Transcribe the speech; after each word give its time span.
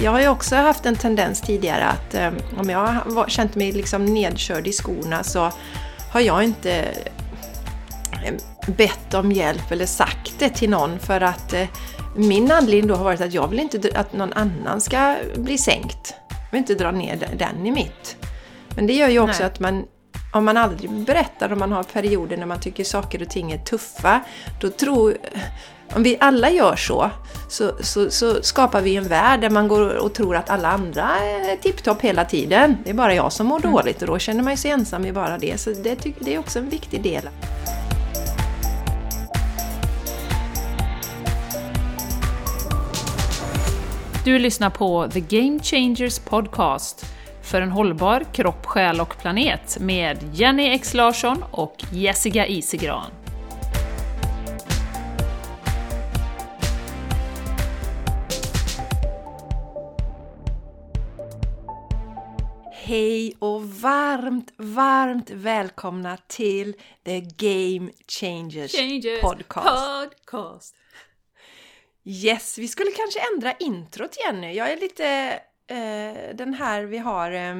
Jag 0.00 0.10
har 0.10 0.20
ju 0.20 0.28
också 0.28 0.56
haft 0.56 0.86
en 0.86 0.96
tendens 0.96 1.40
tidigare 1.40 1.84
att 1.84 2.14
eh, 2.14 2.30
om 2.58 2.70
jag 2.70 2.78
har 2.86 3.28
känt 3.28 3.54
mig 3.54 3.72
liksom 3.72 4.04
nedkörd 4.04 4.66
i 4.66 4.72
skorna 4.72 5.22
så 5.22 5.52
har 6.12 6.20
jag 6.20 6.44
inte 6.44 6.72
eh, 8.24 8.34
bett 8.66 9.14
om 9.14 9.32
hjälp 9.32 9.70
eller 9.70 9.86
sagt 9.86 10.32
det 10.38 10.48
till 10.48 10.70
någon 10.70 10.98
för 10.98 11.20
att 11.20 11.52
eh, 11.52 11.68
min 12.16 12.50
anledning 12.50 12.86
då 12.86 12.94
har 12.94 13.04
varit 13.04 13.20
att 13.20 13.32
jag 13.32 13.48
vill 13.48 13.60
inte 13.60 13.90
att 13.94 14.12
någon 14.12 14.32
annan 14.32 14.80
ska 14.80 15.16
bli 15.36 15.58
sänkt. 15.58 16.14
Jag 16.28 16.50
vill 16.50 16.58
inte 16.58 16.74
dra 16.74 16.90
ner 16.90 17.28
den 17.36 17.66
i 17.66 17.70
mitt. 17.70 18.16
Men 18.76 18.86
det 18.86 18.92
gör 18.92 19.08
ju 19.08 19.20
också 19.20 19.42
Nej. 19.42 19.46
att 19.46 19.60
man 19.60 19.84
om 20.32 20.44
man 20.44 20.56
aldrig 20.56 20.90
berättar 20.90 21.52
om 21.52 21.58
man 21.58 21.72
har 21.72 21.82
perioder 21.82 22.36
när 22.36 22.46
man 22.46 22.60
tycker 22.60 22.84
saker 22.84 23.22
och 23.22 23.30
ting 23.30 23.52
är 23.52 23.58
tuffa, 23.58 24.20
då 24.60 24.70
tror 24.70 25.16
om 25.94 26.02
vi 26.02 26.16
alla 26.20 26.50
gör 26.50 26.76
så, 26.76 27.10
så, 27.48 27.72
så, 27.80 28.10
så 28.10 28.42
skapar 28.42 28.80
vi 28.80 28.96
en 28.96 29.08
värld 29.08 29.40
där 29.40 29.50
man 29.50 29.68
går 29.68 29.96
och 29.96 30.14
tror 30.14 30.36
att 30.36 30.50
alla 30.50 30.68
andra 30.68 31.02
är 31.02 31.56
tipptopp 31.56 32.00
hela 32.00 32.24
tiden. 32.24 32.76
Det 32.84 32.90
är 32.90 32.94
bara 32.94 33.14
jag 33.14 33.32
som 33.32 33.46
mår 33.46 33.58
mm. 33.58 33.72
dåligt 33.72 34.02
och 34.02 34.08
då 34.08 34.18
känner 34.18 34.42
man 34.42 34.56
sig 34.56 34.70
ensam 34.70 35.04
i 35.04 35.12
bara 35.12 35.38
det. 35.38 35.60
Så 35.60 35.70
det, 35.70 35.98
det 36.18 36.34
är 36.34 36.38
också 36.38 36.58
en 36.58 36.68
viktig 36.68 37.02
del. 37.02 37.28
Du 44.24 44.38
lyssnar 44.38 44.70
på 44.70 45.08
The 45.12 45.20
Game 45.20 45.60
Changers 45.62 46.18
Podcast 46.18 47.06
för 47.42 47.62
en 47.62 47.70
hållbar 47.70 48.24
kropp, 48.32 48.66
själ 48.66 49.00
och 49.00 49.18
planet 49.18 49.78
med 49.80 50.18
Jenny 50.32 50.68
X 50.68 50.94
Larsson 50.94 51.44
och 51.50 51.84
Jessica 51.92 52.46
Isegran. 52.46 53.10
Hej 62.88 63.34
och 63.38 63.64
varmt, 63.64 64.52
varmt 64.56 65.30
välkomna 65.30 66.16
till 66.16 66.74
The 67.04 67.20
Game 67.20 67.90
Changers, 68.08 68.72
Changers 68.72 69.20
podcast. 69.20 70.10
podcast. 70.24 70.74
Yes, 72.04 72.58
vi 72.58 72.68
skulle 72.68 72.90
kanske 72.90 73.20
ändra 73.34 73.52
introt 73.52 74.16
Jenny. 74.24 74.54
Jag 74.54 74.72
är 74.72 74.76
lite 74.76 75.06
eh, 75.66 76.36
den 76.36 76.54
här 76.54 76.82
vi 76.82 76.98
har, 76.98 77.30
eh, 77.30 77.54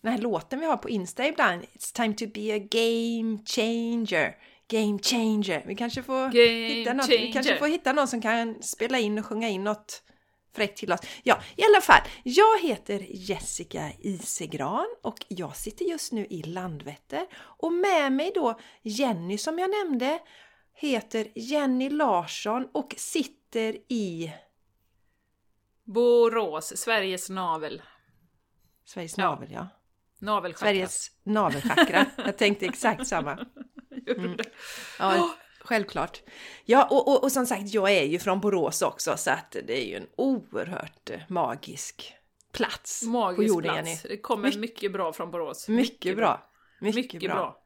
den 0.00 0.12
här 0.12 0.18
låten 0.18 0.60
vi 0.60 0.66
har 0.66 0.76
på 0.76 0.90
Insta 0.90 1.26
ibland. 1.26 1.62
It's 1.62 1.94
time 1.94 2.14
to 2.14 2.24
be 2.34 2.54
a 2.54 2.58
game 2.70 3.38
changer. 3.46 4.36
Game 4.68 4.98
changer. 4.98 5.64
Vi 5.66 5.74
kanske 5.74 6.02
får, 6.02 6.24
game 6.24 6.68
hitta, 6.68 6.92
något, 6.92 7.08
vi 7.08 7.32
kanske 7.32 7.56
får 7.56 7.66
hitta 7.66 7.92
någon 7.92 8.08
som 8.08 8.22
kan 8.22 8.62
spela 8.62 8.98
in 8.98 9.18
och 9.18 9.26
sjunga 9.26 9.48
in 9.48 9.64
något 9.64 10.02
fräckt 10.56 10.78
till 10.78 10.92
oss. 10.92 11.00
Ja, 11.22 11.40
i 11.56 11.64
alla 11.64 11.80
fall. 11.80 12.00
Jag 12.22 12.60
heter 12.60 13.06
Jessica 13.08 13.92
Isegran 13.98 14.86
och 15.02 15.18
jag 15.28 15.56
sitter 15.56 15.84
just 15.84 16.12
nu 16.12 16.26
i 16.30 16.42
Landvetter. 16.42 17.26
Och 17.36 17.72
med 17.72 18.12
mig 18.12 18.32
då 18.34 18.60
Jenny 18.82 19.38
som 19.38 19.58
jag 19.58 19.70
nämnde 19.70 20.18
heter 20.74 21.28
Jenny 21.34 21.90
Larsson 21.90 22.68
och 22.72 22.94
sitter 22.96 23.76
i 23.88 24.32
Borås, 25.84 26.76
Sveriges 26.76 27.30
navel. 27.30 27.82
Sveriges 28.84 29.16
navel, 29.16 29.48
ja. 29.52 29.68
Navelchakra. 30.18 30.66
Sveriges 30.66 31.10
navelchakra. 31.22 32.06
Jag 32.16 32.38
tänkte 32.38 32.66
exakt 32.66 33.06
samma. 33.06 33.46
Mm. 34.16 34.36
Ja, 34.98 35.34
självklart. 35.66 36.22
Ja, 36.64 36.84
och, 36.90 37.08
och, 37.08 37.24
och, 37.24 37.32
som 37.32 37.46
sagt, 37.46 37.74
jag 37.74 37.90
är 37.90 38.04
ju 38.04 38.18
från 38.18 38.40
Borås 38.40 38.82
också 38.82 39.16
så 39.16 39.30
att 39.30 39.56
det 39.66 39.82
är 39.82 39.86
ju 39.86 39.96
en 39.96 40.06
oerhört 40.16 41.10
eh, 41.10 41.20
magisk 41.28 42.14
plats 42.52 43.02
magisk 43.02 43.36
på 43.36 43.42
jorden. 43.42 43.84
Plats. 43.84 44.02
Det 44.02 44.16
kommer 44.16 44.50
My 44.50 44.58
mycket 44.58 44.92
bra 44.92 45.12
från 45.12 45.30
Borås. 45.30 45.68
Mycket, 45.68 45.92
mycket 45.92 46.16
bra. 46.16 46.50
Mycket, 46.80 46.96
mycket 46.96 47.30
bra. 47.30 47.34
bra. 47.34 47.62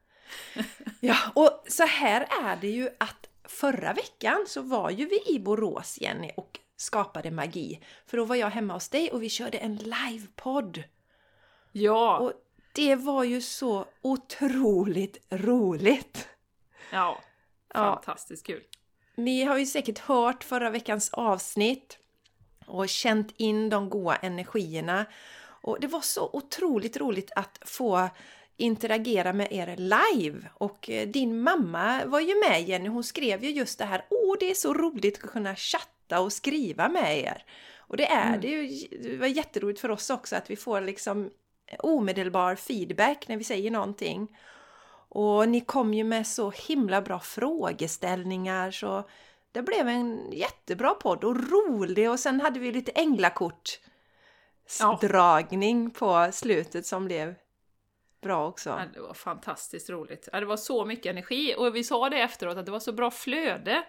ja, 0.99 1.17
och 1.35 1.63
så 1.67 1.83
här 1.83 2.21
är 2.21 2.57
det 2.61 2.69
ju 2.69 2.89
att 2.99 3.27
förra 3.43 3.93
veckan 3.93 4.45
så 4.47 4.61
var 4.61 4.89
ju 4.89 5.05
vi 5.05 5.35
i 5.35 5.39
Borås, 5.39 5.97
Jenny, 6.01 6.31
och 6.37 6.59
skapade 6.77 7.31
magi. 7.31 7.79
För 8.05 8.17
då 8.17 8.25
var 8.25 8.35
jag 8.35 8.49
hemma 8.49 8.73
hos 8.73 8.89
dig 8.89 9.11
och 9.11 9.23
vi 9.23 9.29
körde 9.29 9.57
en 9.57 9.75
livepodd. 9.75 10.83
Ja! 11.71 12.17
Och 12.17 12.33
det 12.75 12.95
var 12.95 13.23
ju 13.23 13.41
så 13.41 13.85
otroligt 14.01 15.17
roligt! 15.29 16.27
Ja, 16.91 17.21
fantastiskt 17.73 18.49
ja. 18.49 18.55
kul! 18.55 18.63
Ni 19.15 19.43
har 19.43 19.57
ju 19.57 19.65
säkert 19.65 19.99
hört 19.99 20.43
förra 20.43 20.69
veckans 20.69 21.09
avsnitt 21.09 21.97
och 22.65 22.89
känt 22.89 23.33
in 23.37 23.69
de 23.69 23.89
goda 23.89 24.15
energierna. 24.15 25.05
Och 25.43 25.77
det 25.79 25.87
var 25.87 26.01
så 26.01 26.29
otroligt 26.33 26.97
roligt 26.97 27.31
att 27.35 27.59
få 27.65 28.09
interagera 28.57 29.33
med 29.33 29.47
er 29.51 29.75
live. 29.77 30.49
Och 30.53 30.89
eh, 30.89 31.07
din 31.07 31.41
mamma 31.41 32.05
var 32.05 32.19
ju 32.19 32.39
med 32.49 32.63
Jenny, 32.63 32.89
hon 32.89 33.03
skrev 33.03 33.43
ju 33.43 33.49
just 33.51 33.79
det 33.79 33.85
här. 33.85 34.05
Åh, 34.09 34.35
det 34.39 34.51
är 34.51 34.55
så 34.55 34.73
roligt 34.73 35.23
att 35.23 35.31
kunna 35.31 35.55
chatta 35.55 35.91
chatta 36.11 36.21
och 36.21 36.33
skriva 36.33 36.89
med 36.89 37.19
er. 37.19 37.43
Och 37.79 37.97
det 37.97 38.05
är 38.05 38.27
mm. 38.27 38.41
det 38.41 38.47
ju. 38.47 38.87
Det 39.01 39.17
var 39.17 39.27
jätteroligt 39.27 39.79
för 39.79 39.91
oss 39.91 40.09
också 40.09 40.35
att 40.35 40.49
vi 40.49 40.55
får 40.55 40.81
liksom 40.81 41.29
omedelbar 41.79 42.55
feedback 42.55 43.27
när 43.27 43.37
vi 43.37 43.43
säger 43.43 43.71
någonting. 43.71 44.27
Och 45.13 45.49
ni 45.49 45.61
kom 45.61 45.93
ju 45.93 46.03
med 46.03 46.27
så 46.27 46.51
himla 46.51 47.01
bra 47.01 47.19
frågeställningar 47.19 48.71
så 48.71 49.03
det 49.51 49.61
blev 49.61 49.87
en 49.87 50.31
jättebra 50.31 50.93
podd 50.93 51.23
och 51.23 51.51
rolig 51.51 52.09
och 52.09 52.19
sen 52.19 52.41
hade 52.41 52.59
vi 52.59 52.71
lite 52.71 52.91
änglakort 52.91 53.79
ja. 54.79 54.99
dragning 55.01 55.91
på 55.91 56.29
slutet 56.31 56.85
som 56.85 57.05
blev 57.05 57.35
bra 58.21 58.47
också. 58.47 58.69
Ja, 58.69 58.81
det 58.93 59.01
var 59.01 59.13
fantastiskt 59.13 59.89
roligt. 59.89 60.29
Ja, 60.31 60.39
det 60.39 60.45
var 60.45 60.57
så 60.57 60.85
mycket 60.85 61.05
energi 61.05 61.55
och 61.57 61.75
vi 61.75 61.83
sa 61.83 62.09
det 62.09 62.21
efteråt 62.21 62.57
att 62.57 62.65
det 62.65 62.71
var 62.71 62.79
så 62.79 62.93
bra 62.93 63.11
flöde. 63.11 63.83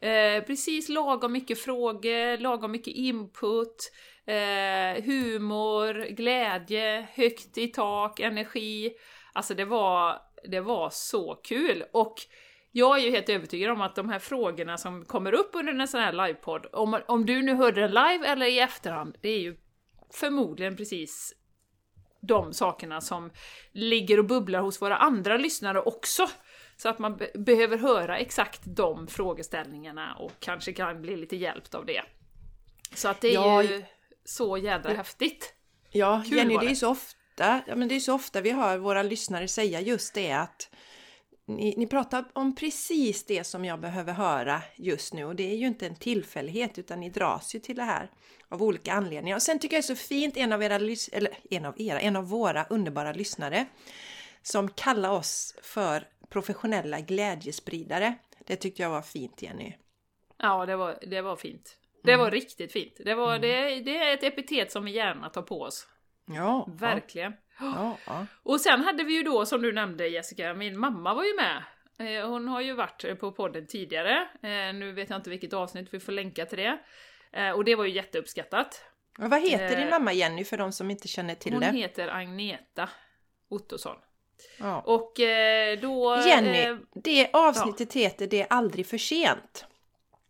Eh, 0.00 0.42
precis 0.44 0.88
lagom 0.88 1.32
mycket 1.32 1.60
frågor, 1.60 2.38
lagom 2.38 2.72
mycket 2.72 2.94
input, 2.94 3.92
eh, 4.26 5.04
humor, 5.04 6.08
glädje, 6.08 7.08
högt 7.12 7.58
i 7.58 7.66
tak, 7.66 8.20
energi. 8.20 8.92
Alltså 9.32 9.54
det 9.54 9.64
var, 9.64 10.27
det 10.44 10.60
var 10.60 10.90
så 10.90 11.34
kul! 11.34 11.84
Och 11.92 12.14
jag 12.72 12.98
är 12.98 13.02
ju 13.02 13.10
helt 13.10 13.28
övertygad 13.28 13.70
om 13.70 13.80
att 13.80 13.94
de 13.94 14.08
här 14.08 14.18
frågorna 14.18 14.78
som 14.78 15.04
kommer 15.04 15.32
upp 15.34 15.50
under 15.52 15.72
en 15.72 15.88
sån 15.88 16.00
här 16.00 16.12
livepodd, 16.12 16.66
om, 16.72 17.00
om 17.08 17.26
du 17.26 17.42
nu 17.42 17.54
hörde 17.54 17.80
den 17.80 17.90
live 17.90 18.26
eller 18.26 18.46
i 18.46 18.58
efterhand, 18.58 19.16
det 19.20 19.28
är 19.28 19.38
ju 19.38 19.56
förmodligen 20.12 20.76
precis 20.76 21.34
de 22.20 22.52
sakerna 22.52 23.00
som 23.00 23.30
ligger 23.72 24.18
och 24.18 24.24
bubblar 24.24 24.60
hos 24.60 24.82
våra 24.82 24.96
andra 24.96 25.36
lyssnare 25.36 25.80
också. 25.80 26.28
Så 26.76 26.88
att 26.88 26.98
man 26.98 27.16
be 27.16 27.30
behöver 27.34 27.78
höra 27.78 28.18
exakt 28.18 28.60
de 28.64 29.06
frågeställningarna 29.06 30.14
och 30.14 30.32
kanske 30.40 30.72
kan 30.72 31.02
bli 31.02 31.16
lite 31.16 31.36
hjälpt 31.36 31.74
av 31.74 31.86
det. 31.86 32.02
Så 32.94 33.08
att 33.08 33.20
det 33.20 33.28
är 33.28 33.34
ja, 33.34 33.62
ju 33.62 33.84
så 34.24 34.56
jädra 34.56 34.92
häftigt. 34.92 35.54
Ja, 35.90 36.22
Kul 36.28 36.38
Jenny, 36.38 36.56
det 36.58 36.66
är 36.66 36.70
ju 36.70 36.76
så 36.76 36.90
ofta, 36.90 37.17
ja, 37.40 37.74
men 37.76 37.88
det 37.88 37.94
är 37.94 38.00
så 38.00 38.14
ofta 38.14 38.40
vi 38.40 38.50
hör 38.50 38.78
våra 38.78 39.02
lyssnare 39.02 39.48
säga 39.48 39.80
just 39.80 40.14
det 40.14 40.32
att 40.32 40.70
ni, 41.46 41.74
ni, 41.76 41.86
pratar 41.86 42.24
om 42.32 42.54
precis 42.54 43.24
det 43.24 43.44
som 43.44 43.64
jag 43.64 43.80
behöver 43.80 44.12
höra 44.12 44.62
just 44.76 45.14
nu 45.14 45.24
och 45.24 45.36
det 45.36 45.52
är 45.52 45.56
ju 45.56 45.66
inte 45.66 45.86
en 45.86 45.96
tillfällighet 45.96 46.78
utan 46.78 47.00
ni 47.00 47.10
dras 47.10 47.54
ju 47.54 47.58
till 47.58 47.76
det 47.76 47.82
här 47.82 48.10
av 48.48 48.62
olika 48.62 48.92
anledningar. 48.92 49.36
Och 49.36 49.42
sen 49.42 49.58
tycker 49.58 49.76
jag 49.76 49.82
det 49.82 49.92
är 49.92 49.96
så 49.96 50.08
fint, 50.08 50.36
en 50.36 50.52
av 50.52 50.62
era, 50.62 50.74
eller 51.12 51.38
en 51.50 51.64
av 51.64 51.80
era, 51.80 52.00
en 52.00 52.16
av 52.16 52.28
våra 52.28 52.64
underbara 52.64 53.12
lyssnare 53.12 53.66
som 54.42 54.68
kallar 54.68 55.10
oss 55.10 55.54
för 55.62 56.06
professionella 56.28 57.00
glädjespridare. 57.00 58.14
Det 58.46 58.56
tyckte 58.56 58.82
jag 58.82 58.90
var 58.90 59.02
fint 59.02 59.42
Jenny. 59.42 59.72
Ja, 60.38 60.66
det 60.66 60.76
var, 60.76 60.98
det 61.02 61.20
var 61.20 61.36
fint. 61.36 61.76
Det 62.02 62.12
mm. 62.12 62.24
var 62.24 62.30
riktigt 62.30 62.72
fint. 62.72 63.00
Det, 63.04 63.14
var, 63.14 63.36
mm. 63.36 63.40
det, 63.40 63.80
det 63.80 63.98
är 63.98 64.14
ett 64.14 64.22
epitet 64.22 64.72
som 64.72 64.84
vi 64.84 64.90
gärna 64.90 65.28
tar 65.28 65.42
på 65.42 65.60
oss. 65.60 65.86
Ja. 66.28 66.68
Verkligen. 66.68 67.32
Ja, 67.60 67.96
ja. 68.06 68.26
Och 68.42 68.60
sen 68.60 68.80
hade 68.80 69.04
vi 69.04 69.14
ju 69.14 69.22
då, 69.22 69.46
som 69.46 69.62
du 69.62 69.72
nämnde 69.72 70.08
Jessica, 70.08 70.54
min 70.54 70.78
mamma 70.78 71.14
var 71.14 71.24
ju 71.24 71.34
med. 71.36 71.62
Eh, 71.98 72.28
hon 72.28 72.48
har 72.48 72.60
ju 72.60 72.72
varit 72.72 73.20
på 73.20 73.32
podden 73.32 73.66
tidigare. 73.66 74.28
Eh, 74.42 74.74
nu 74.74 74.92
vet 74.92 75.10
jag 75.10 75.18
inte 75.18 75.30
vilket 75.30 75.52
avsnitt, 75.52 75.88
vi 75.90 76.00
får 76.00 76.12
länka 76.12 76.46
till 76.46 76.58
det. 76.58 76.78
Eh, 77.32 77.50
och 77.50 77.64
det 77.64 77.74
var 77.74 77.84
ju 77.84 77.90
jätteuppskattat. 77.90 78.84
Och 79.18 79.30
vad 79.30 79.40
heter 79.40 79.76
din 79.76 79.90
mamma 79.90 80.12
Jenny 80.12 80.44
för 80.44 80.56
de 80.56 80.72
som 80.72 80.90
inte 80.90 81.08
känner 81.08 81.34
till 81.34 81.52
hon 81.52 81.60
det? 81.60 81.66
Hon 81.66 81.76
heter 81.76 82.08
Agneta 82.08 82.88
Ottosson. 83.48 83.96
Ja. 84.58 84.80
Och 84.80 85.20
eh, 85.20 85.78
då... 85.80 86.22
Jenny, 86.26 86.58
eh, 86.58 86.76
det 86.94 87.30
avsnittet 87.32 87.94
ja. 87.94 88.00
heter 88.02 88.26
Det 88.26 88.40
är 88.40 88.46
aldrig 88.50 88.86
för 88.86 88.98
sent. 88.98 89.66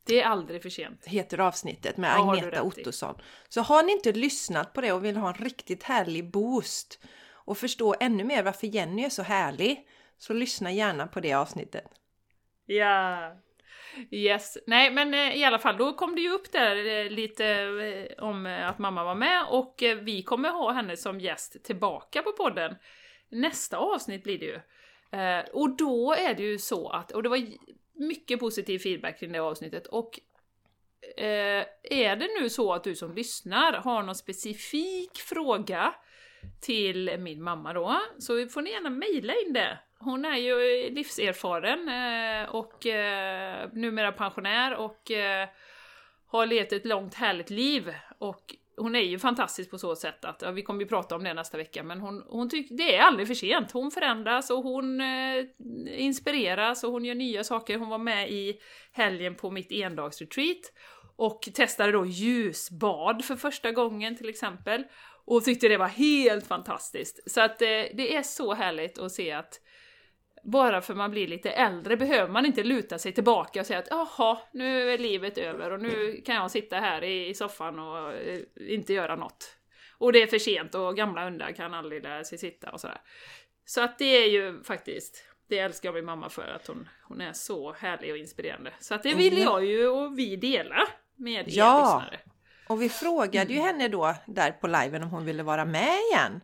Det 0.08 0.20
är 0.20 0.26
aldrig 0.26 0.62
för 0.62 0.70
sent. 0.70 1.06
Heter 1.06 1.40
avsnittet 1.40 1.96
med 1.96 2.10
ja, 2.10 2.32
Agneta 2.32 2.62
Ottosson. 2.62 3.14
Så 3.49 3.60
har 3.60 3.82
ni 3.82 3.93
inte 3.93 4.12
lyssnat 4.12 4.72
på 4.72 4.81
det 4.81 4.93
och 4.93 5.05
vill 5.05 5.16
ha 5.16 5.28
en 5.28 5.44
riktigt 5.44 5.82
härlig 5.82 6.31
boost 6.31 7.00
och 7.32 7.58
förstå 7.58 7.94
ännu 8.00 8.25
mer 8.25 8.43
varför 8.43 8.66
Jenny 8.66 9.05
är 9.05 9.08
så 9.08 9.22
härlig 9.22 9.87
så 10.19 10.32
lyssna 10.32 10.72
gärna 10.72 11.06
på 11.06 11.20
det 11.20 11.34
avsnittet. 11.34 11.84
Ja! 12.66 13.32
Yes, 14.10 14.58
nej 14.66 14.90
men 14.90 15.14
eh, 15.14 15.37
i 15.37 15.44
alla 15.44 15.58
fall 15.58 15.76
då 15.76 15.93
kom 15.93 16.14
det 16.14 16.20
ju 16.20 16.31
upp 16.31 16.52
där 16.52 16.87
eh, 16.87 17.11
lite 17.11 17.46
eh, 17.46 18.25
om 18.25 18.46
att 18.46 18.78
mamma 18.78 19.04
var 19.04 19.14
med 19.14 19.44
och 19.50 19.82
vi 20.02 20.22
kommer 20.22 20.50
ha 20.50 20.72
henne 20.72 20.96
som 20.96 21.20
gäst 21.20 21.64
tillbaka 21.64 22.22
på 22.22 22.32
podden. 22.32 22.76
Nästa 23.28 23.76
avsnitt 23.76 24.25
blir 24.25 24.38
det 24.38 24.46
ju. 24.46 24.61
Och 25.52 25.76
då 25.76 26.14
är 26.14 26.34
det 26.34 26.43
ju 26.43 26.58
så 26.58 26.88
att, 26.88 27.12
och 27.12 27.22
det 27.22 27.28
var 27.28 27.40
mycket 27.99 28.41
positiv 28.41 28.79
feedback 28.79 29.21
kring 29.21 29.33
det 29.33 29.39
avsnittet 29.39 29.87
och 29.87 30.21
eh, 31.17 31.67
är 31.83 32.17
det 32.17 32.29
nu 32.41 32.50
så 32.50 32.73
att 32.73 32.85
du 32.85 32.95
som 32.95 33.15
lyssnar 33.15 33.73
har 33.73 34.03
någon 34.03 34.15
specifik 34.15 35.19
fråga 35.19 35.95
till 36.61 37.19
min 37.19 37.43
mamma 37.43 37.73
då, 37.73 38.00
så 38.19 38.49
får 38.49 38.62
ni 38.62 38.71
gärna 38.71 38.91
mejla 38.91 39.35
in 39.47 39.53
det. 39.53 39.79
Hon 39.99 40.25
är 40.25 40.37
ju 40.37 40.91
livserfaren 40.91 41.89
eh, 41.89 42.50
och 42.50 42.87
eh, 42.87 43.69
numera 43.73 44.12
pensionär 44.12 44.75
och 44.75 45.11
eh, 45.11 45.49
har 46.27 46.47
levt 46.47 46.73
ett 46.73 46.87
långt 46.87 47.15
härligt 47.15 47.50
liv. 47.50 47.95
Och 48.19 48.55
hon 48.78 48.96
är 48.96 49.00
ju 49.00 49.19
fantastisk 49.19 49.70
på 49.70 49.78
så 49.78 49.96
sätt 49.96 50.25
att, 50.25 50.42
ja, 50.42 50.50
vi 50.50 50.62
kommer 50.62 50.80
ju 50.80 50.86
prata 50.86 51.16
om 51.16 51.25
det 51.25 51.34
nästa 51.34 51.56
vecka, 51.56 51.82
men 51.82 52.00
hon, 52.00 52.25
hon 52.28 52.50
tycker 52.50 52.75
det 52.75 52.96
är 52.96 53.02
aldrig 53.02 53.26
för 53.26 53.34
sent. 53.34 53.72
Hon 53.72 53.90
förändras 53.90 54.50
och 54.50 54.62
hon 54.62 55.00
eh, 55.00 55.44
inspireras 55.86 56.84
och 56.84 56.92
hon 56.92 57.04
gör 57.04 57.14
nya 57.14 57.44
saker. 57.44 57.78
Hon 57.78 57.88
var 57.88 57.98
med 57.98 58.30
i 58.30 58.58
helgen 58.92 59.34
på 59.34 59.50
mitt 59.50 59.72
endagsretreat 59.72 60.72
och 61.16 61.40
testade 61.54 61.92
då 61.92 62.06
ljusbad 62.06 63.25
för 63.25 63.36
första 63.36 63.72
gången 63.72 64.16
till 64.16 64.28
exempel. 64.28 64.84
Och 65.25 65.44
tyckte 65.44 65.69
det 65.69 65.76
var 65.76 65.88
helt 65.88 66.46
fantastiskt. 66.46 67.30
Så 67.30 67.40
att 67.40 67.62
eh, 67.62 67.69
det 67.69 68.16
är 68.16 68.22
så 68.22 68.54
härligt 68.54 68.98
att 68.98 69.12
se 69.12 69.32
att 69.32 69.60
bara 70.43 70.81
för 70.81 70.94
man 70.94 71.11
blir 71.11 71.29
lite 71.29 71.50
äldre 71.50 71.96
behöver 71.96 72.32
man 72.32 72.46
inte 72.46 72.64
luta 72.64 72.99
sig 72.99 73.12
tillbaka 73.12 73.61
och 73.61 73.67
säga 73.67 73.79
att 73.79 73.88
jaha, 73.90 74.38
nu 74.52 74.90
är 74.90 74.99
livet 74.99 75.38
över 75.38 75.70
och 75.70 75.81
nu 75.81 76.23
kan 76.26 76.35
jag 76.35 76.50
sitta 76.50 76.76
här 76.76 77.05
i, 77.05 77.35
soffan 77.35 77.79
och 77.79 78.12
eh, 78.12 78.40
inte 78.56 78.93
göra 78.93 79.17
något. 79.17 79.56
Och 79.99 80.12
det 80.12 80.23
är 80.23 80.26
för 80.26 80.38
sent 80.38 80.75
och 80.75 80.96
gamla 80.96 81.25
hundar 81.25 81.52
kan 81.52 81.75
aldrig 81.75 82.02
lära 82.02 82.25
sig 82.25 82.38
sitta 82.38 82.70
och 82.70 82.81
sådär. 82.81 83.00
Så 83.64 83.81
att 83.81 83.99
det 83.99 84.05
är 84.25 84.26
ju 84.29 84.62
faktiskt, 84.62 85.25
det 85.49 85.58
älskar 85.58 85.88
jag 85.88 85.94
min 85.94 86.05
mamma 86.05 86.29
för, 86.29 86.49
att 86.49 86.67
hon, 86.67 86.88
hon 87.02 87.20
är 87.20 87.32
så 87.32 87.73
härlig 87.73 88.11
och 88.12 88.19
inspirerande. 88.19 88.73
Så 88.81 88.94
att 88.94 89.02
det 89.02 89.14
vill 89.14 89.38
jag 89.38 89.64
ju 89.64 89.88
och 89.88 90.19
vi 90.19 90.37
dela 90.37 90.88
med 91.17 91.49
er 91.49 91.58
Ja. 91.58 92.00
lyssnare. 92.00 92.20
Och 92.69 92.82
vi 92.82 92.88
frågade 92.88 93.52
ju 93.52 93.61
henne 93.61 93.88
då 93.88 94.14
där 94.26 94.50
på 94.52 94.67
liven 94.67 95.02
om 95.02 95.11
hon 95.11 95.25
ville 95.25 95.43
vara 95.43 95.64
med 95.64 95.96
igen. 96.12 96.40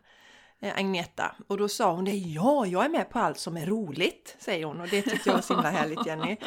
Eh, 0.65 0.77
Agneta. 0.77 1.35
Och 1.47 1.57
då 1.57 1.67
sa 1.67 1.91
hon 1.91 2.05
det, 2.05 2.11
ja, 2.11 2.65
jag 2.65 2.85
är 2.85 2.89
med 2.89 3.09
på 3.09 3.19
allt 3.19 3.39
som 3.39 3.57
är 3.57 3.65
roligt, 3.65 4.35
säger 4.39 4.65
hon. 4.65 4.81
Och 4.81 4.87
det 4.87 5.01
tyckte 5.01 5.29
jag 5.29 5.35
var 5.35 5.41
så 5.41 5.53
himla 5.53 5.69
härligt 5.69 6.05
Jenny. 6.05 6.37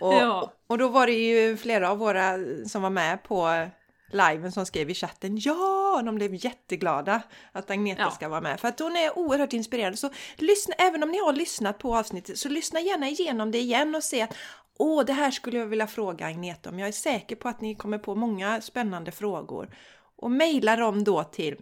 Och, 0.00 0.14
Ja. 0.22 0.52
och 0.66 0.78
då 0.78 0.88
var 0.88 1.06
det 1.06 1.12
ju 1.12 1.56
flera 1.56 1.90
av 1.90 1.98
våra 1.98 2.38
som 2.66 2.82
var 2.82 2.90
med 2.90 3.22
på 3.22 3.68
liven 4.12 4.52
som 4.52 4.66
skrev 4.66 4.90
i 4.90 4.94
chatten 4.94 5.38
ja, 5.40 6.02
de 6.04 6.14
blev 6.14 6.44
jätteglada 6.44 7.22
att 7.52 7.70
Agneta 7.70 8.02
Ja. 8.02 8.10
ska 8.10 8.28
vara 8.28 8.40
med. 8.40 8.60
För 8.60 8.68
att 8.68 8.78
hon 8.80 8.96
är 8.96 9.18
oerhört 9.18 9.52
inspirerande. 9.52 9.96
Så 9.96 10.10
lyssna, 10.36 10.74
även 10.78 11.02
om 11.02 11.10
ni 11.10 11.18
har 11.18 11.32
lyssnat 11.32 11.78
på 11.78 11.96
avsnittet, 11.96 12.38
så 12.38 12.48
lyssna 12.48 12.80
gärna 12.80 13.08
igenom 13.08 13.50
det 13.50 13.58
igen 13.58 13.94
och 13.94 14.04
se 14.04 14.22
att 14.22 14.34
åh, 14.78 15.04
det 15.04 15.12
här 15.12 15.30
skulle 15.30 15.58
jag 15.58 15.66
vilja 15.66 15.86
fråga 15.86 16.26
Agneta 16.26 16.70
om. 16.70 16.78
Jag 16.78 16.88
är 16.88 16.92
säker 16.92 17.36
på 17.36 17.48
att 17.48 17.60
ni 17.60 17.74
kommer 17.74 17.98
på 17.98 18.14
många 18.14 18.60
spännande 18.60 19.12
frågor. 19.12 19.76
Och 20.16 20.30
mejla 20.30 20.76
dem 20.76 21.04
då 21.04 21.24
till 21.24 21.56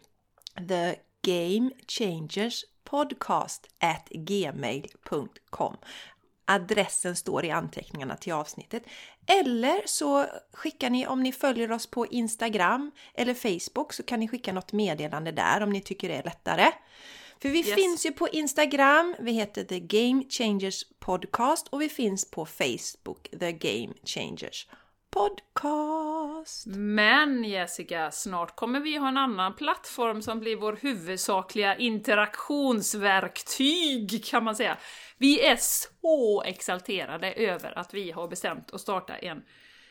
the 0.69 0.95
game 1.25 1.71
changers 1.89 2.65
podcast 2.91 3.67
at 3.79 4.09
gmail.com. 4.11 5.77
Adressen 6.47 7.17
står 7.17 7.45
i 7.45 7.51
anteckningarna 7.51 8.17
till 8.17 8.33
avsnittet. 8.33 8.83
Eller 9.27 9.83
så 9.87 10.27
skickar 10.53 10.91
ni, 10.91 11.07
om 11.07 11.23
ni 11.23 11.33
följer 11.33 11.73
oss 11.73 11.87
på 11.87 12.07
Instagram 12.07 12.91
eller 13.15 13.35
Facebook, 13.35 13.93
så 13.93 14.03
kan 14.03 14.21
ni 14.21 14.29
skicka 14.29 14.53
något 14.53 14.73
meddelande 14.73 15.33
där 15.33 15.61
om 15.63 15.71
ni 15.71 15.81
tycker 15.81 16.09
det 16.09 16.15
är 16.15 16.23
lättare. 16.23 16.71
För 17.43 17.49
vi 17.49 17.59
Yes. 17.59 17.75
finns 17.75 18.07
ju 18.07 18.13
på 18.13 18.29
Instagram, 18.29 19.17
vi 19.19 19.33
heter 19.33 19.65
The 19.65 19.81
Game 19.81 20.25
Changers 20.31 20.85
Podcast 20.99 21.69
och 21.69 21.81
vi 21.83 21.89
finns 21.89 22.31
på 22.31 22.47
Facebook, 22.47 23.29
The 23.41 23.53
Game 23.53 23.95
Changers 24.05 24.69
Podcast. 25.15 26.67
Men 26.67 27.45
Jessica, 27.45 28.11
snart 28.11 28.57
kommer 28.57 28.81
vi 28.81 28.97
ha 28.97 29.09
en 29.09 29.17
annan 29.17 29.57
plattform 29.57 30.23
som 30.23 30.41
blir 30.41 30.57
vår 30.57 30.79
huvudsakliga 30.83 31.77
interaktionsverktyg 31.77 34.25
kan 34.25 34.45
man 34.45 34.57
säga. 34.57 34.79
Vi 35.19 35.47
är 35.47 35.57
så 35.57 36.43
exalterade 36.47 37.33
över 37.33 37.79
att 37.79 37.95
vi 37.95 38.11
har 38.11 38.29
bestämt 38.29 38.75
att 38.75 38.81
starta 38.81 39.17
en 39.17 39.43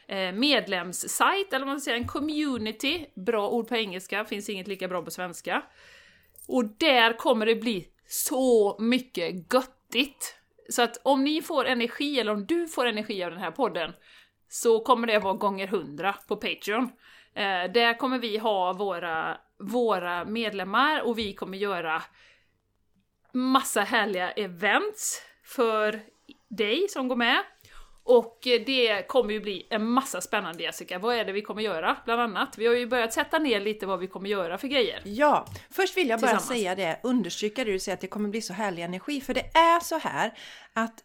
eh, 0.07 0.31
medlemssajt, 0.31 1.53
eller 1.53 1.65
vad 1.65 1.73
man 1.73 1.81
ska 1.81 1.89
säga, 1.89 1.97
en 1.97 2.07
community. 2.07 3.05
Bra 3.15 3.49
ord 3.49 3.67
på 3.67 3.75
engelska, 3.75 4.25
finns 4.25 4.49
inget 4.49 4.67
lika 4.67 4.87
bra 4.87 5.01
på 5.01 5.11
svenska. 5.11 5.63
Och 6.47 6.65
där 6.65 7.17
kommer 7.17 7.45
det 7.45 7.55
bli 7.55 7.87
så 8.07 8.77
mycket 8.79 9.53
göttigt. 9.53 10.35
Så 10.69 10.81
att 10.81 10.97
om 11.03 11.23
ni 11.23 11.41
får 11.41 11.65
energi, 11.65 12.19
eller 12.19 12.31
om 12.31 12.45
du 12.45 12.67
får 12.67 12.85
energi 12.85 13.23
av 13.23 13.31
den 13.31 13.39
här 13.39 13.51
podden, 13.51 13.93
så 14.53 14.79
kommer 14.79 15.07
det 15.07 15.19
vara 15.19 15.33
gånger 15.33 15.67
100 15.67 16.15
på 16.27 16.35
Patreon. 16.35 16.83
Eh, 17.35 17.71
där 17.73 17.97
kommer 17.97 18.19
vi 18.19 18.37
ha 18.37 18.73
våra, 18.73 19.37
våra 19.59 20.25
medlemmar 20.25 21.01
och 21.01 21.17
vi 21.17 21.33
kommer 21.33 21.57
göra 21.57 22.03
massa 23.31 23.81
härliga 23.81 24.31
events 24.31 25.21
för 25.43 25.99
dig 26.49 26.87
som 26.89 27.07
går 27.07 27.15
med. 27.15 27.37
Och 28.03 28.39
det 28.43 29.07
kommer 29.07 29.33
ju 29.33 29.39
bli 29.39 29.67
en 29.69 29.89
massa 29.89 30.21
spännande 30.21 30.63
Jessica. 30.63 30.99
Vad 30.99 31.15
är 31.15 31.25
det 31.25 31.31
vi 31.31 31.41
kommer 31.41 31.61
göra 31.61 31.97
bland 32.05 32.21
annat? 32.21 32.57
Vi 32.57 32.67
har 32.67 32.75
ju 32.75 32.87
börjat 32.87 33.13
sätta 33.13 33.39
ner 33.39 33.59
lite 33.59 33.85
vad 33.85 33.99
vi 33.99 34.07
kommer 34.07 34.29
göra 34.29 34.57
för 34.57 34.67
grejer. 34.67 35.01
Ja, 35.05 35.45
först 35.69 35.97
vill 35.97 36.09
jag 36.09 36.19
bara 36.19 36.39
säga 36.39 36.75
det, 36.75 36.99
understryka 37.03 37.63
det 37.63 37.71
du 37.71 37.79
säger 37.79 37.93
att 37.93 38.01
det 38.01 38.07
kommer 38.07 38.29
bli 38.29 38.41
så 38.41 38.53
härlig 38.53 38.83
energi. 38.83 39.21
För 39.21 39.33
det 39.33 39.57
är 39.57 39.79
så 39.79 39.97
här 39.97 40.33
att 40.73 41.03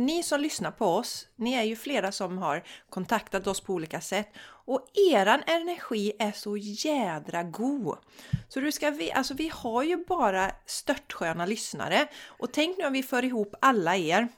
ni 0.00 0.22
som 0.22 0.40
lyssnar 0.40 0.70
på 0.70 0.86
oss, 0.86 1.26
ni 1.36 1.54
är 1.54 1.62
ju 1.62 1.76
flera 1.76 2.12
som 2.12 2.38
har 2.38 2.62
kontaktat 2.90 3.46
oss 3.46 3.60
på 3.60 3.72
olika 3.74 4.00
sätt 4.00 4.28
och 4.66 4.86
eran 5.12 5.42
energi 5.46 6.12
är 6.18 6.32
så 6.32 6.56
jädra 6.56 7.42
god. 7.42 7.98
Så 8.48 8.60
du 8.60 8.72
ska, 8.72 8.90
vi, 8.90 9.12
alltså 9.12 9.34
vi 9.34 9.50
har 9.54 9.82
ju 9.82 10.04
bara 10.04 10.52
störtsköna 10.66 11.46
lyssnare 11.46 12.08
och 12.26 12.52
tänk 12.52 12.78
nu 12.78 12.86
om 12.86 12.92
vi 12.92 13.02
för 13.02 13.24
ihop 13.24 13.54
alla 13.60 13.96
er 13.96 14.28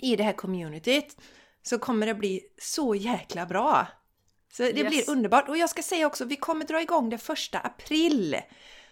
i 0.00 0.16
det 0.16 0.22
här 0.24 0.32
communityt 0.32 1.16
så 1.62 1.78
kommer 1.78 2.06
det 2.06 2.14
bli 2.14 2.40
så 2.58 2.94
jäkla 2.94 3.46
bra. 3.46 3.86
Så 4.52 4.62
det 4.62 4.76
Yes. 4.80 4.88
blir 4.88 5.10
underbart. 5.10 5.48
Och 5.48 5.56
jag 5.56 5.70
ska 5.70 5.82
säga 5.82 6.06
också, 6.06 6.24
vi 6.24 6.36
kommer 6.36 6.64
dra 6.64 6.80
igång 6.82 7.10
det 7.10 7.18
första 7.18 7.58
april. 7.58 8.36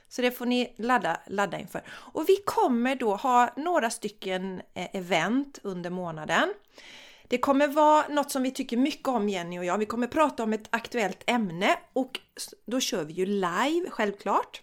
Så 0.09 0.23
det 0.23 0.31
får 0.31 0.47
ni 0.47 0.75
ladda, 0.77 1.21
ladda 1.27 1.59
inför. 1.59 1.83
Och 1.89 2.29
vi 2.29 2.37
kommer 2.45 2.97
då 2.97 3.15
ha 3.17 3.51
några 3.57 3.91
stycken 3.91 4.63
eh, 4.75 4.97
event 4.97 5.59
under 5.63 5.91
månaden. 5.91 6.55
Det 7.29 7.39
kommer 7.39 7.69
vara 7.69 8.09
något 8.09 8.31
som 8.31 8.43
vi 8.43 8.51
tycker 8.51 8.77
mycket 8.77 9.09
om 9.09 9.29
Jenny 9.29 9.59
och 9.59 9.65
jag. 9.65 9.79
Vi 9.79 9.87
kommer 9.87 10.07
prata 10.07 10.43
om 10.43 10.53
ett 10.53 10.69
aktuellt 10.71 11.23
ämne 11.27 11.77
och 11.93 12.21
då 12.67 12.81
kör 12.81 13.05
vi 13.05 13.13
ju 13.13 13.27
live 13.27 13.91
självklart. 13.91 14.63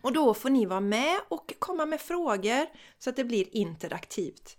Och 0.00 0.12
då 0.12 0.34
får 0.34 0.50
ni 0.50 0.66
vara 0.66 0.80
med 0.80 1.20
och 1.28 1.54
komma 1.58 1.86
med 1.86 2.00
frågor 2.00 2.66
så 2.98 3.10
att 3.10 3.16
det 3.16 3.24
blir 3.24 3.56
interaktivt. 3.56 4.56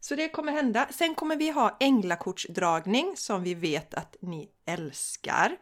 Så 0.00 0.14
det 0.14 0.28
kommer 0.28 0.52
hända. 0.52 0.88
Sen 0.90 1.14
kommer 1.14 1.36
vi 1.36 1.50
ha 1.50 1.76
änglakortsdragning 1.80 3.16
som 3.16 3.42
vi 3.42 3.54
vet 3.54 3.94
att 3.94 4.16
ni 4.20 4.48
älskar. 4.66 5.56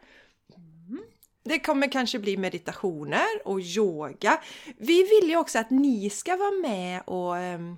Det 1.47 1.59
kommer 1.59 1.91
kanske 1.91 2.19
bli 2.19 2.37
meditationer 2.37 3.25
och 3.45 3.59
yoga. 3.61 4.41
Vi 4.77 5.03
vill 5.03 5.29
ju 5.29 5.37
också 5.37 5.59
att 5.59 5.69
ni 5.69 6.09
ska 6.09 6.35
vara 6.35 6.51
med 6.51 7.01
och 7.05 7.37
ehm, 7.37 7.77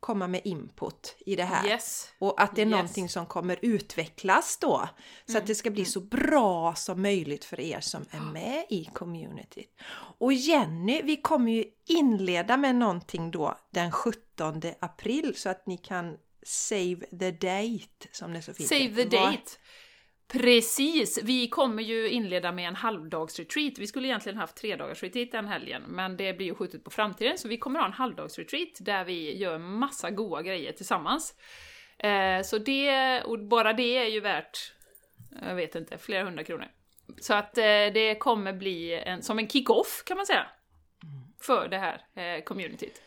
komma 0.00 0.26
med 0.26 0.40
input 0.44 1.16
i 1.26 1.36
det 1.36 1.44
här. 1.44 1.66
Yes. 1.68 2.08
Och 2.18 2.40
att 2.42 2.56
det 2.56 2.62
är 2.62 2.66
Yes. 2.66 2.70
någonting 2.70 3.08
som 3.08 3.26
kommer 3.26 3.58
utvecklas 3.62 4.58
då. 4.60 4.88
Så 5.26 5.38
att 5.38 5.46
det 5.46 5.54
ska 5.54 5.70
bli 5.70 5.84
så 5.84 6.00
bra 6.00 6.74
som 6.74 7.02
möjligt 7.02 7.44
för 7.44 7.60
er 7.60 7.80
som 7.80 8.04
är 8.10 8.20
med 8.20 8.64
i 8.68 8.84
communityt. 8.84 9.80
Och 10.18 10.32
Jenny, 10.32 11.02
vi 11.02 11.16
kommer 11.16 11.52
ju 11.52 11.64
inleda 11.86 12.56
med 12.56 12.74
någonting 12.76 13.30
då 13.30 13.58
den 13.70 13.92
17 13.92 14.62
april 14.80 15.32
så 15.36 15.48
att 15.48 15.66
ni 15.66 15.76
kan 15.76 16.16
save 16.42 16.96
the 17.18 17.30
date 17.30 18.08
som 18.12 18.32
det 18.32 18.42
så 18.42 18.54
fint 18.54 18.68
Save 18.68 18.88
the 18.94 19.04
date! 19.04 19.50
Precis! 20.32 21.22
Vi 21.22 21.48
kommer 21.48 21.82
ju 21.82 22.08
inleda 22.08 22.52
med 22.52 22.68
en 22.68 22.76
halvdagsretreat. 22.76 23.78
Vi 23.78 23.86
skulle 23.86 24.08
egentligen 24.08 24.38
haft 24.38 24.56
tre 24.56 24.76
dagars 24.76 25.02
retreat 25.02 25.32
den 25.32 25.48
helgen, 25.48 25.82
men 25.82 26.16
det 26.16 26.32
blir 26.32 26.46
ju 26.46 26.54
skjutet 26.54 26.84
på 26.84 26.90
framtiden, 26.90 27.38
så 27.38 27.48
vi 27.48 27.58
kommer 27.58 27.78
ha 27.78 27.86
en 27.86 27.92
halvdagsretreat 27.92 28.68
där 28.80 29.04
vi 29.04 29.36
gör 29.36 29.58
massa 29.58 30.10
goa 30.10 30.42
grejer 30.42 30.72
tillsammans. 30.72 31.34
Eh, 31.98 32.42
så 32.42 32.58
det, 32.58 33.22
och 33.22 33.38
bara 33.38 33.72
det 33.72 33.96
är 33.96 34.08
ju 34.08 34.20
värt, 34.20 34.72
jag 35.42 35.54
vet 35.54 35.74
inte, 35.74 35.98
flera 35.98 36.24
hundra 36.24 36.44
kronor. 36.44 36.68
Så 37.20 37.34
att 37.34 37.58
eh, 37.58 37.64
det 37.94 38.18
kommer 38.20 38.52
bli 38.52 38.94
en, 38.94 39.22
som 39.22 39.38
en 39.38 39.48
kick-off 39.48 40.02
kan 40.06 40.16
man 40.16 40.26
säga, 40.26 40.46
för 41.40 41.68
det 41.68 41.78
här 41.78 42.06
eh, 42.14 42.42
communityt. 42.44 43.02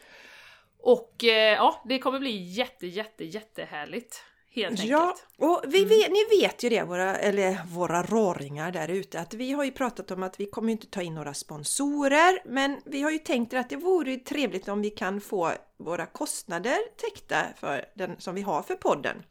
Och 0.80 1.24
eh, 1.24 1.54
ja, 1.54 1.82
det 1.86 2.00
kommer 2.00 2.20
bli 2.20 2.38
jätte, 2.38 2.88
jätte, 2.88 3.26
jättehärligt 3.26 4.24
helt 4.54 4.84
Ja, 4.84 5.02
enkelt. 5.08 5.28
och 5.38 5.64
vi 5.68 5.86
vet, 5.86 6.12
ni 6.12 6.40
vet 6.42 6.64
ju 6.64 6.70
det, 6.70 6.84
våra, 6.84 7.16
eller 7.18 7.58
våra 7.68 8.04
råringar 8.04 8.72
där 8.72 8.88
ute, 8.88 9.20
att 9.20 9.34
vi 9.34 9.52
har 9.52 9.64
ju 9.64 9.72
pratat 9.72 10.12
om 10.12 10.24
att 10.24 10.40
vi 10.40 10.46
kommer 10.46 10.72
inte 10.72 10.88
ta 10.88 11.02
in 11.02 11.16
några 11.16 11.34
sponsorer, 11.34 12.42
men 12.46 12.82
vi 12.86 13.02
har 13.02 13.12
ju 13.12 13.18
tänkt 13.18 13.54
att 13.54 13.70
det 13.70 13.76
vore 13.76 14.18
trevligt 14.18 14.68
om 14.68 14.82
vi 14.82 14.90
kan 14.90 15.22
få 15.22 15.52
våra 15.78 16.06
kostnader 16.06 16.78
täckta 16.98 17.38
för 17.60 17.86
den 17.96 18.16
som 18.20 18.36
vi 18.36 18.42
har 18.42 18.62
för 18.62 18.76
podden. 18.76 19.24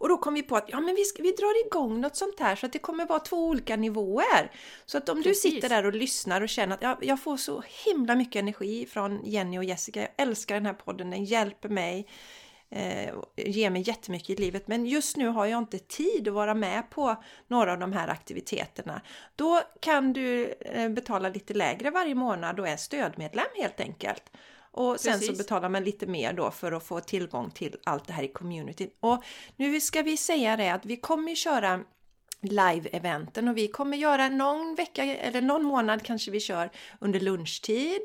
Och 0.00 0.08
då 0.08 0.16
kom 0.18 0.34
vi 0.34 0.42
på 0.42 0.56
att 0.56 0.64
ja, 0.68 0.80
men 0.80 0.94
vi, 0.94 1.04
ska, 1.04 1.22
vi 1.22 1.32
drar 1.32 1.66
igång 1.66 2.00
något 2.00 2.16
sånt 2.16 2.40
här 2.40 2.56
så 2.56 2.66
att 2.66 2.72
det 2.72 2.78
kommer 2.78 3.06
vara 3.06 3.18
två 3.18 3.46
olika 3.48 3.76
nivåer. 3.76 4.52
Så 4.86 4.98
att 4.98 5.08
om 5.08 5.22
Precis. 5.22 5.42
du 5.42 5.50
sitter 5.50 5.68
där 5.68 5.86
och 5.86 5.94
lyssnar 5.94 6.40
och 6.40 6.48
känner 6.48 6.74
att 6.74 6.82
ja, 6.82 6.98
jag 7.02 7.20
får 7.22 7.36
så 7.36 7.62
himla 7.84 8.14
mycket 8.14 8.40
energi 8.40 8.86
från 8.86 9.24
Jenny 9.24 9.58
och 9.58 9.64
Jessica, 9.64 10.00
jag 10.00 10.10
älskar 10.16 10.54
den 10.54 10.66
här 10.66 10.72
podden, 10.74 11.10
den 11.10 11.24
hjälper 11.24 11.68
mig, 11.68 12.06
eh, 12.70 13.14
ger 13.36 13.70
mig 13.70 13.82
jättemycket 13.88 14.30
i 14.30 14.36
livet, 14.36 14.68
men 14.68 14.86
just 14.86 15.16
nu 15.16 15.28
har 15.28 15.46
jag 15.46 15.58
inte 15.58 15.78
tid 15.78 16.28
att 16.28 16.34
vara 16.34 16.54
med 16.54 16.90
på 16.90 17.16
några 17.48 17.72
av 17.72 17.78
de 17.78 17.92
här 17.92 18.08
aktiviteterna. 18.08 19.00
Då 19.36 19.60
kan 19.80 20.12
du 20.12 20.46
eh, 20.60 20.88
betala 20.88 21.28
lite 21.28 21.54
lägre 21.54 21.90
varje 21.90 22.14
månad 22.14 22.60
och 22.60 22.68
är 22.68 22.76
stödmedlem 22.76 23.46
helt 23.56 23.80
enkelt. 23.80 24.22
Och 24.72 25.00
sen 25.00 25.12
så 25.12 25.18
Precis. 25.18 25.38
betalar 25.38 25.68
man 25.68 25.84
lite 25.84 26.06
mer 26.06 26.32
då 26.32 26.50
för 26.50 26.72
att 26.72 26.84
få 26.84 27.00
tillgång 27.00 27.50
till 27.50 27.76
allt 27.84 28.06
det 28.06 28.12
här 28.12 28.22
i 28.22 28.28
communityn. 28.28 28.90
Och 29.00 29.24
nu 29.56 29.80
ska 29.80 30.02
vi 30.02 30.16
säga 30.16 30.56
det 30.56 30.68
att 30.68 30.86
vi 30.86 30.96
kommer 30.96 31.34
köra 31.34 31.84
live-eventen 32.42 33.48
och 33.48 33.56
vi 33.56 33.68
kommer 33.68 33.96
göra 33.96 34.28
någon 34.28 34.74
vecka 34.74 35.04
eller 35.04 35.40
någon 35.42 35.62
månad 35.64 36.02
kanske 36.02 36.30
vi 36.30 36.40
kör 36.40 36.70
under 36.98 37.20
lunchtid. 37.20 38.00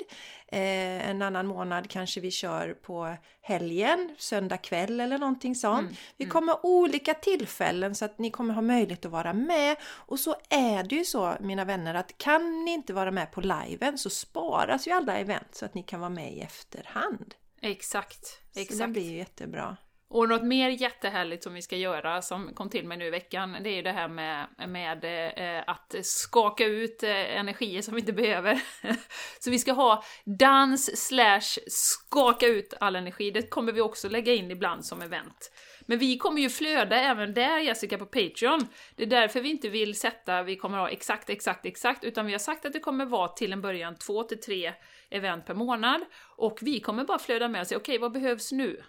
Eh, 0.48 1.08
en 1.10 1.22
annan 1.22 1.46
månad 1.46 1.90
kanske 1.90 2.20
vi 2.20 2.30
kör 2.30 2.74
på 2.74 3.16
helgen, 3.40 4.14
söndag 4.18 4.56
kväll 4.58 5.00
eller 5.00 5.18
någonting 5.18 5.54
sånt. 5.54 5.98
vi 6.16 6.26
kommer 6.26 6.52
ha 6.52 6.60
olika 6.62 7.14
tillfällen 7.14 7.94
så 7.94 8.04
att 8.04 8.18
ni 8.18 8.30
kommer 8.30 8.54
ha 8.54 8.62
möjlighet 8.62 9.04
att 9.04 9.12
vara 9.12 9.32
med. 9.32 9.76
Och 9.84 10.20
så 10.20 10.36
är 10.48 10.82
det 10.82 10.94
ju 10.94 11.04
så 11.04 11.36
mina 11.40 11.64
vänner 11.64 11.94
att 11.94 12.18
kan 12.18 12.64
ni 12.64 12.70
inte 12.72 12.92
vara 12.92 13.10
med 13.10 13.32
på 13.32 13.40
liven 13.40 13.98
så 13.98 14.10
sparas 14.10 14.86
ju 14.88 14.90
alla 14.92 15.18
event 15.18 15.48
så 15.54 15.64
att 15.64 15.74
ni 15.74 15.82
kan 15.82 16.00
vara 16.00 16.10
med 16.10 16.32
i 16.32 16.40
efterhand. 16.40 17.34
Exakt, 17.60 18.26
Så 18.26 18.38
det 18.54 18.60
exakt. 18.60 18.92
blir 18.92 19.10
ju 19.10 19.16
jättebra. 19.16 19.76
Och 20.08 20.28
något 20.28 20.42
mer 20.42 20.68
jättehärligt 20.68 21.42
som 21.42 21.54
vi 21.54 21.62
ska 21.62 21.76
göra, 21.76 22.22
som 22.22 22.54
kom 22.54 22.70
till 22.70 22.86
mig 22.86 22.98
nu 22.98 23.06
i 23.06 23.10
veckan, 23.10 23.56
det 23.62 23.70
är 23.70 23.74
ju 23.74 23.82
det 23.82 23.92
här 23.92 24.08
med, 24.08 24.46
med 24.68 25.04
eh, 25.36 25.64
att 25.66 25.94
skaka 26.02 26.64
ut 26.64 27.02
eh, 27.02 27.38
energier 27.38 27.82
som 27.82 27.94
vi 27.94 28.00
inte 28.00 28.12
behöver. 28.12 28.62
Så 29.38 29.50
vi 29.50 29.58
ska 29.58 29.72
ha 29.72 30.04
dans 30.24 31.06
slash 31.06 31.58
skaka 31.66 32.46
ut 32.46 32.74
all 32.80 32.96
energi, 32.96 33.30
det 33.30 33.42
kommer 33.42 33.72
vi 33.72 33.80
också 33.80 34.08
lägga 34.08 34.34
in 34.34 34.50
ibland 34.50 34.84
som 34.84 35.02
event. 35.02 35.52
Men 35.86 35.98
vi 35.98 36.18
kommer 36.18 36.42
ju 36.42 36.50
flöda 36.50 36.96
även 36.96 37.34
där 37.34 37.58
Jessica 37.58 37.98
på 37.98 38.06
Patreon. 38.06 38.68
Det 38.96 39.02
är 39.02 39.06
därför 39.06 39.40
vi 39.40 39.50
inte 39.50 39.68
vill 39.68 39.98
sätta, 39.98 40.42
vi 40.42 40.56
kommer 40.56 40.78
ha 40.78 40.88
exakt, 40.88 41.30
exakt, 41.30 41.66
exakt, 41.66 42.04
utan 42.04 42.26
vi 42.26 42.32
har 42.32 42.38
sagt 42.38 42.66
att 42.66 42.72
det 42.72 42.80
kommer 42.80 43.04
vara 43.04 43.28
till 43.28 43.52
en 43.52 43.60
början 43.60 43.96
två 43.96 44.22
till 44.22 44.40
tre 44.40 44.72
event 45.10 45.46
per 45.46 45.54
månad. 45.54 46.00
Och 46.36 46.58
vi 46.62 46.80
kommer 46.80 47.04
bara 47.04 47.18
flöda 47.18 47.48
med 47.48 47.60
och 47.60 47.66
säga, 47.66 47.78
okej 47.78 47.98
vad 47.98 48.12
behövs 48.12 48.52
nu? 48.52 48.82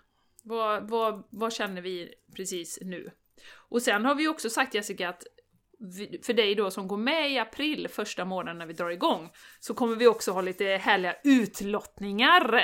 Vad, 0.48 0.90
vad, 0.90 1.24
vad 1.30 1.54
känner 1.54 1.82
vi 1.82 2.14
precis 2.36 2.80
nu? 2.82 3.12
Och 3.54 3.82
sen 3.82 4.06
har 4.06 4.16
vi 4.16 4.28
också 4.28 4.50
sagt 4.50 4.74
Jessica 4.74 5.10
att 5.10 5.24
för 6.24 6.34
dig 6.34 6.56
då 6.56 6.72
som 6.72 6.88
går 6.88 6.98
med 6.98 7.32
i 7.32 7.38
april, 7.38 7.88
första 7.88 8.26
månaden 8.26 8.58
när 8.58 8.66
vi 8.66 8.74
drar 8.74 8.90
igång, 8.90 9.30
så 9.60 9.74
kommer 9.74 9.96
vi 9.96 10.08
också 10.08 10.32
ha 10.32 10.42
lite 10.42 10.66
härliga 10.66 11.16
utlottningar. 11.24 12.56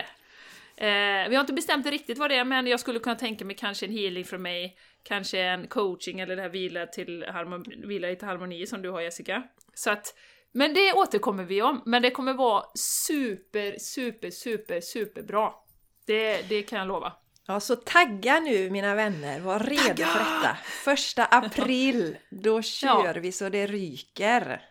Eh, 0.77 1.29
vi 1.29 1.35
har 1.35 1.39
inte 1.39 1.53
bestämt 1.53 1.85
riktigt 1.85 2.17
vad 2.17 2.29
det 2.29 2.35
är, 2.35 2.45
men 2.45 2.67
jag 2.67 2.79
skulle 2.79 2.99
kunna 2.99 3.15
tänka 3.15 3.45
mig 3.45 3.55
kanske 3.55 3.85
en 3.85 3.91
healing 3.91 4.25
från 4.25 4.41
mig, 4.41 4.77
kanske 5.03 5.39
en 5.39 5.67
coaching 5.67 6.19
eller 6.19 6.35
det 6.35 6.41
här 6.41 6.49
vila, 6.49 6.85
till 6.85 7.25
harmoni, 7.27 7.85
vila 7.87 8.11
i 8.11 8.15
till 8.15 8.27
harmoni 8.27 8.65
som 8.65 8.81
du 8.81 8.89
har 8.89 9.01
Jessica. 9.01 9.43
Så 9.73 9.91
att, 9.91 10.15
men 10.51 10.73
det 10.73 10.93
återkommer 10.93 11.43
vi 11.43 11.61
om, 11.61 11.81
men 11.85 12.01
det 12.01 12.11
kommer 12.11 12.33
vara 12.33 12.63
super, 13.07 13.77
super, 13.79 14.29
super, 14.29 14.81
super 14.81 15.21
bra. 15.23 15.65
Det, 16.05 16.49
det 16.49 16.61
kan 16.61 16.79
jag 16.79 16.87
lova. 16.87 17.13
Ja, 17.47 17.59
så 17.59 17.75
tagga 17.75 18.39
nu 18.39 18.69
mina 18.69 18.95
vänner, 18.95 19.39
var 19.39 19.59
redo 19.59 20.03
för 20.03 20.19
detta. 20.19 20.57
Första 20.63 21.25
april, 21.25 22.17
då 22.29 22.61
kör 22.61 23.15
vi 23.15 23.31
så 23.31 23.49
det 23.49 23.67
ryker. 23.67 24.61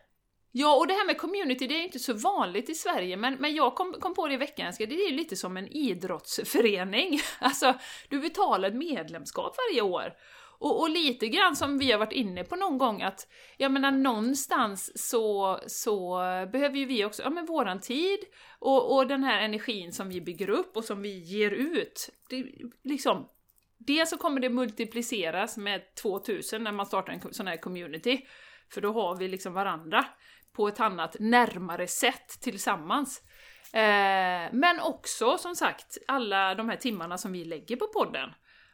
Ja, 0.55 0.77
och 0.77 0.87
det 0.87 0.95
här 0.95 1.07
med 1.07 1.19
community, 1.19 1.67
det 1.67 1.75
är 1.75 1.83
inte 1.83 1.99
så 1.99 2.13
vanligt 2.13 2.71
i 2.71 2.75
Sverige, 2.75 3.17
men, 3.17 3.35
men 3.35 3.55
jag 3.55 3.75
kom, 3.75 3.93
kom 4.01 4.15
på 4.15 4.29
det 4.29 4.35
i 4.35 4.37
veckan, 4.37 4.73
det 4.79 4.85
är 4.85 5.11
ju 5.11 5.17
lite 5.17 5.37
som 5.37 5.57
en 5.57 5.69
idrottsförening. 5.69 7.21
Alltså, 7.39 7.75
du 8.09 8.21
betalar 8.21 8.69
ett 8.69 8.75
medlemskap 8.75 9.57
varje 9.57 9.83
år. 9.83 10.13
Och, 10.63 10.81
och 10.81 10.91
lite 10.91 11.29
grann 11.29 11.57
som 11.57 11.79
vi 11.79 11.93
har 11.93 11.99
varit 11.99 12.13
inne 12.13 12.45
på 12.45 12.57
någon 12.57 12.79
gång 12.79 13.03
att, 13.03 13.29
jag 13.57 13.73
menar 13.73 13.91
någonstans 13.91 15.09
så, 15.09 15.59
så 15.67 16.19
behöver 16.53 16.77
ju 16.77 16.85
vi 16.85 17.05
också, 17.05 17.23
ja 17.23 17.31
men 17.31 17.47
våran 17.47 17.81
tid 17.81 18.19
och, 18.59 18.97
och 18.97 19.07
den 19.07 19.25
här 19.25 19.41
energin 19.43 19.93
som 19.93 20.09
vi 20.09 20.21
bygger 20.21 20.51
upp 20.51 20.77
och 20.77 20.85
som 20.85 21.03
vi 21.03 21.19
ger 21.19 21.51
ut, 21.51 22.09
det, 22.29 22.47
liksom, 22.85 23.29
Dels 23.87 24.11
så 24.11 24.17
kommer 24.17 24.41
det 24.41 24.49
multipliceras 24.49 25.57
med 25.57 25.95
2000 25.95 26.65
när 26.65 26.73
man 26.73 26.87
startar 26.87 27.13
en 27.13 27.35
sån 27.35 27.47
här 27.47 27.57
community, 27.57 28.27
för 28.75 28.81
då 28.81 28.93
har 28.93 29.17
vi 29.17 29.29
liksom 29.29 29.53
varandra 29.53 30.05
på 30.53 30.69
ett 30.69 30.81
annat, 30.81 31.17
närmare 31.21 31.87
sätt 31.87 32.29
tillsammans. 32.41 33.23
Eh, 33.73 34.53
men 34.53 34.81
också 34.81 35.39
som 35.39 35.57
sagt, 35.57 35.99
alla 36.09 36.55
de 36.55 36.69
här 36.69 36.77
timmarna 36.77 37.19
som 37.19 37.33
vi 37.33 37.45
lägger 37.45 37.77
på 37.77 37.87
podden. 37.87 38.31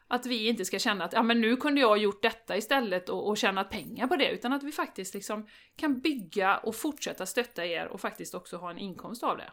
Att 0.08 0.26
vi 0.26 0.48
inte 0.48 0.64
ska 0.64 0.78
känna 0.78 1.04
att 1.04 1.12
ja, 1.12 1.22
men 1.22 1.40
nu 1.40 1.56
kunde 1.56 1.80
jag 1.80 1.88
ha 1.88 1.96
gjort 1.96 2.22
detta 2.22 2.56
istället 2.56 3.08
och, 3.08 3.28
och 3.28 3.36
tjänat 3.36 3.70
pengar 3.70 4.06
på 4.06 4.16
det, 4.16 4.30
utan 4.30 4.52
att 4.52 4.62
vi 4.62 4.72
faktiskt 4.72 5.14
liksom 5.14 5.46
kan 5.76 6.00
bygga 6.00 6.56
och 6.56 6.76
fortsätta 6.76 7.26
stötta 7.26 7.66
er 7.66 7.86
och 7.86 8.00
faktiskt 8.00 8.34
också 8.34 8.56
ha 8.56 8.70
en 8.70 8.78
inkomst 8.78 9.22
av 9.22 9.36
det. 9.36 9.52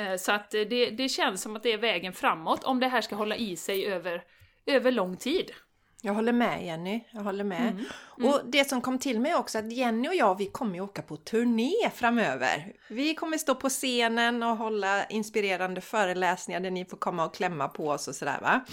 Eh, 0.00 0.16
Så 0.16 0.32
att 0.32 0.54
eh, 0.54 0.60
det, 0.60 0.90
det 0.90 1.08
känns 1.08 1.42
som 1.42 1.56
att 1.56 1.62
det 1.62 1.72
är 1.72 1.78
vägen 1.78 2.12
framåt 2.12 2.64
om 2.64 2.80
det 2.80 2.88
här 2.88 3.00
ska 3.00 3.16
hålla 3.16 3.36
i 3.36 3.56
sig 3.56 3.86
över, 3.86 4.24
över 4.66 4.92
lång 4.92 5.16
tid. 5.16 5.50
Jag 6.06 6.14
håller 6.14 6.32
med 6.32 6.64
Jenny, 6.64 7.04
jag 7.10 7.20
håller 7.20 7.44
med. 7.44 7.84
Och 8.08 8.40
det 8.44 8.68
som 8.68 8.80
kom 8.80 8.98
till 8.98 9.20
mig 9.20 9.34
också 9.34 9.58
att 9.58 9.72
Jenny 9.72 10.08
och 10.08 10.14
jag, 10.14 10.38
vi 10.38 10.46
kommer 10.46 10.74
ju 10.74 10.80
åka 10.80 11.02
på 11.02 11.16
turné 11.16 11.90
framöver. 11.94 12.72
Vi 12.88 13.14
kommer 13.14 13.38
stå 13.38 13.54
på 13.54 13.68
scenen 13.68 14.42
och 14.42 14.56
hålla 14.56 15.06
inspirerande 15.06 15.80
föreläsningar 15.80 16.60
där 16.60 16.70
ni 16.70 16.84
får 16.84 16.96
komma 16.96 17.24
och 17.24 17.34
klämma 17.34 17.68
på 17.68 17.88
oss 17.88 18.08
och 18.08 18.14
sådär 18.14 18.38
va. 18.42 18.64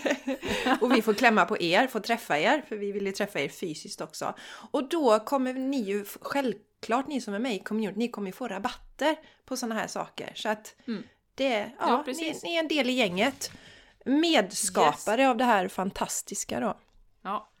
och 0.80 0.96
vi 0.96 1.02
får 1.02 1.14
klämma 1.14 1.44
på 1.44 1.60
er, 1.60 1.86
få 1.86 2.00
träffa 2.00 2.38
er, 2.38 2.64
för 2.68 2.76
vi 2.76 2.92
vill 2.92 3.06
ju 3.06 3.12
träffa 3.12 3.40
er 3.40 3.48
fysiskt 3.48 4.00
också. 4.00 4.34
Och 4.70 4.88
då 4.88 5.18
kommer 5.18 5.52
ni 5.54 5.80
ju, 5.80 6.04
självklart 6.20 7.06
ni 7.06 7.20
som 7.20 7.34
är 7.34 7.38
med 7.38 7.54
i 7.54 7.58
community, 7.58 7.98
ni 7.98 8.08
kommer 8.08 8.28
ju 8.28 8.32
få 8.32 8.48
rabatter 8.48 9.16
på 9.44 9.56
sådana 9.56 9.74
här 9.74 9.86
saker. 9.86 10.32
Så 10.34 10.48
att 10.48 10.74
det, 11.34 11.70
ja, 11.80 12.04
Ja, 12.06 12.12
ni, 12.12 12.40
ni 12.42 12.56
är 12.56 12.60
en 12.60 12.68
del 12.68 12.90
i 12.90 12.92
gänget. 12.92 13.52
Medskapare 14.04 15.28
av 15.28 15.36
det 15.36 15.44
här 15.44 15.68
fantastiska 15.68 16.60
då. 16.60 16.78
Ja. 17.22 17.52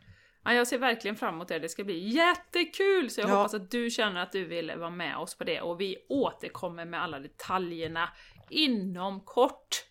ja, 0.44 0.52
jag 0.54 0.66
ser 0.66 0.78
verkligen 0.78 1.16
fram 1.16 1.34
emot 1.34 1.48
det. 1.48 1.58
Det 1.58 1.68
ska 1.68 1.84
bli 1.84 2.08
jättekul! 2.08 3.10
Så 3.10 3.20
jag 3.20 3.30
Ja. 3.30 3.34
hoppas 3.34 3.54
att 3.54 3.70
du 3.70 3.90
känner 3.90 4.22
att 4.22 4.32
du 4.32 4.44
vill 4.44 4.72
vara 4.76 4.90
med 4.90 5.16
oss 5.16 5.34
på 5.38 5.44
det. 5.44 5.60
Och 5.60 5.80
vi 5.80 5.96
återkommer 6.08 6.84
med 6.84 7.02
alla 7.02 7.18
detaljerna 7.18 8.08
inom 8.50 9.20
kort. 9.20 9.84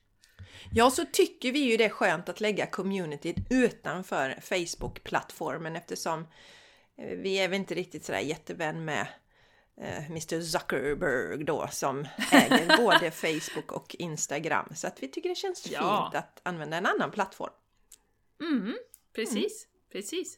Ja, 0.74 0.92
så 0.92 1.06
tycker 1.12 1.52
vi 1.52 1.60
ju 1.60 1.78
det 1.78 1.86
är 1.86 1.90
skönt 1.90 2.30
att 2.30 2.42
lägga 2.42 2.66
communityt 2.66 3.38
utanför 3.50 4.36
Facebook-plattformen 4.42 5.76
eftersom 5.76 6.20
eh, 6.98 7.18
vi 7.18 7.36
är 7.40 7.48
väl 7.48 7.60
inte 7.60 7.76
riktigt 7.76 8.06
sådär 8.06 8.20
jättevän 8.20 8.86
med 8.86 9.08
Mr 10.10 10.42
Zuckerberg 10.42 11.44
då 11.44 11.68
som 11.72 12.08
äger 12.32 12.78
både 12.86 13.12
Facebook 13.12 13.72
och 13.72 13.96
Instagram. 14.00 14.68
Så 14.76 14.88
att 14.88 15.04
vi 15.04 15.08
tycker 15.08 15.30
det 15.30 15.36
känns 15.36 15.68
Ja. 15.72 16.10
fint 16.12 16.24
att 16.24 16.42
använda 16.44 16.78
en 16.78 16.86
annan 16.86 17.12
plattform. 17.12 17.54
Mm, 18.42 18.76
precis, 19.16 19.68
precis. 19.92 20.38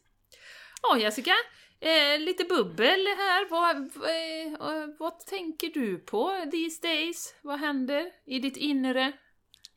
Ja, 0.82 0.98
Jessica, 0.98 1.32
eh, 1.80 2.18
lite 2.20 2.44
bubbel 2.44 3.06
här. 3.18 3.50
Vad, 3.50 3.90
vad, 3.94 4.82
eh, 4.82 4.88
vad 4.98 5.26
tänker 5.26 5.68
du 5.68 5.98
på 5.98 6.44
these 6.52 6.82
days? 6.82 7.34
Vad 7.42 7.60
händer 7.60 8.10
i 8.26 8.38
ditt 8.38 8.56
inre? 8.56 9.12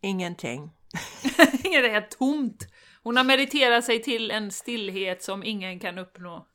Ingenting. 0.02 0.72
det 1.64 1.76
är 1.76 2.02
tomt. 2.02 2.68
Hon 3.04 3.18
har 3.18 3.24
mediterat 3.24 3.86
sig 3.86 4.02
till 4.04 4.32
en 4.32 4.52
stillhet 4.52 5.24
som 5.24 5.44
ingen 5.44 5.80
kan 5.80 5.98
uppnå. 5.98 6.48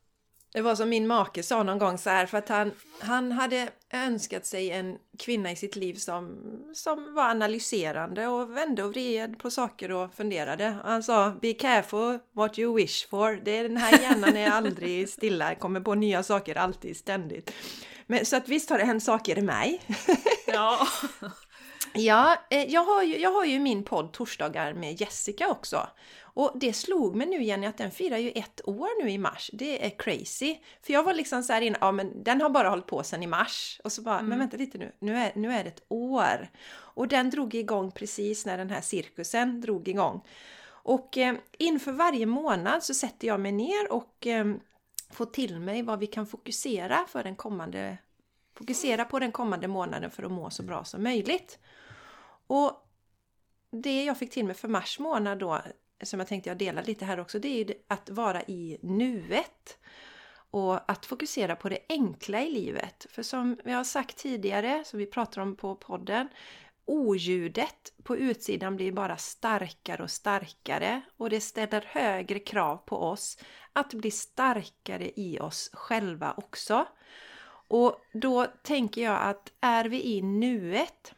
Det 0.53 0.61
var 0.61 0.75
som 0.75 0.89
min 0.89 1.07
make 1.07 1.43
sa 1.43 1.63
någon 1.63 1.79
gång 1.79 1.99
så 1.99 2.11
här 2.11 2.27
för 2.27 2.39
att 2.39 2.49
han, 2.49 2.73
han 3.01 3.33
hade 3.33 3.69
önskat 3.93 4.47
sig 4.47 4.71
en 4.71 4.99
kvinna 5.19 5.51
i 5.51 5.57
sitt 5.57 5.77
liv 5.77 5.95
som, 5.95 6.39
som 6.75 7.15
var 7.15 7.23
analyserande 7.23 8.27
och 8.27 8.57
vände 8.57 8.83
och 8.83 8.91
vred 8.91 9.39
på 9.39 9.51
saker 9.51 9.91
och 9.91 10.15
funderade. 10.15 10.77
Han 10.85 11.03
sa 11.03 11.33
Be 11.41 11.53
careful 11.53 12.19
what 12.33 12.59
you 12.59 12.77
wish 12.77 13.09
for. 13.09 13.41
Det 13.45 13.51
är 13.51 13.63
den 13.63 13.77
här 13.77 13.99
hjärnan 14.03 14.37
är 14.37 14.51
aldrig 14.51 15.09
stilla, 15.09 15.55
kommer 15.55 15.81
på 15.81 15.95
nya 15.95 16.23
saker 16.23 16.55
alltid 16.55 16.97
ständigt. 16.97 17.53
Men, 18.07 18.27
så 18.27 18.37
att 18.37 18.49
visst 18.49 18.71
har 18.71 18.79
det 18.79 18.85
hänt 18.85 19.03
saker 19.03 19.39
i 19.39 19.43
mig. 19.43 19.83
Ja. 20.47 20.87
Ja, 21.95 22.37
eh, 22.51 22.65
jag 22.65 22.85
har, 22.85 23.03
ju, 23.03 23.19
jag 23.19 23.33
har 23.33 23.45
ju 23.45 23.59
min 23.59 23.85
podd 23.85 24.13
Torsdagar 24.13 24.75
med 24.75 25.01
Jessica 25.01 25.49
också. 25.49 25.87
Och 26.35 26.53
det 26.55 26.73
slog 26.73 27.17
mig 27.17 27.27
nu 27.27 27.43
Jenny 27.43 27.67
att 27.67 27.79
den 27.79 27.91
firar 27.91 28.19
ju 28.19 28.31
ett 28.31 28.69
år 28.69 29.05
nu 29.05 29.11
i 29.11 29.19
mars. 29.19 29.51
Det 29.53 29.87
är 29.87 29.91
crazy. 29.99 30.57
För 30.83 30.93
jag 30.93 31.03
var 31.03 31.15
liksom 31.15 31.43
så 31.43 31.53
här 31.53 31.61
inne, 31.61 31.79
ja 31.81 31.93
men 31.93 32.25
den 32.25 32.41
har 32.41 32.51
bara 32.51 32.69
hållit 32.69 32.87
på 32.87 33.03
sedan 33.03 33.23
i 33.23 33.27
mars. 33.27 33.81
Och 33.85 33.93
så 33.93 34.03
bara, 34.03 34.19
mm. 34.19 34.29
men 34.29 34.39
vänta 34.39 34.57
lite 34.57 34.79
nu, 34.79 34.93
nu 34.99 35.17
är, 35.17 35.33
nu 35.35 35.53
är 35.53 35.65
det 35.65 35.71
ett 35.71 35.85
år. 35.89 36.49
Och 36.75 37.09
den 37.09 37.31
drog 37.31 37.55
igång 37.55 37.91
precis 37.91 38.47
när 38.47 38.59
den 38.59 38.71
här 38.71 38.81
cirkusen 38.81 39.61
drog 39.61 39.89
igång. 39.89 40.21
Och 40.65 41.19
eh, 41.19 41.35
inför 41.59 41.93
varje 41.93 42.27
månad 42.27 42.83
så 42.83 42.95
sätter 42.95 43.29
jag 43.29 43.41
mig 43.41 43.53
ner 43.53 43.93
och 43.93 44.27
eh, 44.27 44.55
får 45.11 45.27
till 45.27 45.61
mig 45.61 45.83
vad 45.83 45.99
vi 45.99 46.07
kan 46.07 46.27
fokusera 46.27 47.05
för 47.09 47.23
den 47.23 47.37
kommande 47.37 47.99
Fokusera 48.55 49.05
på 49.05 49.19
den 49.19 49.33
kommande 49.33 49.69
månaden 49.69 50.11
för 50.11 50.23
att 50.23 50.31
må 50.31 50.51
så 50.51 50.63
bra 50.63 50.85
som 50.85 51.03
möjligt. 51.03 51.59
Och 52.47 52.89
det 53.71 54.05
jag 54.05 54.19
fick 54.19 54.31
till 54.31 54.45
mig 54.45 54.55
för 54.55 54.69
mars 54.69 54.99
månad 54.99 55.39
då, 55.39 55.61
som 56.03 56.21
jag 56.21 56.29
tänkte 56.29 56.51
jag 56.51 56.59
delar 56.59 56.83
lite 56.83 57.05
här 57.05 57.21
också, 57.21 57.39
det 57.39 57.49
är 57.49 57.65
ju 57.65 57.75
att 57.89 58.11
vara 58.11 58.43
i 58.43 58.79
nuet. 58.83 59.79
Och 60.51 60.91
att 60.91 61.07
fokusera 61.07 61.57
på 61.57 61.69
det 61.69 61.79
enkla 61.89 62.43
i 62.43 62.51
livet. 62.51 63.07
För 63.11 63.23
som 63.23 63.59
vi 63.65 63.73
har 63.73 63.85
sagt 63.85 64.17
tidigare, 64.17 64.85
som 64.85 64.99
vi 64.99 65.07
pratar 65.07 65.43
om 65.43 65.57
på 65.57 65.75
podden, 65.75 66.29
oljudet 66.85 67.93
på 68.03 68.17
utsidan 68.17 68.77
blir 68.77 68.93
bara 68.93 69.17
starkare 69.17 70.03
och 70.03 70.11
starkare 70.11 71.01
och 71.17 71.31
det 71.31 71.41
ställer 71.41 71.85
högre 71.89 72.39
krav 72.39 72.77
på 72.77 72.97
oss 72.97 73.39
att 73.73 73.95
bli 73.95 74.11
starkare 74.11 75.11
i 75.21 75.39
oss 75.41 75.71
själva 75.73 76.35
också. 76.37 76.87
Och 77.69 78.01
då 78.13 78.47
tänker 78.63 79.03
jag 79.03 79.23
att 79.23 79.53
är 79.61 79.85
vi 79.85 80.05
i 80.05 80.23
nuet 80.23 81.15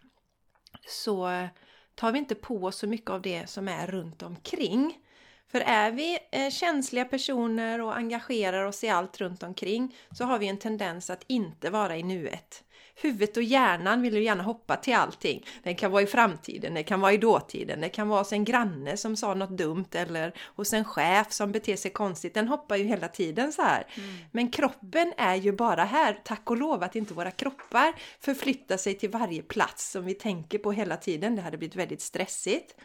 så 0.87 1.49
tar 1.95 2.13
vi 2.13 2.19
inte 2.19 2.35
på 2.35 2.65
oss 2.65 2.77
så 2.77 2.87
mycket 2.87 3.11
av 3.11 3.23
det 3.23 3.51
som 3.51 3.69
är 3.69 3.87
runt 3.87 4.23
omkring. 4.23 4.99
För 5.47 5.61
är 5.61 5.91
vi 5.91 6.19
eh, 6.33 6.51
känsliga 6.51 7.05
personer 7.05 7.81
och 7.81 7.97
engagerar 7.97 8.65
oss 8.65 8.85
i 8.85 8.89
allt 8.89 9.21
runt 9.21 9.43
omkring 9.43 9.97
så 10.11 10.25
har 10.25 10.39
vi 10.39 10.49
en 10.49 10.59
tendens 10.59 11.11
att 11.11 11.25
inte 11.27 11.71
vara 11.71 11.97
i 11.97 12.03
nuet 12.03 12.64
huvudet 12.95 13.37
och 13.37 13.43
hjärnan 13.43 14.03
vill 14.03 14.15
ju 14.15 14.23
gärna 14.23 14.43
hoppa 14.43 14.77
till 14.77 14.95
allting. 14.95 15.47
Det 15.63 15.75
kan 15.75 15.91
vara 15.91 16.03
i 16.03 16.07
framtiden, 16.07 16.75
det 16.75 16.83
kan 16.83 17.01
vara 17.01 17.13
i 17.13 17.17
dåtiden, 17.17 17.81
det 17.81 17.89
kan 17.89 18.09
vara 18.09 18.21
hos 18.21 18.33
en 18.33 18.45
granne 18.45 18.97
som 18.97 19.17
sa 19.17 19.35
något 19.35 19.59
dumt 19.59 19.89
eller 19.93 20.35
hos 20.57 20.73
en 20.73 20.85
chef 20.85 21.33
som 21.33 21.53
beter 21.53 21.77
sig 21.77 21.91
konstigt. 21.91 22.35
Den 22.35 22.49
hoppar 22.49 22.77
ju 22.77 22.85
hela 22.85 23.09
tiden 23.09 23.53
så 23.53 23.63
här. 23.63 23.87
Mm. 23.95 24.15
Men 24.33 24.51
kroppen 24.51 25.13
är 25.17 25.35
ju 25.35 25.53
bara 25.53 25.85
här. 25.85 26.21
Tack 26.25 26.51
och 26.51 26.57
lov 26.57 26.83
att 26.83 26.97
inte 26.97 27.15
våra 27.15 27.31
kroppar 27.31 27.95
förflyttar 28.21 28.77
sig 28.77 28.95
till 28.95 29.11
varje 29.11 29.43
plats 29.43 29.91
som 29.91 30.05
vi 30.05 30.15
tänker 30.15 30.59
på 30.59 30.73
hela 30.73 30.97
tiden. 30.97 31.37
Det 31.37 31.43
hade 31.43 31.59
blivit 31.59 31.77
väldigt 31.77 32.01
stressigt. 32.01 32.77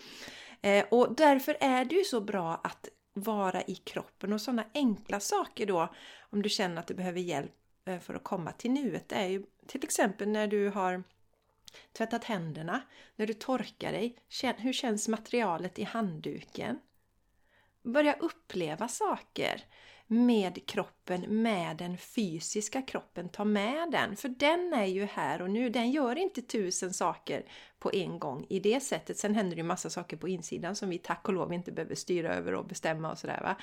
Eh, 0.62 0.86
och 0.92 1.16
därför 1.16 1.58
är 1.60 1.86
det 1.86 1.96
ju 1.96 2.04
så 2.04 2.22
bra 2.22 2.62
att 2.64 2.88
vara 3.14 3.62
i 3.62 3.76
kroppen 3.76 4.34
och 4.34 4.42
sådana 4.42 4.66
enkla 4.74 5.20
saker 5.20 5.66
då 5.66 5.94
om 6.32 6.42
du 6.42 6.50
känner 6.50 6.80
att 6.80 6.88
du 6.88 6.94
behöver 6.94 7.20
hjälp 7.20 7.52
Eh, 7.90 8.00
för 8.00 8.14
att 8.14 8.24
komma 8.24 8.52
till 8.52 8.72
nuet 8.72 9.12
är 9.12 9.28
ju 9.28 9.44
till 9.70 9.84
exempel 9.84 10.28
när 10.28 10.48
du 10.48 10.70
har 10.70 11.04
tvättat 11.92 12.24
händerna, 12.24 12.82
när 13.16 13.28
du 13.28 13.34
torkar 13.34 13.92
dig. 13.92 14.16
Hur 14.58 14.74
känns 14.74 15.08
materialet 15.08 15.80
i 15.80 15.84
handduken? 15.84 16.80
Börja 17.84 18.14
uppleva 18.14 18.88
saker 18.88 19.64
med 20.12 20.66
kroppen, 20.66 21.22
med 21.42 21.78
den 21.78 21.98
fysiska 21.98 22.82
kroppen. 22.82 23.30
Ta 23.30 23.44
med 23.44 23.92
den, 23.92 24.16
för 24.16 24.30
den 24.30 24.74
är 24.74 24.86
ju 24.86 25.06
här 25.06 25.42
och 25.42 25.50
nu. 25.50 25.70
Den 25.70 25.92
gör 25.92 26.16
inte 26.16 26.42
tusen 26.42 26.94
saker 26.94 27.46
på 27.80 27.92
en 27.94 28.20
gång 28.20 28.46
i 28.50 28.60
det 28.60 28.80
sättet. 28.80 29.18
Sen 29.18 29.36
händer 29.36 29.56
det 29.56 29.60
ju 29.60 29.68
massa 29.68 29.90
saker 29.90 30.18
på 30.18 30.28
insidan 30.28 30.76
som 30.76 30.90
vi 30.90 30.98
tack 30.98 31.28
och 31.28 31.34
lov 31.34 31.54
inte 31.54 31.72
behöver 31.72 31.96
styra 31.96 32.36
över 32.36 32.54
och 32.54 32.66
bestämma 32.66 33.12
och 33.12 33.18
sådär 33.18 33.40
va. 33.42 33.56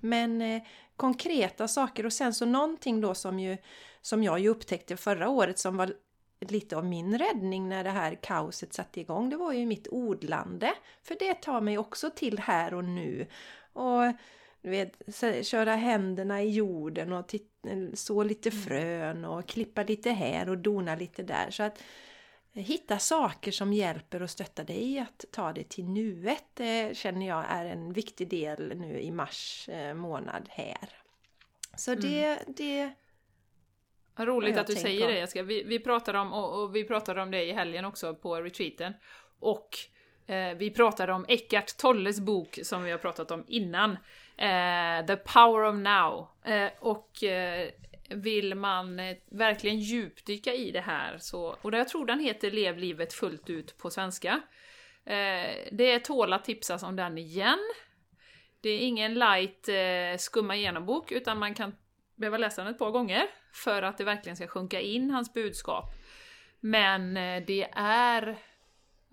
Men 0.00 0.42
eh, 0.42 0.62
konkreta 0.96 1.68
saker 1.68 2.06
och 2.06 2.12
sen 2.12 2.34
så 2.34 2.46
någonting 2.46 3.00
då 3.00 3.14
som 3.14 3.40
ju 3.40 3.56
som 4.02 4.22
jag 4.22 4.38
ju 4.38 4.48
upptäckte 4.48 4.96
förra 4.96 5.28
året 5.28 5.58
som 5.58 5.76
var 5.76 5.94
lite 6.40 6.76
av 6.76 6.84
min 6.84 7.18
räddning 7.18 7.68
när 7.68 7.84
det 7.84 7.90
här 7.90 8.14
kaoset 8.14 8.72
satte 8.72 9.00
igång, 9.00 9.30
det 9.30 9.36
var 9.36 9.52
ju 9.52 9.66
mitt 9.66 9.88
odlande. 9.90 10.72
För 11.02 11.16
det 11.18 11.34
tar 11.34 11.60
mig 11.60 11.78
också 11.78 12.10
till 12.10 12.38
här 12.38 12.74
och 12.74 12.84
nu. 12.84 13.26
Och 13.72 14.02
du 14.62 14.70
vet, 14.70 14.96
köra 15.46 15.74
händerna 15.74 16.42
i 16.42 16.50
jorden 16.50 17.12
och 17.12 17.34
så 17.94 18.22
lite 18.22 18.48
mm. 18.48 18.62
frön 18.62 19.24
och 19.24 19.46
klippa 19.46 19.82
lite 19.82 20.10
här 20.10 20.48
och 20.48 20.58
dona 20.58 20.94
lite 20.94 21.22
där. 21.22 21.50
Så 21.50 21.62
att 21.62 21.82
hitta 22.52 22.98
saker 22.98 23.52
som 23.52 23.72
hjälper 23.72 24.22
och 24.22 24.30
stöttar 24.30 24.64
dig 24.64 24.98
att 24.98 25.24
ta 25.30 25.52
det 25.52 25.68
till 25.68 25.84
nuet 25.84 26.44
det 26.54 26.96
känner 26.96 27.26
jag 27.26 27.44
är 27.48 27.64
en 27.64 27.92
viktig 27.92 28.28
del 28.28 28.72
nu 28.76 29.00
i 29.00 29.10
mars 29.10 29.68
eh, 29.68 29.94
månad 29.94 30.48
här. 30.50 30.88
Så 31.76 31.94
det, 31.94 32.24
mm. 32.24 32.38
det 32.46 32.92
vad 34.16 34.28
roligt 34.28 34.56
att 34.56 34.66
du 34.66 34.74
säger 34.74 35.06
på. 35.06 35.12
det 35.12 35.18
Jessica. 35.18 35.42
Vi, 35.42 35.62
vi 35.62 35.78
pratade 35.78 36.18
om, 36.18 36.32
och, 36.32 36.62
och, 36.62 36.76
vi 36.76 36.84
pratade 36.84 37.22
om 37.22 37.30
det 37.30 37.44
i 37.44 37.52
helgen 37.52 37.84
också 37.84 38.14
på 38.14 38.36
retreaten. 38.36 38.92
Och 39.38 39.78
eh, 40.26 40.54
vi 40.54 40.70
pratade 40.70 41.12
om 41.12 41.24
Eckart 41.28 41.76
Tolles 41.76 42.20
bok 42.20 42.58
som 42.62 42.84
vi 42.84 42.90
har 42.90 42.98
pratat 42.98 43.30
om 43.30 43.44
innan. 43.48 43.96
Eh, 44.40 45.06
The 45.06 45.16
Power 45.16 45.62
of 45.62 45.76
Now. 45.76 46.28
Eh, 46.44 46.70
och 46.78 47.24
eh, 47.24 47.68
vill 48.08 48.54
man 48.54 49.00
eh, 49.00 49.16
verkligen 49.30 49.78
djupdyka 49.78 50.54
i 50.54 50.70
det 50.70 50.80
här 50.80 51.18
så, 51.18 51.56
och 51.62 51.74
jag 51.74 51.88
tror 51.88 52.06
den 52.06 52.20
heter 52.20 52.50
Lev 52.50 52.78
livet 52.78 53.12
fullt 53.12 53.50
ut 53.50 53.78
på 53.78 53.90
svenska. 53.90 54.40
Eh, 55.04 55.50
det 55.72 55.92
är 55.92 55.98
tåla 55.98 56.36
att 56.36 56.44
tipsas 56.44 56.82
om 56.82 56.96
den 56.96 57.18
igen. 57.18 57.58
Det 58.60 58.70
är 58.70 58.78
ingen 58.78 59.14
light 59.14 59.68
eh, 59.68 60.18
skumma 60.18 60.56
igenom-bok 60.56 61.12
utan 61.12 61.38
man 61.38 61.54
kan 61.54 61.76
behöva 62.14 62.38
läsa 62.38 62.64
den 62.64 62.72
ett 62.72 62.78
par 62.78 62.90
gånger 62.90 63.26
för 63.52 63.82
att 63.82 63.98
det 63.98 64.04
verkligen 64.04 64.36
ska 64.36 64.46
sjunka 64.46 64.80
in 64.80 65.10
hans 65.10 65.34
budskap. 65.34 65.84
Men 66.60 67.14
det 67.46 67.68
är 67.76 68.36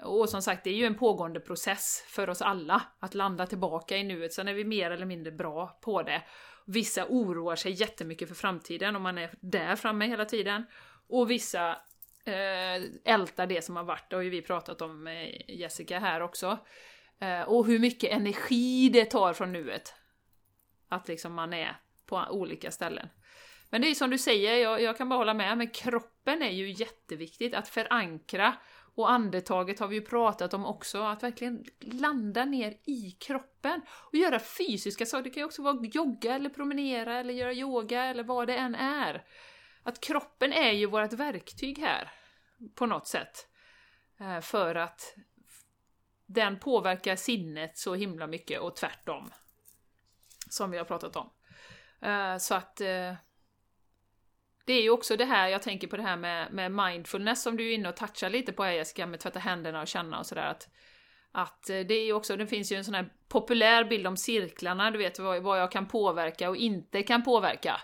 och 0.04 0.30
som 0.30 0.42
sagt, 0.42 0.64
det 0.64 0.70
är 0.70 0.76
ju 0.76 0.86
en 0.86 0.96
pågående 0.96 1.40
process 1.40 2.04
för 2.08 2.30
oss 2.30 2.42
alla 2.42 2.82
att 3.00 3.14
landa 3.14 3.48
tillbaka 3.48 3.98
i 3.98 4.04
nuet. 4.04 4.34
Sen 4.34 4.48
är 4.48 4.54
vi 4.54 4.64
mer 4.64 4.92
eller 4.92 5.06
mindre 5.06 5.32
bra 5.32 5.80
på 5.82 6.04
det. 6.04 6.24
Vissa 6.66 7.06
oroar 7.10 7.56
sig 7.56 7.72
jättemycket 7.72 8.28
för 8.28 8.36
framtiden 8.36 8.96
och 8.96 9.02
man 9.02 9.18
är 9.18 9.34
där 9.40 9.76
framme 9.76 10.08
hela 10.08 10.26
tiden. 10.26 10.66
Och 11.10 11.32
vissa 11.32 11.70
eh, 12.26 13.14
ältar 13.14 13.48
det 13.48 13.62
som 13.62 13.76
har 13.76 13.84
varit, 13.84 14.10
det 14.10 14.16
har 14.16 14.24
ju 14.24 14.30
vi 14.30 14.42
pratat 14.42 14.82
om 14.82 15.04
med 15.04 15.44
Jessica 15.48 16.00
här 16.00 16.22
också. 16.22 16.58
Eh, 17.20 17.42
och 17.42 17.66
hur 17.66 17.80
mycket 17.80 18.12
energi 18.12 18.90
det 18.90 19.06
tar 19.06 19.34
från 19.34 19.54
nuet. 19.54 19.94
Att 20.90 21.08
liksom 21.08 21.34
man 21.34 21.54
är 21.54 21.80
på 22.06 22.26
olika 22.30 22.72
ställen. 22.72 23.10
Men 23.70 23.82
det 23.82 23.88
är 23.88 23.90
ju 23.90 23.96
som 23.96 24.10
du 24.10 24.18
säger, 24.18 24.56
jag, 24.56 24.82
jag 24.82 24.98
kan 24.98 25.10
bara 25.10 25.18
hålla 25.18 25.34
med, 25.34 25.58
men 25.58 25.70
kroppen 25.70 26.42
är 26.42 26.52
ju 26.52 26.72
jätteviktigt 26.72 27.56
att 27.56 27.68
förankra 27.68 28.54
och 28.98 29.12
andetaget 29.12 29.80
har 29.80 29.88
vi 29.88 29.96
ju 29.96 30.02
pratat 30.02 30.54
om 30.54 30.66
också, 30.66 31.02
att 31.02 31.24
verkligen 31.24 31.66
landa 31.80 32.46
ner 32.46 32.78
i 32.84 33.12
kroppen 33.20 33.82
och 33.90 34.16
göra 34.16 34.40
fysiska 34.40 35.06
saker. 35.06 35.24
Det 35.24 35.30
kan 35.30 35.42
ju 35.42 35.46
också 35.46 35.62
vara 35.62 35.86
jogga 35.86 36.36
eller 36.36 36.50
promenera 36.50 37.20
eller 37.20 37.34
göra 37.34 37.54
yoga 37.54 38.04
eller 38.04 38.24
vad 38.24 38.48
det 38.48 38.56
än 38.56 38.76
är. 38.76 39.26
Att 39.84 40.00
kroppen 40.02 40.54
är 40.54 40.72
ju 40.72 40.86
vårt 40.86 41.14
verktyg 41.14 41.80
här 41.80 42.12
på 42.76 42.86
något 42.86 43.08
sätt. 43.08 43.48
Eh, 44.20 44.40
för 44.40 44.76
att 44.76 45.16
den 46.26 46.60
påverkar 46.60 47.16
sinnet 47.16 47.78
så 47.78 47.96
himla 47.96 48.28
mycket 48.28 48.60
och 48.60 48.76
tvärtom. 48.76 49.32
Som 50.50 50.72
vi 50.72 50.78
har 50.78 50.86
pratat 50.86 51.16
om. 51.16 51.30
Eh, 52.02 52.38
så 52.38 52.56
att 52.56 52.82
eh, 52.82 53.14
det 54.68 54.74
är 54.74 54.82
ju 54.82 54.90
också 54.90 55.18
det 55.18 55.26
här, 55.26 55.48
jag 55.48 55.62
tänker 55.62 55.88
på 55.88 55.98
det 55.98 56.04
här 56.04 56.18
med, 56.18 56.54
med 56.54 56.72
mindfulness 56.72 57.44
som 57.44 57.58
du 57.58 57.70
är 57.70 57.74
inne 57.74 57.90
och 57.90 57.96
touchar 57.96 58.30
lite 58.30 58.54
på 58.54 58.66
Jessica, 58.66 59.06
med 59.06 59.20
tvätta 59.20 59.40
händerna 59.40 59.82
och 59.82 59.88
känna 59.88 60.20
och 60.20 60.26
sådär. 60.26 60.46
Att, 60.46 60.70
att 61.32 61.70
eh, 61.70 61.80
det 61.80 61.94
är 61.94 62.06
ju 62.06 62.14
också, 62.14 62.38
det 62.38 62.48
finns 62.48 62.72
ju 62.72 62.76
en 62.76 62.86
sån 62.86 62.94
här 62.94 63.14
populär 63.28 63.84
bild 63.84 64.08
om 64.08 64.18
cirklarna, 64.18 64.92
du 64.92 64.98
vet 64.98 65.20
vad, 65.20 65.44
vad 65.44 65.60
jag 65.60 65.72
kan 65.72 65.88
påverka 65.88 66.50
och 66.50 66.58
inte 66.58 67.04
kan 67.04 67.24
påverka. 67.24 67.82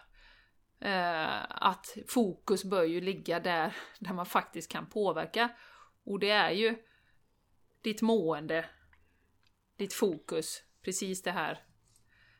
Eh, 0.80 1.42
att 1.50 1.98
fokus 2.08 2.64
bör 2.64 2.84
ju 2.84 3.02
ligga 3.02 3.40
där, 3.40 3.76
där 4.00 4.14
man 4.14 4.26
faktiskt 4.26 4.72
kan 4.72 4.86
påverka. 4.86 5.50
Och 6.06 6.20
det 6.20 6.30
är 6.30 6.52
ju 6.52 6.76
ditt 7.82 8.02
mående, 8.02 8.66
ditt 9.78 9.94
fokus, 9.94 10.64
precis 10.82 11.24
det 11.24 11.32
här 11.32 11.64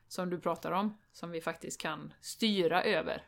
som 0.08 0.30
du 0.30 0.40
pratar 0.40 0.72
om, 0.72 0.98
som 1.12 1.32
vi 1.32 1.42
faktiskt 1.42 1.82
kan 1.82 2.14
styra 2.22 2.84
över. 2.84 3.28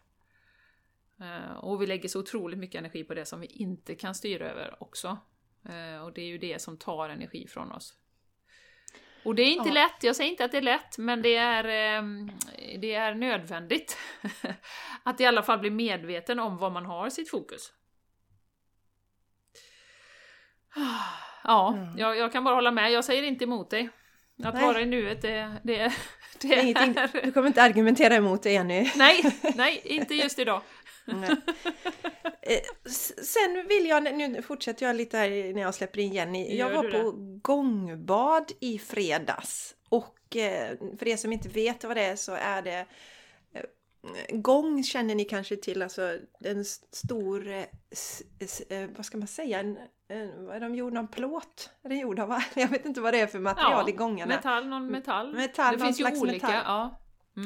Eh, 1.21 1.57
och 1.57 1.81
vi 1.81 1.87
lägger 1.87 2.09
så 2.09 2.19
otroligt 2.19 2.59
mycket 2.59 2.79
energi 2.79 3.03
på 3.03 3.13
det 3.13 3.25
som 3.25 3.39
vi 3.39 3.47
inte 3.47 3.95
kan 3.95 4.15
styra 4.15 4.49
över 4.49 4.83
också. 4.83 5.17
Eh, 5.69 6.03
och 6.03 6.13
det 6.13 6.21
är 6.21 6.25
ju 6.25 6.37
det 6.37 6.61
som 6.61 6.77
tar 6.77 7.09
energi 7.09 7.47
från 7.47 7.71
oss. 7.71 7.93
Och 9.25 9.35
det 9.35 9.41
är 9.41 9.51
inte 9.51 9.69
ja. 9.69 9.73
lätt, 9.73 10.03
jag 10.03 10.15
säger 10.15 10.31
inte 10.31 10.45
att 10.45 10.51
det 10.51 10.57
är 10.57 10.61
lätt, 10.61 10.97
men 10.97 11.21
det 11.21 11.35
är, 11.35 11.63
ehm, 11.63 12.31
det 12.79 12.93
är 12.93 13.15
nödvändigt. 13.15 13.97
att 15.03 15.21
i 15.21 15.25
alla 15.25 15.43
fall 15.43 15.59
bli 15.59 15.69
medveten 15.69 16.39
om 16.39 16.57
var 16.57 16.69
man 16.69 16.85
har 16.85 17.09
sitt 17.09 17.29
fokus. 17.29 17.71
Ja, 21.47 21.73
mm. 21.77 21.97
jag, 21.97 22.17
jag, 22.17 22.31
kan 22.31 22.43
bara 22.43 22.55
hålla 22.55 22.71
med, 22.71 22.91
jag 22.91 23.05
säger 23.05 23.23
inte 23.23 23.43
emot 23.43 23.69
dig. 23.69 23.89
Att 24.43 24.53
Nej. 24.53 24.63
vara 24.63 24.81
i 24.81 24.85
nuet, 24.85 25.21
det, 25.21 25.59
det, 25.63 25.77
det 26.41 26.47
Det 26.47 26.55
är 26.55 26.61
ingenting, 26.61 27.21
du 27.23 27.31
kommer 27.31 27.47
inte 27.47 27.63
argumentera 27.63 28.15
emot 28.15 28.43
det, 28.43 28.51
Jenny. 28.51 28.91
Nej, 28.95 29.23
nej, 29.55 29.81
inte 29.83 30.15
just 30.15 30.39
idag. 30.39 30.61
Eh, 32.47 32.59
Sen 33.23 33.65
vill 33.67 33.85
jag, 33.85 34.03
nu 34.03 34.41
fortsätter 34.41 34.85
jag 34.85 34.95
lite 34.95 35.17
här 35.17 35.53
när 35.53 35.61
jag 35.61 35.75
släpper 35.75 35.99
in 35.99 36.13
Jenny. 36.13 36.57
Jag 36.57 36.73
Gör 36.73 36.83
var 36.83 37.03
på 37.03 37.11
gångbad 37.41 38.51
i 38.59 38.79
fredags. 38.79 39.75
Och 39.89 40.35
eh, 40.35 40.77
för 40.99 41.07
er 41.07 41.17
som 41.17 41.33
inte 41.33 41.49
vet 41.49 41.83
vad 41.83 41.97
det 41.97 42.03
är 42.05 42.15
så 42.15 42.31
är 42.31 42.61
det 42.61 42.85
eh, 43.53 43.63
Gång 44.29 44.83
känner 44.83 45.15
ni 45.15 45.25
kanske 45.25 45.55
till, 45.55 45.81
alltså 45.81 46.17
en 46.39 46.65
stor, 46.91 47.65
vad 48.95 49.05
ska 49.05 49.17
man 49.17 49.27
säga, 49.27 49.59
en, 49.59 49.77
en, 50.07 50.45
vad 50.45 50.55
är 50.55 50.59
de 50.59 50.75
gjorda 50.75 50.99
av 50.99 51.07
plåt? 51.07 51.69
Är 51.83 51.89
det 51.89 51.95
gjorda 51.95 52.23
av? 52.23 52.41
Jag 52.55 52.67
vet 52.67 52.85
inte 52.85 53.01
vad 53.01 53.13
det 53.13 53.19
är 53.19 53.27
för 53.27 53.39
material 53.39 53.89
i 53.89 53.91
gångarna. 53.91 54.35
metall, 54.35 54.67
någon 54.67 54.87
metall. 54.87 55.35
Metall, 55.35 55.73
det 55.73 55.83
någon 55.83 55.93
finns 55.93 56.15
ju 56.15 56.21
olika. 56.21 56.61
Ja. 56.65 57.01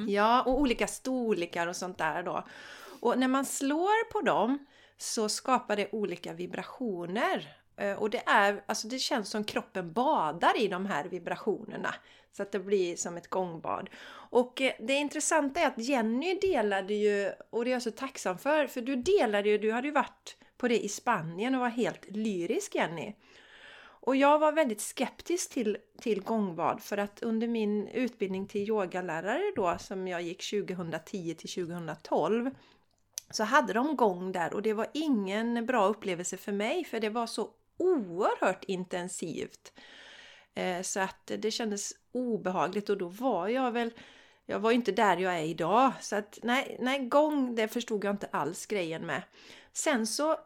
Ja, 0.08 0.42
och 0.44 0.60
olika 0.60 0.88
storlekar 0.88 1.68
och 1.68 1.76
sånt 1.76 1.98
där 1.98 2.24
då. 2.24 2.44
Och 3.02 3.20
när 3.20 3.28
man 3.28 3.46
slår 3.46 4.12
på 4.12 4.22
dem 4.22 4.66
så 4.98 5.30
skapar 5.30 5.76
det 5.76 5.90
olika 5.92 6.34
vibrationer. 6.34 7.56
Eh, 7.78 7.94
och 7.94 8.10
det 8.10 8.24
är, 8.26 8.64
alltså 8.66 8.88
det 8.88 9.00
känns 9.00 9.30
som 9.30 9.44
kroppen 9.44 9.94
badar 9.94 10.62
i 10.62 10.68
de 10.68 10.86
här 10.86 11.06
vibrationerna. 11.06 11.96
Så 12.32 12.44
att 12.44 12.52
det 12.52 12.60
blir 12.60 12.96
som 12.96 13.18
ett 13.18 13.30
gångbad. 13.30 13.90
Och 14.32 14.62
eh, 14.62 14.74
det 14.80 14.94
intressanta 14.94 15.60
är 15.60 15.68
att 15.68 15.78
Jenny 15.78 16.40
delade 16.42 16.94
ju, 16.94 17.32
och 17.50 17.66
det 17.66 17.72
är 17.72 17.74
jag 17.74 17.82
så 17.82 17.92
tacksam 17.92 18.38
för, 18.38 18.68
för 18.68 18.82
du 18.82 18.96
delade 18.96 19.50
ju, 19.50 19.58
du 19.58 19.72
hade 19.72 19.88
ju 19.88 19.94
varit 19.94 20.38
på 20.58 20.68
det 20.68 20.80
i 20.86 20.90
Spanien 20.90 21.56
och 21.56 21.62
var 21.62 21.70
helt 21.70 22.06
lyrisk 22.10 22.76
Jenny. 22.76 23.14
Och 24.02 24.16
jag 24.16 24.40
var 24.40 24.52
väldigt 24.52 24.82
skeptisk 24.82 25.50
till, 25.50 25.78
till 26.02 26.22
gångbad 26.24 26.82
för 26.82 26.98
att 26.98 27.24
under 27.24 27.48
min 27.48 27.88
utbildning 27.88 28.48
till 28.48 28.62
yogalärare 28.62 29.52
då 29.56 29.78
som 29.80 30.08
jag 30.08 30.22
gick 30.22 30.50
2010 30.50 31.36
till 31.36 31.68
2012 31.68 32.52
så 33.30 33.44
hade 33.44 33.74
de 33.74 33.96
gång 33.96 34.32
där 34.32 34.54
och 34.54 34.62
det 34.62 34.74
var 34.74 34.88
ingen 34.94 35.66
bra 35.66 35.88
upplevelse 35.88 36.38
för 36.38 36.52
mig 36.52 36.84
för 36.84 37.00
det 37.00 37.10
var 37.10 37.28
så 37.28 37.50
oerhört 37.78 38.64
intensivt. 38.64 39.74
Eh, 40.56 40.82
så 40.82 41.00
att 41.00 41.32
det 41.38 41.52
kändes 41.52 41.92
obehagligt 42.12 42.90
och 42.90 42.98
då 42.98 43.08
var 43.08 43.48
jag 43.48 43.72
väl 43.72 43.92
jag 44.46 44.60
var 44.60 44.72
ju 44.72 44.76
inte 44.76 44.92
där 44.92 45.18
jag 45.18 45.40
är 45.40 45.44
idag 45.44 45.92
så 46.02 46.16
att 46.16 46.40
nej, 46.44 46.78
nej 46.80 47.00
gång 47.00 47.56
det 47.56 47.68
förstod 47.68 48.04
jag 48.04 48.14
inte 48.14 48.30
alls 48.32 48.66
grejen 48.66 49.06
med. 49.06 49.22
Sen 49.74 50.08
så 50.08 50.38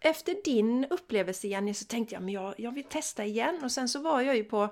efter 0.00 0.36
din 0.44 0.86
upplevelse 0.90 1.48
Jenny 1.48 1.74
så 1.74 1.84
tänkte 1.84 2.14
jag 2.14 2.22
men 2.22 2.34
jag, 2.34 2.54
jag 2.58 2.74
vill 2.74 2.84
testa 2.84 3.24
igen 3.24 3.60
och 3.64 3.72
sen 3.72 3.88
så 3.88 4.00
var 4.00 4.20
jag 4.20 4.36
ju 4.36 4.44
på 4.44 4.68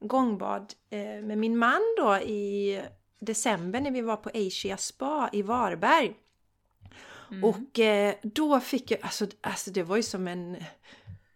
gångbad 0.00 0.74
eh, 0.90 0.98
med 1.00 1.38
min 1.38 1.58
man 1.58 1.82
då 1.96 2.16
i 2.16 2.80
december 3.20 3.80
när 3.80 3.90
vi 3.90 4.00
var 4.00 4.16
på 4.16 4.30
Asia 4.34 4.76
Spa 4.76 5.28
i 5.32 5.42
Varberg. 5.42 6.14
Mm. 7.30 7.44
Och 7.44 7.78
eh, 7.78 8.14
då 8.22 8.60
fick 8.60 8.90
jag, 8.90 9.00
alltså, 9.02 9.26
alltså 9.40 9.70
det 9.70 9.82
var 9.82 9.96
ju 9.96 10.02
som 10.02 10.28
en, 10.28 10.56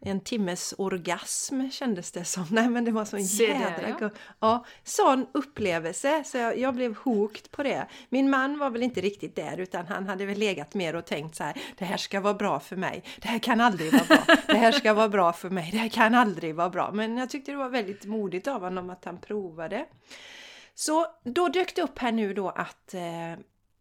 en 0.00 0.20
timmes 0.20 0.74
orgasm 0.78 1.70
kändes 1.70 2.12
det 2.12 2.24
som. 2.24 2.46
Nej 2.50 2.68
men 2.68 2.84
det 2.84 2.90
var 2.90 3.04
så 3.04 3.16
en 3.16 3.22
jädra 3.22 3.88
ja. 3.88 3.96
go- 3.98 4.10
ja, 4.40 4.64
sån 4.84 5.26
upplevelse 5.32 6.24
så 6.24 6.38
jag, 6.38 6.58
jag 6.58 6.74
blev 6.74 6.96
hooked 6.96 7.50
på 7.50 7.62
det. 7.62 7.86
Min 8.08 8.30
man 8.30 8.58
var 8.58 8.70
väl 8.70 8.82
inte 8.82 9.00
riktigt 9.00 9.36
där 9.36 9.60
utan 9.60 9.86
han 9.86 10.08
hade 10.08 10.26
väl 10.26 10.38
legat 10.38 10.74
mer 10.74 10.96
och 10.96 11.06
tänkt 11.06 11.36
så 11.36 11.44
här 11.44 11.56
Det 11.78 11.84
här 11.84 11.96
ska 11.96 12.20
vara 12.20 12.34
bra 12.34 12.60
för 12.60 12.76
mig. 12.76 13.04
Det 13.20 13.28
här 13.28 13.38
kan 13.38 13.60
aldrig 13.60 13.92
vara 13.92 14.04
bra. 14.04 14.36
Det 14.46 14.58
här 14.58 14.72
ska 14.72 14.94
vara 14.94 15.08
bra 15.08 15.32
för 15.32 15.50
mig. 15.50 15.68
Det 15.72 15.78
här 15.78 15.88
kan 15.88 16.14
aldrig 16.14 16.54
vara 16.54 16.70
bra. 16.70 16.90
Men 16.92 17.16
jag 17.16 17.30
tyckte 17.30 17.50
det 17.50 17.56
var 17.56 17.68
väldigt 17.68 18.04
modigt 18.04 18.48
av 18.48 18.60
honom 18.62 18.90
att 18.90 19.04
han 19.04 19.18
provade. 19.18 19.86
Så 20.74 21.06
då 21.24 21.48
dök 21.48 21.74
det 21.74 21.82
upp 21.82 21.98
här 21.98 22.12
nu 22.12 22.34
då 22.34 22.48
att 22.48 22.94
eh, 22.94 23.40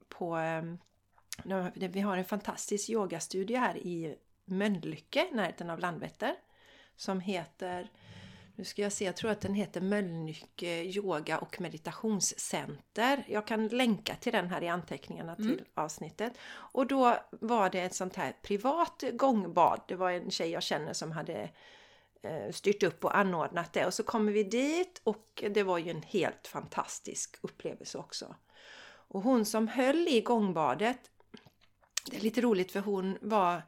på 0.10 0.38
eh, 0.38 0.64
vi 1.74 2.00
har 2.00 2.18
en 2.18 2.26
fantastisk 2.26 2.90
yogastudio 2.90 3.58
här 3.58 3.78
i 3.78 4.16
Mölnlycke, 4.46 5.28
närheten 5.32 5.70
av 5.70 5.80
Landvetter. 5.80 6.36
Som 6.96 7.20
heter, 7.20 7.90
nu 8.56 8.64
ska 8.64 8.82
jag 8.82 8.92
se, 8.92 9.06
jag 9.06 9.16
tror 9.16 9.32
att 9.32 9.42
den 9.42 9.54
heter 9.54 9.82
Mölnlycke 9.82 10.84
Yoga 10.84 11.38
och 11.38 11.62
Meditationscenter. 11.62 13.24
Jag 13.28 13.48
kan 13.48 13.68
länka 13.68 14.16
till 14.16 14.34
den 14.34 14.48
här 14.48 14.64
i 14.64 14.68
anteckningarna 14.68 15.36
till 15.36 15.64
avsnittet. 15.74 16.34
Och 16.52 16.88
då 16.88 17.18
var 17.32 17.70
det 17.70 17.82
ett 17.82 17.96
sånt 17.96 18.16
här 18.16 18.34
privat 18.42 19.04
gångbad. 19.14 19.82
Det 19.88 19.96
var 19.96 20.12
en 20.12 20.32
tjej 20.32 20.50
jag 20.50 20.64
känner 20.64 20.94
som 20.94 21.12
hade 21.12 21.50
eh, 22.22 22.52
styrt 22.52 22.84
upp 22.84 23.06
och 23.06 23.18
anordnat 23.18 23.74
det. 23.74 23.86
Och 23.86 23.94
så 23.94 24.04
kommer 24.04 24.32
vi 24.32 24.44
dit 24.44 25.02
och 25.04 25.44
det 25.50 25.64
var 25.64 25.78
ju 25.78 25.92
en 25.92 26.02
helt 26.02 26.48
fantastisk 26.48 27.38
upplevelse 27.42 27.98
också. 27.98 28.36
Och 29.10 29.22
hon 29.22 29.46
som 29.46 29.68
höll 29.68 30.08
i 30.08 30.22
gångbadet, 30.22 31.00
det 32.06 32.18
är 32.18 32.22
lite 32.22 32.42
roligt 32.42 32.72
för 32.72 32.80
hon 32.80 33.18
var... 33.22 33.64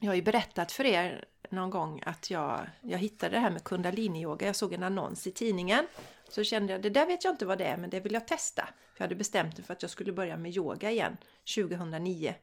jag 0.00 0.08
har 0.08 0.14
ju 0.14 0.22
berättat 0.22 0.72
för 0.72 0.84
er 0.84 1.24
någon 1.50 1.70
gång 1.70 2.02
att 2.06 2.30
jag, 2.30 2.66
jag 2.80 2.98
hittade 2.98 3.36
det 3.36 3.40
här 3.40 3.50
med 3.50 3.64
kundaliniyoga. 3.64 4.46
Jag 4.46 4.56
såg 4.56 4.72
en 4.72 4.82
annons 4.82 5.26
i 5.26 5.32
tidningen. 5.32 5.86
Så 6.28 6.44
kände 6.44 6.72
jag, 6.72 6.82
det 6.82 6.90
där 6.90 7.06
vet 7.06 7.24
jag 7.24 7.32
inte 7.32 7.46
vad 7.46 7.58
det 7.58 7.64
är, 7.64 7.76
men 7.76 7.90
det 7.90 8.00
vill 8.00 8.12
jag 8.12 8.26
testa. 8.26 8.62
För 8.62 9.02
jag 9.02 9.04
hade 9.04 9.14
bestämt 9.14 9.58
mig 9.58 9.66
för 9.66 9.72
att 9.72 9.82
jag 9.82 9.90
skulle 9.90 10.12
börja 10.12 10.36
med 10.36 10.56
yoga 10.56 10.90
igen 10.90 11.16
2009. 11.56 12.34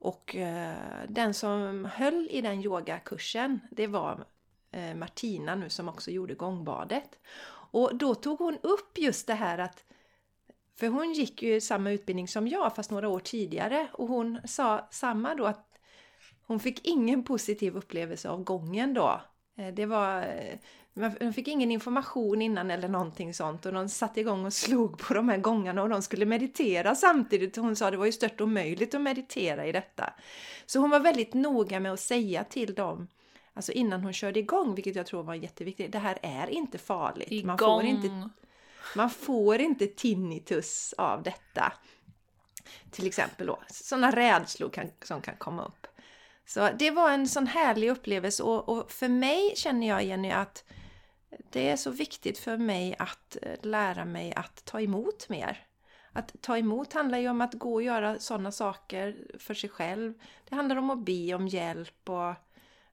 Och 0.00 0.36
eh, 0.36 0.76
den 1.08 1.34
som 1.34 1.84
höll 1.84 2.28
i 2.30 2.40
den 2.40 2.64
yogakursen, 2.64 3.60
det 3.70 3.86
var 3.86 4.24
eh, 4.70 4.94
Martina 4.94 5.54
nu 5.54 5.68
som 5.70 5.88
också 5.88 6.10
gjorde 6.10 6.34
gångbadet. 6.34 7.18
Och 7.72 7.96
då 7.96 8.14
tog 8.14 8.38
hon 8.38 8.58
upp 8.62 8.98
just 8.98 9.26
det 9.26 9.34
här 9.34 9.58
att 9.58 9.84
för 10.78 10.88
hon 10.88 11.12
gick 11.12 11.42
ju 11.42 11.60
samma 11.60 11.90
utbildning 11.90 12.28
som 12.28 12.48
jag 12.48 12.76
fast 12.76 12.90
några 12.90 13.08
år 13.08 13.20
tidigare 13.20 13.88
och 13.92 14.08
hon 14.08 14.40
sa 14.44 14.88
samma 14.90 15.34
då 15.34 15.46
att 15.46 15.66
hon 16.46 16.60
fick 16.60 16.86
ingen 16.86 17.24
positiv 17.24 17.76
upplevelse 17.76 18.28
av 18.28 18.44
gången 18.44 18.94
då. 18.94 19.20
Eh, 19.58 19.74
det 19.74 19.86
var, 19.86 20.22
eh, 20.22 20.58
man- 20.94 21.14
de 21.20 21.32
fick 21.32 21.48
ingen 21.48 21.70
information 21.70 22.42
innan 22.42 22.70
eller 22.70 22.88
någonting 22.88 23.34
sånt 23.34 23.66
och 23.66 23.72
de 23.72 23.88
satte 23.88 24.20
igång 24.20 24.44
och 24.46 24.52
slog 24.52 24.98
på 24.98 25.14
de 25.14 25.28
här 25.28 25.38
gångarna 25.38 25.82
och 25.82 25.88
de 25.88 26.02
skulle 26.02 26.26
meditera 26.26 26.94
samtidigt. 26.94 27.56
Hon 27.56 27.76
sa 27.76 27.90
det 27.90 27.96
var 27.96 28.06
ju 28.06 28.12
stört 28.12 28.40
omöjligt 28.40 28.94
att 28.94 29.00
meditera 29.00 29.66
i 29.66 29.72
detta. 29.72 30.12
Så 30.66 30.78
hon 30.78 30.90
var 30.90 31.00
väldigt 31.00 31.34
noga 31.34 31.80
med 31.80 31.92
att 31.92 32.00
säga 32.00 32.44
till 32.44 32.74
dem 32.74 33.08
Alltså 33.52 33.72
innan 33.72 34.02
hon 34.02 34.12
körde 34.12 34.40
igång, 34.40 34.74
vilket 34.74 34.96
jag 34.96 35.06
tror 35.06 35.22
var 35.22 35.34
jätteviktigt. 35.34 35.92
Det 35.92 35.98
här 35.98 36.18
är 36.22 36.46
inte 36.50 36.78
farligt. 36.78 37.44
Man 37.44 37.58
får 37.58 37.82
inte 37.84 38.06
Igång 38.06 38.30
man 38.96 39.10
får 39.10 39.60
inte 39.60 39.86
tinnitus 39.86 40.94
av 40.98 41.22
detta. 41.22 41.72
Till 42.90 43.06
exempel 43.06 43.46
då, 43.46 43.62
sådana 43.68 44.16
rädslor 44.16 44.68
kan, 44.68 44.90
som 45.02 45.22
kan 45.22 45.36
komma 45.36 45.64
upp. 45.64 45.86
Så 46.46 46.70
det 46.78 46.90
var 46.90 47.10
en 47.10 47.28
sån 47.28 47.46
härlig 47.46 47.90
upplevelse 47.90 48.42
och, 48.42 48.68
och 48.68 48.90
för 48.90 49.08
mig 49.08 49.52
känner 49.56 49.88
jag 49.88 50.04
Jenny 50.04 50.30
att 50.30 50.64
det 51.50 51.68
är 51.68 51.76
så 51.76 51.90
viktigt 51.90 52.38
för 52.38 52.56
mig 52.56 52.96
att 52.98 53.36
eh, 53.42 53.54
lära 53.62 54.04
mig 54.04 54.34
att 54.34 54.64
ta 54.64 54.80
emot 54.80 55.28
mer. 55.28 55.66
Att 56.12 56.34
ta 56.40 56.58
emot 56.58 56.92
handlar 56.92 57.18
ju 57.18 57.28
om 57.28 57.40
att 57.40 57.54
gå 57.54 57.74
och 57.74 57.82
göra 57.82 58.18
sådana 58.18 58.52
saker 58.52 59.16
för 59.38 59.54
sig 59.54 59.70
själv. 59.70 60.14
Det 60.48 60.54
handlar 60.54 60.76
om 60.76 60.90
att 60.90 61.04
be 61.04 61.34
om 61.34 61.48
hjälp 61.48 62.08
och 62.08 62.34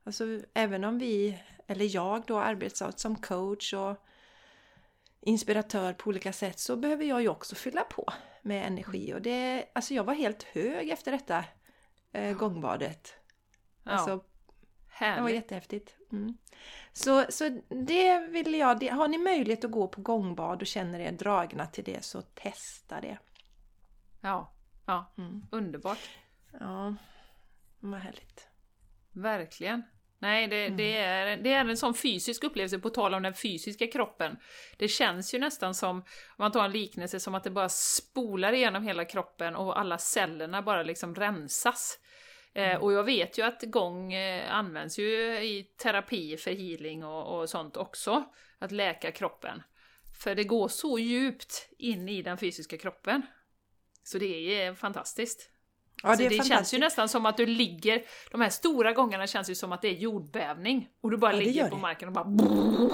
alltså 0.03 0.23
även 0.53 0.83
om 0.83 0.99
vi, 0.99 1.39
eller 1.67 1.95
jag 1.95 2.23
då, 2.27 2.39
arbetar 2.39 2.93
som 2.95 3.15
coach 3.15 3.73
och 3.73 4.05
inspiratör 5.27 5.93
på 5.93 6.09
olika 6.09 6.33
sätt 6.33 6.59
så 6.59 6.75
behöver 6.75 7.05
jag 7.05 7.21
ju 7.21 7.29
också 7.29 7.55
fylla 7.55 7.83
på 7.83 8.13
med 8.41 8.67
energi. 8.67 9.13
Och 9.13 9.21
det, 9.21 9.65
alltså 9.73 9.93
jag 9.93 10.03
var 10.03 10.13
helt 10.13 10.43
hög 10.43 10.89
efter 10.89 11.11
detta 11.11 11.45
eh, 12.11 12.37
gångbadet. 12.37 13.13
Ja, 13.83 13.91
Alltså, 13.91 14.15
det 14.15 15.05
var 15.05 15.15
härligt. 15.15 15.35
jättehäftigt. 15.35 15.95
Mm. 16.11 16.37
Så, 16.93 17.25
så 17.29 17.61
det 17.69 18.19
vill 18.19 18.53
jag, 18.53 18.79
det, 18.79 18.87
har 18.87 19.07
ni 19.07 19.17
möjlighet 19.17 19.65
att 19.65 19.71
gå 19.71 19.87
på 19.87 20.01
gångbad 20.01 20.61
och 20.61 20.67
känner 20.67 20.99
er 20.99 21.11
dragna 21.11 21.65
till 21.67 21.83
det 21.83 22.03
så 22.03 22.21
testa 22.21 23.01
det. 23.01 23.17
Ja, 24.21 24.53
ja. 24.85 25.13
Mm. 25.17 25.45
underbart. 25.51 26.09
Ja, 26.59 26.95
vad 27.79 27.99
härligt. 27.99 28.47
Verkligen. 29.11 29.83
Nej, 30.19 30.47
det, 30.47 30.65
Mm. 30.65 30.77
det, 30.77 30.97
är, 30.97 31.37
det 31.37 31.53
är 31.53 31.65
en 31.65 31.77
sån 31.77 31.93
fysisk 31.93 32.43
upplevelse, 32.43 32.79
på 32.79 32.89
tal 32.89 33.13
om 33.13 33.23
den 33.23 33.33
fysiska 33.33 33.87
kroppen. 33.87 34.37
Det 34.77 34.87
känns 34.87 35.33
ju 35.33 35.39
nästan 35.39 35.75
som, 35.75 35.97
om 35.97 36.03
man 36.37 36.51
tar 36.51 36.65
en 36.65 36.71
liknelse, 36.71 37.19
som 37.19 37.35
att 37.35 37.43
det 37.43 37.49
bara 37.49 37.69
spolar 37.69 38.53
igenom 38.53 38.83
hela 38.83 39.05
kroppen 39.05 39.55
och 39.55 39.79
alla 39.79 39.97
cellerna 39.97 40.61
bara 40.61 40.83
liksom 40.83 41.15
rensas. 41.15 41.99
Mm. 42.53 42.71
Eh, 42.71 42.77
och 42.83 42.93
jag 42.93 43.03
vet 43.03 43.37
ju 43.37 43.41
att 43.41 43.61
gång 43.63 44.13
eh, 44.13 44.53
används 44.53 44.99
ju 44.99 45.09
i 45.39 45.63
terapi 45.63 46.37
för 46.37 46.51
healing 46.51 47.03
och, 47.03 47.39
och 47.39 47.49
sånt 47.49 47.77
också, 47.77 48.23
att 48.59 48.71
läka 48.71 49.11
kroppen. 49.11 49.63
För 50.23 50.35
det 50.35 50.43
går 50.43 50.67
så 50.67 50.99
djupt 50.99 51.69
in 51.77 52.09
i 52.09 52.21
den 52.21 52.37
fysiska 52.37 52.77
kroppen. 52.77 53.21
Så 54.03 54.17
det 54.17 54.61
är 54.61 54.73
fantastiskt. 54.73 55.49
Ja, 56.03 56.15
Så 56.15 56.21
det 56.23 56.29
det, 56.29 56.47
känns 56.47 56.73
ju 56.73 56.77
nästan 56.77 57.09
som 57.09 57.25
att 57.25 57.37
du 57.37 57.45
ligger, 57.45 58.01
de 58.31 58.41
här 58.41 58.49
stora 58.49 58.91
gångarna 58.93 59.27
känns 59.27 59.49
ju 59.49 59.55
som 59.55 59.71
att 59.71 59.81
det 59.81 59.87
är 59.87 59.93
jordbävning. 59.93 60.87
Och 61.01 61.11
du 61.11 61.17
bara 61.17 61.31
Ja, 61.33 61.37
det 61.39 61.43
ligger 61.45 61.69
på 61.69 61.75
det. 61.75 61.81
marken 61.81 62.07
och 62.07 62.13
bara... 62.13 62.25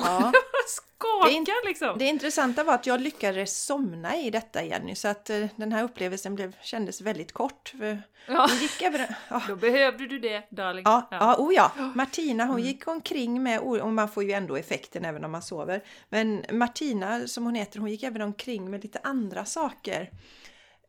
Ja, 0.06 0.32
skakar 0.68 1.68
liksom! 1.68 1.98
Det 1.98 2.06
intressanta 2.06 2.64
var 2.64 2.74
att 2.74 2.88
jag 2.88 3.02
lyckades 3.02 3.66
somna 3.66 4.18
i 4.18 4.30
detta 4.30 4.64
Jenny, 4.64 4.96
så 4.96 5.08
att 5.08 5.30
eh, 5.30 5.46
den 5.56 5.72
här 5.72 5.84
upplevelsen 5.84 6.36
blev, 6.36 6.56
kändes 6.62 7.02
väldigt 7.02 7.32
kort. 7.32 7.74
För 7.80 8.02
Ja, 8.28 8.50
gick 8.62 8.82
över, 8.82 9.16
ja, 9.30 9.42
då 9.48 9.56
behövde 9.56 10.08
du 10.08 10.20
det, 10.20 10.48
darling. 10.50 10.84
Ja, 10.86 11.08
ja. 11.12 11.36
oh 11.40 11.54
ja. 11.54 11.72
Martina 11.96 12.46
hon 12.46 12.56
Mm. 12.56 12.66
gick 12.68 12.88
omkring 12.88 13.44
med, 13.44 13.60
och 13.60 13.94
man 13.94 14.10
får 14.10 14.24
ju 14.24 14.32
ändå 14.32 14.56
effekten 14.56 15.06
även 15.06 15.24
om 15.26 15.32
man 15.32 15.42
sover. 15.42 15.82
Men 16.10 16.46
Martina 16.52 17.28
som 17.28 17.46
hon 17.46 17.56
heter, 17.56 17.80
hon 17.80 17.90
gick 17.90 18.04
även 18.04 18.22
omkring 18.22 18.70
med 18.72 18.84
lite 18.84 19.00
andra 19.04 19.46
saker. 19.46 20.10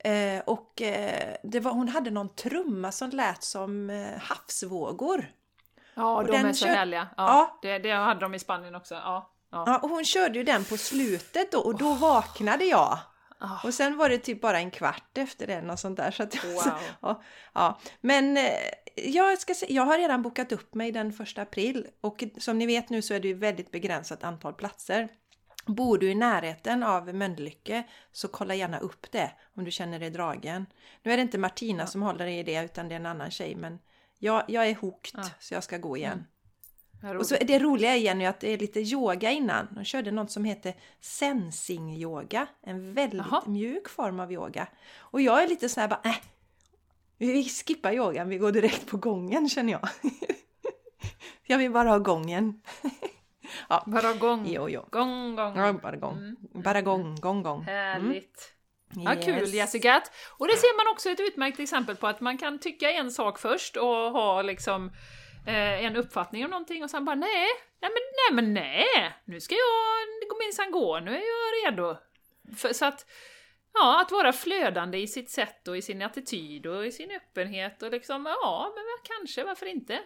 Eh, 0.04 0.40
och 0.46 0.82
eh, 0.82 1.34
det 1.42 1.60
var, 1.60 1.72
hon 1.72 1.88
hade 1.88 2.10
någon 2.10 2.34
trumma 2.34 2.92
som 2.92 3.10
lät 3.10 3.42
som 3.42 3.90
eh, 3.90 4.18
havsvågor. 4.20 5.26
Ja, 5.94 6.16
Och 6.16 6.26
de 6.26 6.36
är 6.36 6.52
så 6.52 6.64
kö- 6.66 6.72
härliga. 6.72 7.08
Ja, 7.16 7.24
Ja. 7.26 7.58
Det, 7.62 7.78
det 7.78 7.92
hade 7.92 8.20
de 8.20 8.34
i 8.34 8.38
Spanien 8.38 8.74
också. 8.74 8.94
Ja, 8.94 9.32
ja. 9.52 9.64
Ja, 9.66 9.78
och 9.78 9.88
hon 9.88 10.04
körde 10.04 10.38
ju 10.38 10.44
den 10.44 10.64
på 10.64 10.76
slutet 10.76 11.52
då 11.52 11.58
och 11.58 11.78
då 11.78 11.92
vaknade 11.92 12.64
jag. 12.64 12.98
Ah. 13.38 13.58
Och 13.64 13.74
sen 13.74 13.96
var 13.96 14.08
det 14.08 14.18
typ 14.18 14.40
bara 14.40 14.58
en 14.58 14.70
kvart 14.70 15.18
efter 15.18 15.46
den 15.46 15.70
och 15.70 15.78
sånt 15.78 15.96
där. 15.96 16.10
Så 16.10 16.22
att, 16.22 16.44
Wow. 16.44 16.72
ja, 17.02 17.22
ja. 17.54 17.78
Men 18.00 18.36
eh, 18.36 18.52
jag, 18.96 19.38
ska 19.38 19.54
se, 19.54 19.74
jag 19.74 19.82
har 19.82 19.98
redan 19.98 20.22
bokat 20.22 20.52
upp 20.52 20.74
mig 20.74 20.92
den 20.92 21.12
första 21.12 21.42
april 21.42 21.86
och 22.00 22.24
som 22.38 22.58
ni 22.58 22.66
vet 22.66 22.90
nu 22.90 23.02
så 23.02 23.14
är 23.14 23.20
det 23.20 23.28
ju 23.28 23.34
väldigt 23.34 23.70
begränsat 23.70 24.24
antal 24.24 24.52
platser. 24.54 25.08
Bor 25.66 25.98
du 25.98 26.10
i 26.10 26.14
närheten 26.14 26.82
av 26.82 27.14
Mölnlycke 27.14 27.82
så 28.12 28.28
kolla 28.28 28.54
gärna 28.54 28.78
upp 28.78 29.10
det 29.10 29.32
om 29.56 29.64
du 29.64 29.70
känner 29.70 29.98
dig 29.98 30.10
dragen. 30.10 30.66
Nu 31.02 31.12
är 31.12 31.16
det 31.16 31.22
inte 31.22 31.38
Martina 31.38 31.86
som 31.86 32.02
håller 32.02 32.26
i 32.26 32.42
det 32.42 32.64
utan 32.64 32.88
det 32.88 32.94
är 32.94 33.00
en 33.00 33.06
annan 33.06 33.30
tjej 33.30 33.54
men 33.56 33.78
jag, 34.18 34.44
jag 34.48 34.68
är 34.68 34.74
hooked 34.74 35.10
Ja. 35.14 35.30
så 35.40 35.54
jag 35.54 35.64
ska 35.64 35.78
gå 35.78 35.96
igen. 35.96 36.24
Vad 37.02 37.16
Och 37.16 37.26
så 37.26 37.36
det 37.40 37.58
roliga 37.58 37.96
igen 37.96 38.20
är 38.20 38.28
att 38.28 38.40
det 38.40 38.50
är 38.50 38.58
lite 38.58 38.80
yoga 38.80 39.30
innan. 39.30 39.68
De 39.70 39.84
körde 39.84 40.10
något 40.10 40.30
som 40.30 40.44
heter 40.44 40.74
sensing 41.00 41.94
yoga. 41.96 42.46
En 42.62 42.94
väldigt 42.94 43.26
Jaha. 43.30 43.42
mjuk 43.46 43.88
form 43.88 44.20
av 44.20 44.32
yoga. 44.32 44.68
Och 44.96 45.20
jag 45.20 45.42
är 45.42 45.48
lite 45.48 45.68
så 45.68 45.80
här 45.80 45.88
bara, 45.88 46.00
äh, 46.04 46.16
vi 47.18 47.44
skippar 47.44 47.92
yogan, 47.92 48.28
vi 48.28 48.38
går 48.38 48.52
direkt 48.52 48.86
på 48.86 48.96
gången 48.96 49.48
känner 49.48 49.72
jag. 49.72 49.88
jag 51.46 51.58
vill 51.58 51.72
bara 51.72 51.88
ha 51.88 51.98
gången. 51.98 52.60
ja, 53.68 53.84
Bara 53.86 54.12
gång. 54.12 54.46
jo, 54.46 54.68
jo. 54.68 54.88
Gång, 54.90 55.36
gång. 55.36 55.56
Ja, 55.56 55.72
bara 55.72 55.96
gång. 55.96 56.16
Mm. 56.18 56.36
Bara 56.62 56.80
gång, 56.82 57.16
gång, 57.20 57.42
gång. 57.42 57.62
Härligt. 57.62 58.50
Ja, 58.96 59.14
Yes. 59.14 59.24
kul 59.24 59.54
Jessica! 59.54 60.02
Och 60.38 60.46
det 60.48 60.56
ser 60.56 60.76
man 60.84 60.92
också 60.92 61.10
ett 61.10 61.20
utmärkt 61.20 61.60
exempel 61.60 61.96
på 61.96 62.06
att 62.06 62.20
man 62.20 62.38
kan 62.38 62.58
tycka 62.58 62.90
en 62.90 63.10
sak 63.10 63.38
först 63.38 63.76
och 63.76 63.86
ha 63.86 64.42
liksom 64.42 64.90
eh, 65.46 65.84
en 65.84 65.96
uppfattning 65.96 66.44
om 66.44 66.50
någonting 66.50 66.84
och 66.84 66.90
sen 66.90 67.04
bara 67.04 67.16
nej, 67.16 67.46
nej 67.80 67.90
men 67.90 68.02
nej, 68.16 68.42
men 68.44 68.54
nej, 68.54 69.12
nu 69.24 69.40
ska 69.40 69.54
jag 69.54 70.38
minsann 70.38 70.70
gå, 70.70 71.00
nu 71.00 71.10
är 71.10 71.14
jag 71.16 71.72
redo. 71.72 71.96
För, 72.56 72.72
så 72.72 72.84
att, 72.84 73.06
ja, 73.74 74.00
att 74.00 74.12
vara 74.12 74.32
flödande 74.32 74.98
i 74.98 75.06
sitt 75.06 75.30
sätt 75.30 75.68
och 75.68 75.76
i 75.76 75.82
sin 75.82 76.02
attityd 76.02 76.66
och 76.66 76.86
i 76.86 76.92
sin 76.92 77.10
öppenhet 77.10 77.82
och 77.82 77.90
liksom, 77.90 78.26
ja, 78.42 78.72
men 78.74 78.84
kanske, 79.16 79.44
varför 79.44 79.66
inte? 79.66 80.00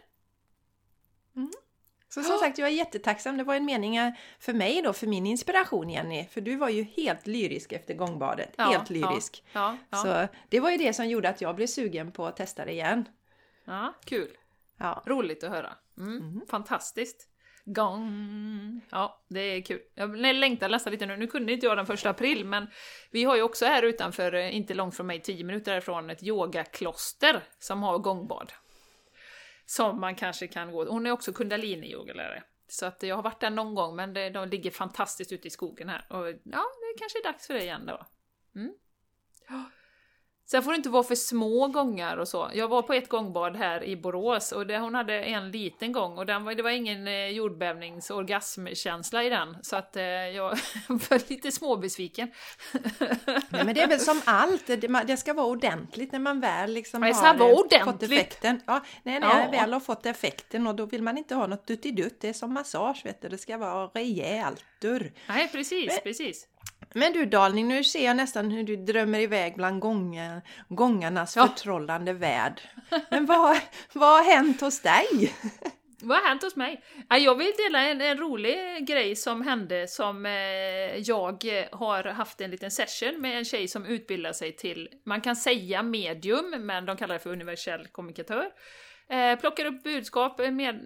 Så 2.09 2.23
som 2.23 2.38
sagt, 2.38 2.59
jag 2.59 2.68
är 2.68 2.73
jättetacksam. 2.73 3.37
Det 3.37 3.44
var 3.44 3.55
en 3.55 3.64
mening 3.64 3.99
för 4.40 4.53
mig 4.53 4.83
då, 4.83 4.92
för 4.92 5.07
min 5.07 5.27
inspiration 5.27 5.90
Jenny. 5.90 6.27
För 6.31 6.40
du 6.40 6.57
var 6.57 6.68
ju 6.68 6.83
helt 6.83 7.27
lyrisk 7.27 7.73
efter 7.73 7.94
gångbadet. 7.94 8.55
Ja, 8.57 8.64
helt 8.64 8.90
lyrisk. 8.90 9.44
Ja, 9.53 9.77
ja, 9.90 9.97
Så 9.97 10.29
det 10.49 10.61
var 10.61 10.71
ju 10.71 10.77
det 10.77 10.92
som 10.92 11.09
gjorde 11.09 11.29
att 11.29 11.40
jag 11.40 11.57
blev 11.57 11.66
sugen 11.66 12.12
på 12.12 12.27
att 12.27 12.37
testa 12.37 12.64
det 12.64 12.73
igen. 12.73 13.09
ja 13.64 13.94
kul. 14.05 14.37
Ja. 14.77 15.03
Roligt 15.07 15.44
att 15.44 15.51
höra. 15.51 15.75
Mm, 15.99 16.40
Fantastiskt. 16.51 17.29
Gång. 17.64 18.81
Ja, 18.90 19.23
det 19.29 19.40
är 19.40 19.62
kul. 19.62 19.81
Jag 19.94 20.16
längtar 20.16 20.68
nästan 20.68 20.90
lite 20.92 21.07
nu. 21.07 21.16
Nu 21.16 21.27
kunde 21.27 21.53
inte 21.53 21.66
jag 21.66 21.77
den 21.77 21.87
första 21.87 22.11
april, 22.11 22.44
men 22.44 22.66
vi 23.11 23.25
har 23.25 23.37
ju 23.37 23.42
också 23.42 23.66
här 23.66 23.83
utanför, 23.83 24.35
eh, 24.35 24.57
inte 24.57 24.75
långt 24.75 24.97
från 24.97 25.07
mig, 25.07 25.21
10 25.23 25.44
minuter 25.44 25.73
därifrån, 25.73 26.11
ett 26.11 26.23
yogakloster 26.23 27.42
som 27.59 27.83
har 27.83 27.99
gångbad. 27.99 28.53
Som 29.68 30.00
man 30.00 30.14
kanske 30.14 30.46
kan 30.46 30.72
gå... 30.72 30.85
Hon 30.85 31.07
är 31.07 31.11
också 31.11 31.33
kundalini-yogalärare. 31.33 32.42
Så 32.68 32.87
att 32.87 33.02
jag 33.02 33.16
har 33.16 33.22
varit 33.22 33.40
där 33.40 33.50
någon 33.50 33.74
gång, 33.74 33.96
men 33.96 34.12
det, 34.12 34.31
de 34.31 34.48
ligger 34.48 34.70
fantastiskt 34.70 35.33
ute 35.33 35.48
i 35.48 35.50
skogen 35.50 35.88
här. 35.88 36.07
Och 36.11 36.28
ja, 36.28 36.64
det 36.81 36.98
kanske 36.98 37.18
är 37.18 37.22
dags 37.22 37.46
för 37.46 37.54
det 37.54 37.62
igen 37.62 37.87
då. 37.87 38.07
Mm. 38.54 38.74
Ja. 40.48 40.50
Sen 40.50 40.62
får 40.62 40.70
det 40.70 40.76
inte 40.76 40.88
vara 40.88 41.02
för 41.02 41.14
små 41.14 41.66
gångar 41.68 42.16
och 42.16 42.28
så. 42.28 42.50
Jag 42.54 42.68
var 42.68 42.82
på 42.82 42.92
ett 42.92 43.08
gångbad 43.08 43.56
här 43.56 43.84
i 43.84 43.96
Borås 43.96 44.52
och 44.52 44.66
det, 44.66 44.78
hon 44.78 44.94
hade 44.94 45.14
en 45.24 45.50
liten 45.50 45.92
gång 45.92 46.18
och 46.18 46.26
den 46.26 46.44
var, 46.44 46.54
det 46.54 46.62
var 46.62 46.70
ingen 46.70 47.08
eh, 47.08 47.26
jordbävnings-orgasmkänsla 47.28 49.22
i 49.24 49.28
den. 49.28 49.56
Så 49.62 49.76
att 49.76 49.96
eh, 49.96 50.02
jag 50.04 50.48
var 50.88 51.28
lite 51.30 51.52
småbesviken. 51.52 52.30
Nej, 53.50 53.64
men 53.64 53.74
det 53.74 53.80
är 53.80 53.88
väl 53.88 54.00
som 54.00 54.20
allt, 54.24 54.66
det, 54.66 54.88
man- 54.88 55.06
det 55.06 55.16
ska 55.16 55.34
vara 55.34 55.46
ordentligt 55.46 56.12
när 56.12 56.18
man 56.18 56.40
väl 56.40 56.72
liksom 56.72 57.02
Ja, 57.02 57.08
det 57.08 57.14
har 57.14 57.34
vara 57.38 57.50
eh, 57.50 57.56
fått 57.56 57.72
ordentligt. 57.72 58.12
effekten. 58.12 58.61
Ja, 58.66 58.80
nej, 59.02 59.20
när 59.20 59.26
Ja. 59.28 59.40
jag 59.44 59.50
väl 59.50 59.72
har 59.72 59.80
fått 59.80 60.06
effekten 60.06 60.66
och 60.66 60.74
då 60.74 60.87
vill 60.87 61.02
man 61.02 61.18
inte 61.18 61.34
ha 61.34 61.46
något 61.46 61.66
duttidutt. 61.66 62.20
Det 62.20 62.28
är 62.28 62.32
som 62.32 62.54
massage, 62.54 63.00
vet 63.04 63.22
du. 63.22 63.28
Det 63.28 63.38
ska 63.38 63.56
vara 63.58 63.87
rejält. 63.87 64.64
Dur. 64.80 65.12
Nej, 65.28 65.48
precis, 65.52 65.87
Men- 65.87 65.98
precis. 66.02 66.46
Men 66.94 67.12
du 67.12 67.27
Dalning, 67.27 67.68
nu 67.68 67.85
ser 67.85 68.05
jag 68.05 68.16
nästan 68.16 68.51
hur 68.51 68.64
du 68.64 68.77
drömmer 68.77 69.20
iväg 69.20 69.55
bland 69.57 69.81
gången, 69.81 70.40
gångarnas 70.68 71.37
Ja. 71.37 71.46
förtrollande 71.48 72.12
värld. 72.12 72.61
Men 73.11 73.27
vad, 73.27 73.57
vad 73.92 74.09
har 74.09 74.35
hänt 74.35 74.61
hos 74.61 74.81
dig? 74.81 75.35
Vad 76.03 76.18
har 76.18 76.29
hänt 76.29 76.42
hos 76.42 76.57
mig? 76.57 76.83
Ja, 77.09 77.16
Jag 77.18 77.35
vill 77.35 77.53
dela 77.66 77.83
en, 77.83 78.01
en 78.01 78.18
rolig 78.18 78.87
grej 78.87 79.16
som 79.16 79.42
hände 79.42 79.88
som 79.88 80.27
eh, 80.27 80.33
jag 80.96 81.44
har 81.72 82.05
haft 82.05 82.40
en 82.40 82.51
liten 82.51 82.70
session 82.70 83.20
med 83.20 83.38
en 83.38 83.44
tjej 83.44 83.68
som 83.68 83.87
utbildar 83.87 84.33
sig 84.33 84.57
till, 84.57 84.88
man 85.05 85.20
kan 85.20 85.37
säga 85.37 85.83
medium, 85.83 86.55
men 86.59 86.87
de 86.87 86.96
kallar 86.96 87.14
det 87.14 87.18
för 87.20 87.31
universell 87.31 87.87
kommunikatör. 87.87 88.46
Eh, 89.11 89.38
plockar 89.38 89.64
upp 89.64 89.83
budskap 89.83 90.38
med, 90.38 90.81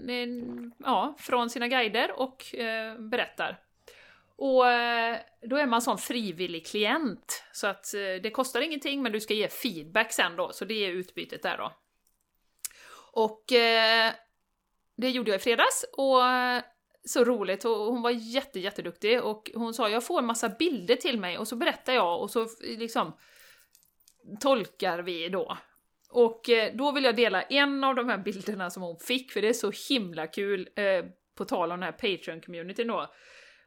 ja, 0.85 1.17
från 1.19 1.51
sina 1.51 1.69
guider 1.69 2.21
och 2.21 2.55
eh, 2.55 2.99
berättar. 2.99 3.59
Och 4.37 4.71
eh, 4.71 5.19
då 5.43 5.57
är 5.57 5.67
man 5.67 5.83
sån 5.83 5.99
frivillig 5.99 6.67
klient, 6.67 7.45
så 7.53 7.67
att 7.67 7.95
eh, 7.95 8.23
det 8.23 8.31
kostar 8.31 8.61
ingenting 8.61 9.03
men 9.03 9.13
du 9.13 9.21
ska 9.21 9.35
ge 9.35 9.49
feedback 9.49 10.13
sen 10.13 10.37
då, 10.37 10.53
så 10.53 10.65
det 10.65 10.75
är 10.75 10.91
utbytet 10.91 11.43
där 11.43 11.57
då. 11.57 11.73
Och 13.13 13.53
eh, 13.53 14.13
det 14.97 15.11
gjorde 15.11 15.31
jag 15.31 15.41
i 15.41 15.43
fredags. 15.43 15.85
Och 15.93 16.21
så 17.05 17.25
roligt. 17.25 17.65
Och 17.65 17.77
hon 17.77 18.03
var 18.03 18.11
jätte, 18.11 18.61
jätteduktig. 18.61 19.23
Och 19.23 19.51
hon 19.55 19.75
sa 19.75 19.89
jag 19.89 20.07
får 20.07 20.19
en 20.19 20.27
massa 20.27 20.49
bilder 20.49 20.97
till 20.97 21.21
mig. 21.21 21.39
Och 21.39 21.49
så 21.49 21.57
berättar 21.57 21.93
jag. 21.93 22.21
Och 22.21 22.31
så 22.31 22.47
liksom 22.61 23.17
tolkar 24.41 24.99
vi 24.99 25.29
då. 25.29 25.59
Och 26.11 26.51
då 26.75 26.93
vill 26.93 27.05
jag 27.05 27.17
dela 27.17 27.43
en 27.43 27.85
av 27.85 27.95
de 27.95 28.09
här 28.09 28.19
bilderna 28.19 28.71
som 28.71 28.83
hon 28.83 28.99
fick. 28.99 29.33
För 29.33 29.43
det 29.43 29.49
är 29.49 29.53
så 29.53 29.73
himla 29.89 30.27
kul 30.27 30.69
på 31.35 31.45
tal 31.45 31.73
om 31.73 31.81
den 31.81 31.93
här 31.93 31.99
Patreon-communityn 31.99 32.89
då. 32.89 33.13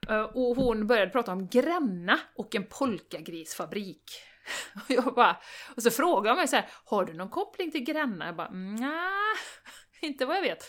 Eh, 0.10 0.22
och 0.22 0.56
hon 0.56 0.88
började 0.88 1.12
prata 1.12 1.32
om 1.32 1.48
Gränna 1.48 2.20
och 2.36 2.56
en 2.56 2.66
polkagrisfabrik. 2.66 4.04
Och, 4.76 4.82
jag 4.92 5.14
bara, 5.14 5.38
och 5.76 5.84
så 5.84 5.92
frågade 5.92 6.30
hon 6.30 6.38
mig 6.38 6.48
så 6.48 6.56
här, 6.56 6.70
har 6.86 7.06
du 7.06 7.14
någon 7.14 7.30
koppling 7.30 7.72
till 7.72 7.84
Gränna? 7.84 8.26
Jag 8.26 8.36
bara, 8.36 8.52
nej, 8.52 9.36
inte 10.02 10.26
vad 10.26 10.38
jag 10.38 10.42
vet. 10.42 10.64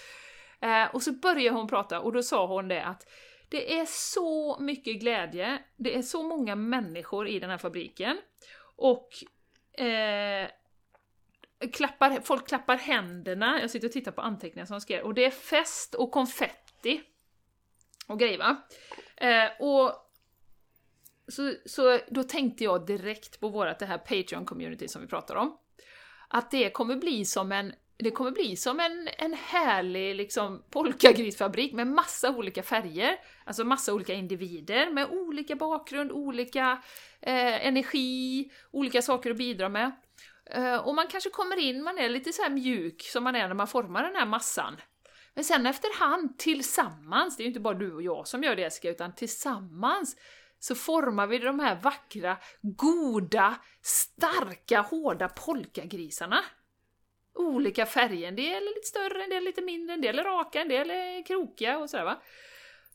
Eh, 0.61 0.94
och 0.94 1.03
så 1.03 1.12
började 1.12 1.57
hon 1.57 1.68
prata 1.68 2.01
och 2.01 2.12
då 2.12 2.22
sa 2.22 2.46
hon 2.46 2.68
det 2.68 2.85
att 2.85 3.07
det 3.49 3.79
är 3.79 3.87
så 3.87 4.59
mycket 4.61 5.01
glädje, 5.01 5.59
det 5.77 5.96
är 5.96 6.03
så 6.03 6.22
många 6.22 6.57
människor 6.57 7.29
i 7.29 7.38
den 7.38 7.51
här 7.51 7.59
fabriken 7.59 8.18
och 8.77 9.09
eh, 9.85 10.49
klappar, 11.72 12.20
folk 12.20 12.49
klappar 12.49 12.77
händerna, 12.77 13.61
jag 13.61 13.70
sitter 13.70 13.88
och 13.88 13.92
tittar 13.92 14.12
på 14.12 14.20
anteckningar 14.20 14.66
som 14.66 14.75
hon 14.75 14.81
skrev, 14.81 15.05
och 15.05 15.14
det 15.14 15.25
är 15.25 15.31
fest 15.31 15.94
och 15.94 16.11
konfetti 16.11 17.03
och 18.07 18.19
grejer 18.19 18.38
va. 18.38 18.57
Eh, 19.16 19.49
och 19.61 19.92
så, 21.29 21.55
så 21.66 21.99
då 22.09 22.23
tänkte 22.23 22.64
jag 22.64 22.87
direkt 22.87 23.40
på 23.40 23.49
vårat 23.49 23.79
det 23.79 23.87
här 23.87 23.99
Patreon-community 23.99 24.88
som 24.88 25.03
vi 25.03 25.09
pratar 25.09 25.37
om. 25.37 25.59
Att 26.29 26.51
det 26.51 26.71
kommer 26.71 26.97
bli 26.97 27.25
som 27.25 27.53
en 27.53 27.73
det 27.99 28.11
kommer 28.11 28.31
bli 28.31 28.57
som 28.57 28.81
en, 28.81 29.09
en 29.19 29.35
härlig 29.35 30.16
liksom, 30.16 30.62
polkagrisfabrik 30.71 31.73
med 31.73 31.87
massa 31.87 32.31
olika 32.31 32.62
färger, 32.62 33.16
alltså 33.45 33.64
massa 33.64 33.95
olika 33.95 34.14
individer 34.14 34.90
med 34.90 35.11
olika 35.11 35.57
bakgrund, 35.57 36.12
olika 36.12 36.83
eh, 37.21 37.66
energi, 37.66 38.51
olika 38.71 39.03
saker 39.03 39.31
att 39.31 39.37
bidra 39.37 39.69
med. 39.69 39.92
Eh, 40.51 40.77
och 40.77 40.95
man 40.95 41.07
kanske 41.07 41.31
kommer 41.31 41.57
in, 41.57 41.83
man 41.83 41.99
är 41.99 42.09
lite 42.09 42.33
så 42.33 42.42
här 42.42 42.51
mjuk 42.51 43.03
som 43.03 43.25
man 43.25 43.37
är 43.37 43.49
när 43.49 43.55
man 43.55 43.69
formar 43.69 44.03
den 44.03 44.16
här 44.16 44.27
massan. 44.27 44.77
Men 45.37 45.44
sen 45.44 45.66
efterhand, 45.66 46.38
tillsammans, 46.38 47.37
det 47.37 47.42
är 47.42 47.44
ju 47.44 47.49
inte 47.49 47.61
bara 47.61 47.75
du 47.75 47.92
och 47.92 48.03
jag 48.03 48.29
som 48.29 48.42
gör 48.42 48.57
det 48.57 48.62
Jessica, 48.62 48.90
utan 48.90 49.14
tillsammans 49.14 50.16
så 50.59 50.75
formar 50.75 51.27
vi 51.27 51.38
de 51.38 51.61
här 51.61 51.81
vackra, 51.83 52.37
goda, 52.62 53.57
starka, 53.83 54.81
hårda 54.81 55.29
polkagrisarna. 55.29 56.44
Olika 57.35 57.87
färger, 57.87 58.29
en 58.29 58.37
del 58.37 58.62
är 58.62 58.75
lite 58.75 58.87
större, 58.87 59.25
en 59.25 59.31
del 59.31 59.44
lite 59.44 59.62
mindre, 59.62 59.94
en 59.94 60.01
del 60.01 60.18
är 60.18 60.25
raka, 60.25 60.61
en 60.61 60.68
del 60.68 60.90
är 60.90 61.27
krokiga 61.27 61.79
och 61.79 61.90
sådär 61.90 62.05
va. 62.05 62.22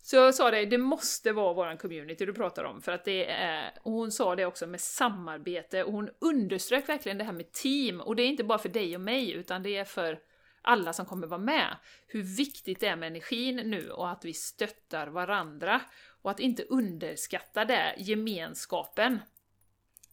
Så 0.01 0.15
jag 0.15 0.35
sa 0.35 0.51
det, 0.51 0.65
det 0.65 0.77
måste 0.77 1.31
vara 1.31 1.53
våran 1.53 1.77
community 1.77 2.25
du 2.25 2.33
pratar 2.33 2.63
om, 2.63 2.81
för 2.81 2.91
att 2.91 3.05
det 3.05 3.25
är, 3.31 3.73
och 3.83 3.91
hon 3.91 4.11
sa 4.11 4.35
det 4.35 4.45
också 4.45 4.67
med 4.67 4.81
samarbete, 4.81 5.83
och 5.83 5.91
hon 5.91 6.09
underströk 6.21 6.89
verkligen 6.89 7.17
det 7.17 7.23
här 7.23 7.33
med 7.33 7.51
team, 7.51 8.01
och 8.01 8.15
det 8.15 8.23
är 8.23 8.27
inte 8.27 8.43
bara 8.43 8.59
för 8.59 8.69
dig 8.69 8.95
och 8.95 9.01
mig, 9.01 9.31
utan 9.31 9.63
det 9.63 9.77
är 9.77 9.85
för 9.85 10.19
alla 10.61 10.93
som 10.93 11.05
kommer 11.05 11.27
vara 11.27 11.41
med. 11.41 11.77
Hur 12.07 12.23
viktigt 12.23 12.79
det 12.79 12.87
är 12.87 12.95
med 12.95 13.07
energin 13.07 13.55
nu 13.55 13.91
och 13.91 14.09
att 14.09 14.25
vi 14.25 14.33
stöttar 14.33 15.07
varandra. 15.07 15.81
Och 16.21 16.31
att 16.31 16.39
inte 16.39 16.63
underskatta 16.63 17.65
det, 17.65 17.95
gemenskapen. 17.97 19.19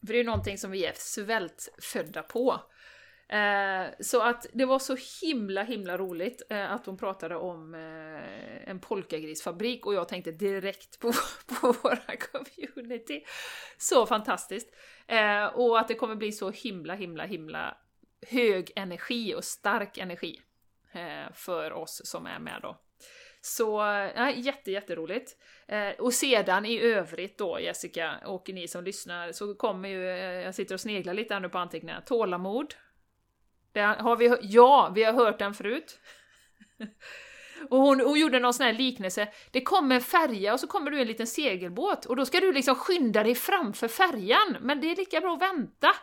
För 0.00 0.06
det 0.06 0.14
är 0.14 0.18
ju 0.18 0.24
någonting 0.24 0.58
som 0.58 0.70
vi 0.70 0.84
är 0.84 0.92
svältfödda 0.96 2.22
på. 2.22 2.60
Eh, 3.28 3.86
så 4.00 4.20
att 4.20 4.46
det 4.52 4.64
var 4.64 4.78
så 4.78 4.96
himla 5.22 5.62
himla 5.62 5.98
roligt 5.98 6.42
eh, 6.50 6.72
att 6.72 6.86
hon 6.86 6.96
pratade 6.96 7.36
om 7.36 7.74
eh, 7.74 8.70
en 8.70 8.80
polkagrisfabrik 8.80 9.86
och 9.86 9.94
jag 9.94 10.08
tänkte 10.08 10.32
direkt 10.32 10.98
på, 10.98 11.12
på 11.60 11.72
våra 11.82 12.16
community. 12.16 13.24
Så 13.78 14.06
fantastiskt! 14.06 14.74
Eh, 15.06 15.44
och 15.44 15.78
att 15.78 15.88
det 15.88 15.94
kommer 15.94 16.14
bli 16.14 16.32
så 16.32 16.50
himla 16.50 16.94
himla 16.94 17.24
himla 17.24 17.76
hög 18.26 18.72
energi 18.76 19.34
och 19.34 19.44
stark 19.44 19.98
energi 19.98 20.40
eh, 20.92 21.32
för 21.34 21.72
oss 21.72 22.00
som 22.04 22.26
är 22.26 22.38
med 22.38 22.58
då. 22.62 22.80
Så 23.40 23.78
ja, 24.16 24.30
jätte, 24.30 24.70
jätteroligt. 24.70 25.36
Eh, 25.66 25.90
och 25.90 26.14
sedan 26.14 26.66
i 26.66 26.80
övrigt 26.80 27.38
då 27.38 27.60
Jessica 27.60 28.18
och 28.26 28.48
ni 28.48 28.68
som 28.68 28.84
lyssnar 28.84 29.32
så 29.32 29.54
kommer 29.54 29.88
ju, 29.88 30.08
eh, 30.08 30.44
jag 30.44 30.54
sitter 30.54 30.74
och 30.74 30.80
sneglar 30.80 31.14
lite 31.14 31.34
här 31.34 31.40
nu 31.40 31.48
på 31.48 31.58
anteckningarna, 31.58 32.00
tålamod. 32.00 32.74
Det 33.72 33.80
har 33.80 34.16
vi, 34.16 34.36
ja, 34.42 34.92
vi 34.94 35.04
har 35.04 35.12
hört 35.12 35.38
den 35.38 35.54
förut. 35.54 35.98
Och 37.70 37.78
hon, 37.78 38.00
hon 38.00 38.20
gjorde 38.20 38.40
någon 38.40 38.54
sån 38.54 38.66
här 38.66 38.72
liknelse. 38.72 39.28
Det 39.50 39.60
kommer 39.60 39.94
en 39.94 40.00
färja 40.00 40.52
och 40.52 40.60
så 40.60 40.66
kommer 40.66 40.90
du 40.90 40.98
i 40.98 41.00
en 41.00 41.06
liten 41.06 41.26
segelbåt 41.26 42.06
och 42.06 42.16
då 42.16 42.26
ska 42.26 42.40
du 42.40 42.52
liksom 42.52 42.74
skynda 42.74 43.22
dig 43.22 43.34
framför 43.34 43.88
färjan. 43.88 44.56
Men 44.60 44.80
det 44.80 44.90
är 44.90 44.96
lika 44.96 45.20
bra 45.20 45.34
att 45.34 45.42
vänta. 45.42 45.94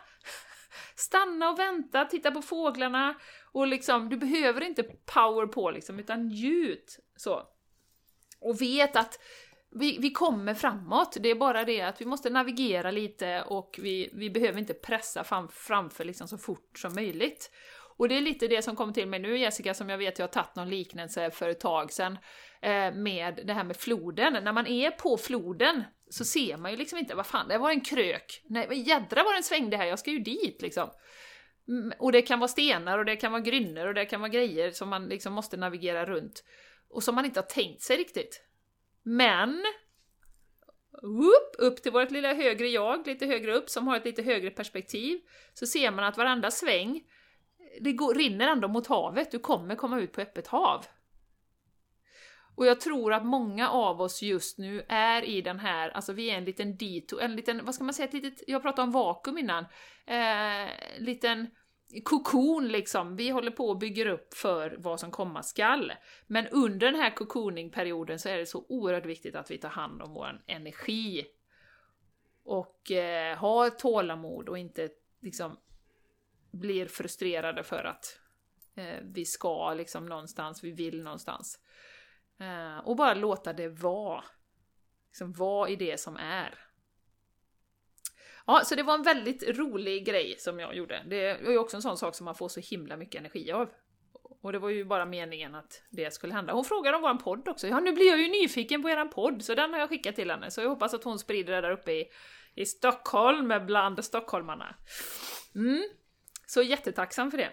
Stanna 0.94 1.50
och 1.50 1.58
vänta, 1.58 2.04
titta 2.04 2.30
på 2.30 2.42
fåglarna 2.42 3.14
och 3.52 3.66
liksom, 3.66 4.08
du 4.08 4.16
behöver 4.16 4.60
inte 4.60 4.82
power 5.14 5.46
på 5.46 5.70
liksom, 5.70 5.98
utan 5.98 6.26
njut. 6.26 6.98
Så. 7.16 7.42
Och 8.40 8.60
vet 8.62 8.96
att 8.96 9.18
vi, 9.70 9.98
vi 10.00 10.10
kommer 10.10 10.54
framåt, 10.54 11.16
det 11.20 11.28
är 11.28 11.34
bara 11.34 11.64
det 11.64 11.80
att 11.80 12.00
vi 12.00 12.04
måste 12.04 12.30
navigera 12.30 12.90
lite 12.90 13.42
och 13.42 13.78
vi, 13.82 14.10
vi 14.12 14.30
behöver 14.30 14.58
inte 14.58 14.74
pressa 14.74 15.24
fram, 15.24 15.48
framför 15.48 16.04
liksom 16.04 16.28
så 16.28 16.38
fort 16.38 16.78
som 16.78 16.94
möjligt. 16.94 17.50
Och 17.96 18.08
det 18.08 18.16
är 18.16 18.20
lite 18.20 18.48
det 18.48 18.62
som 18.62 18.76
kommer 18.76 18.92
till 18.92 19.08
mig 19.08 19.20
nu 19.20 19.38
Jessica, 19.38 19.74
som 19.74 19.88
jag 19.88 19.98
vet 19.98 20.18
jag 20.18 20.26
har 20.26 20.32
tagit 20.32 20.56
någon 20.56 20.70
liknelse 20.70 21.30
för 21.30 21.48
ett 21.48 21.60
tag 21.60 21.92
sedan, 21.92 22.18
eh, 22.62 22.94
med 22.94 23.40
det 23.44 23.52
här 23.52 23.64
med 23.64 23.76
floden. 23.76 24.44
När 24.44 24.52
man 24.52 24.66
är 24.66 24.90
på 24.90 25.16
floden 25.16 25.84
så 26.10 26.24
ser 26.24 26.56
man 26.56 26.70
ju 26.70 26.76
liksom 26.76 26.98
inte, 26.98 27.14
vad 27.14 27.26
fan, 27.26 27.48
det 27.48 27.58
var 27.58 27.70
en 27.70 27.80
krök, 27.80 28.42
nej 28.44 28.88
jädra 28.88 29.22
vad 29.24 29.34
den 29.34 29.42
svängde 29.42 29.76
här, 29.76 29.86
jag 29.86 29.98
ska 29.98 30.10
ju 30.10 30.18
dit 30.18 30.62
liksom. 30.62 30.90
Mm, 31.68 31.92
och 31.98 32.12
det 32.12 32.22
kan 32.22 32.38
vara 32.38 32.48
stenar 32.48 32.98
och 32.98 33.04
det 33.04 33.16
kan 33.16 33.32
vara 33.32 33.42
grynnor 33.42 33.86
och 33.86 33.94
det 33.94 34.04
kan 34.04 34.20
vara 34.20 34.30
grejer 34.30 34.70
som 34.70 34.88
man 34.88 35.08
liksom 35.08 35.32
måste 35.32 35.56
navigera 35.56 36.06
runt. 36.06 36.44
Och 36.90 37.02
som 37.02 37.14
man 37.14 37.24
inte 37.24 37.40
har 37.40 37.46
tänkt 37.46 37.82
sig 37.82 37.96
riktigt. 37.96 38.42
Men 39.02 39.64
upp, 41.02 41.54
upp 41.58 41.82
till 41.82 41.92
vårt 41.92 42.10
lilla 42.10 42.34
högre 42.34 42.68
jag, 42.68 43.06
lite 43.06 43.26
högre 43.26 43.54
upp, 43.54 43.70
som 43.70 43.86
har 43.86 43.96
ett 43.96 44.04
lite 44.04 44.22
högre 44.22 44.50
perspektiv, 44.50 45.20
så 45.54 45.66
ser 45.66 45.90
man 45.90 46.04
att 46.04 46.16
varenda 46.16 46.50
sväng, 46.50 47.02
det 47.80 47.92
går, 47.92 48.14
rinner 48.14 48.48
ändå 48.48 48.68
mot 48.68 48.86
havet, 48.86 49.30
du 49.30 49.38
kommer 49.38 49.74
komma 49.74 50.00
ut 50.00 50.12
på 50.12 50.20
öppet 50.20 50.46
hav. 50.46 50.86
Och 52.56 52.66
jag 52.66 52.80
tror 52.80 53.12
att 53.12 53.26
många 53.26 53.70
av 53.70 54.00
oss 54.00 54.22
just 54.22 54.58
nu 54.58 54.84
är 54.88 55.22
i 55.22 55.42
den 55.42 55.58
här, 55.58 55.90
alltså 55.90 56.12
vi 56.12 56.30
är 56.30 56.34
en 56.34 56.44
liten 56.44 56.76
dito, 56.76 57.20
en 57.20 57.36
liten, 57.36 57.64
vad 57.64 57.74
ska 57.74 57.84
man 57.84 57.94
säga, 57.94 58.08
ett 58.08 58.14
litet, 58.14 58.42
jag 58.46 58.62
pratade 58.62 58.82
om 58.82 58.92
vakuum 58.92 59.38
innan, 59.38 59.66
eh, 60.06 60.70
liten 60.98 61.46
kokon 62.04 62.68
liksom, 62.68 63.16
vi 63.16 63.30
håller 63.30 63.50
på 63.50 63.68
och 63.68 63.78
bygger 63.78 64.06
upp 64.06 64.34
för 64.34 64.76
vad 64.78 65.00
som 65.00 65.10
komma 65.10 65.42
skall. 65.42 65.92
Men 66.26 66.46
under 66.46 66.90
den 66.92 67.00
här 67.00 67.10
kokoningperioden 67.10 68.18
så 68.18 68.28
är 68.28 68.38
det 68.38 68.46
så 68.46 68.66
oerhört 68.68 69.06
viktigt 69.06 69.34
att 69.34 69.50
vi 69.50 69.58
tar 69.58 69.68
hand 69.68 70.02
om 70.02 70.14
vår 70.14 70.42
energi. 70.46 71.26
Och 72.44 72.90
eh, 72.90 73.36
har 73.36 73.70
tålamod 73.70 74.48
och 74.48 74.58
inte 74.58 74.88
liksom 75.22 75.56
blir 76.50 76.86
frustrerade 76.86 77.62
för 77.62 77.84
att 77.84 78.18
eh, 78.74 79.00
vi 79.02 79.24
ska 79.24 79.74
liksom 79.74 80.06
någonstans, 80.06 80.64
vi 80.64 80.70
vill 80.70 81.02
någonstans. 81.02 81.58
Eh, 82.40 82.78
och 82.78 82.96
bara 82.96 83.14
låta 83.14 83.52
det 83.52 83.68
vara. 83.68 84.24
Liksom 85.06 85.32
vara 85.32 85.68
i 85.68 85.76
det 85.76 86.00
som 86.00 86.16
är. 86.16 86.54
Ja, 88.46 88.60
så 88.64 88.74
det 88.74 88.82
var 88.82 88.94
en 88.94 89.02
väldigt 89.02 89.58
rolig 89.58 90.06
grej 90.06 90.34
som 90.38 90.60
jag 90.60 90.76
gjorde. 90.76 91.02
Det 91.06 91.26
är 91.26 91.50
ju 91.50 91.58
också 91.58 91.76
en 91.76 91.82
sån 91.82 91.96
sak 91.96 92.14
som 92.14 92.24
man 92.24 92.34
får 92.34 92.48
så 92.48 92.60
himla 92.60 92.96
mycket 92.96 93.18
energi 93.18 93.52
av. 93.52 93.70
Och 94.42 94.52
det 94.52 94.58
var 94.58 94.70
ju 94.70 94.84
bara 94.84 95.06
meningen 95.06 95.54
att 95.54 95.82
det 95.90 96.14
skulle 96.14 96.34
hända. 96.34 96.52
Hon 96.52 96.64
frågade 96.64 96.96
om 96.96 97.02
våran 97.02 97.18
podd 97.18 97.48
också. 97.48 97.68
Ja, 97.68 97.80
nu 97.80 97.92
blir 97.92 98.10
jag 98.10 98.20
ju 98.20 98.28
nyfiken 98.28 98.82
på 98.82 98.88
eran 98.88 99.10
podd, 99.10 99.42
så 99.42 99.54
den 99.54 99.72
har 99.72 99.80
jag 99.80 99.88
skickat 99.88 100.14
till 100.14 100.30
henne. 100.30 100.50
Så 100.50 100.60
jag 100.60 100.68
hoppas 100.68 100.94
att 100.94 101.04
hon 101.04 101.18
sprider 101.18 101.52
det 101.52 101.60
där 101.60 101.70
uppe 101.70 101.92
i, 101.92 102.04
i 102.54 102.66
Stockholm 102.66 103.52
bland 103.66 104.04
stockholmarna. 104.04 104.74
Mm. 105.54 105.82
Så 106.46 106.62
jättetacksam 106.62 107.30
för 107.30 107.38
det. 107.38 107.50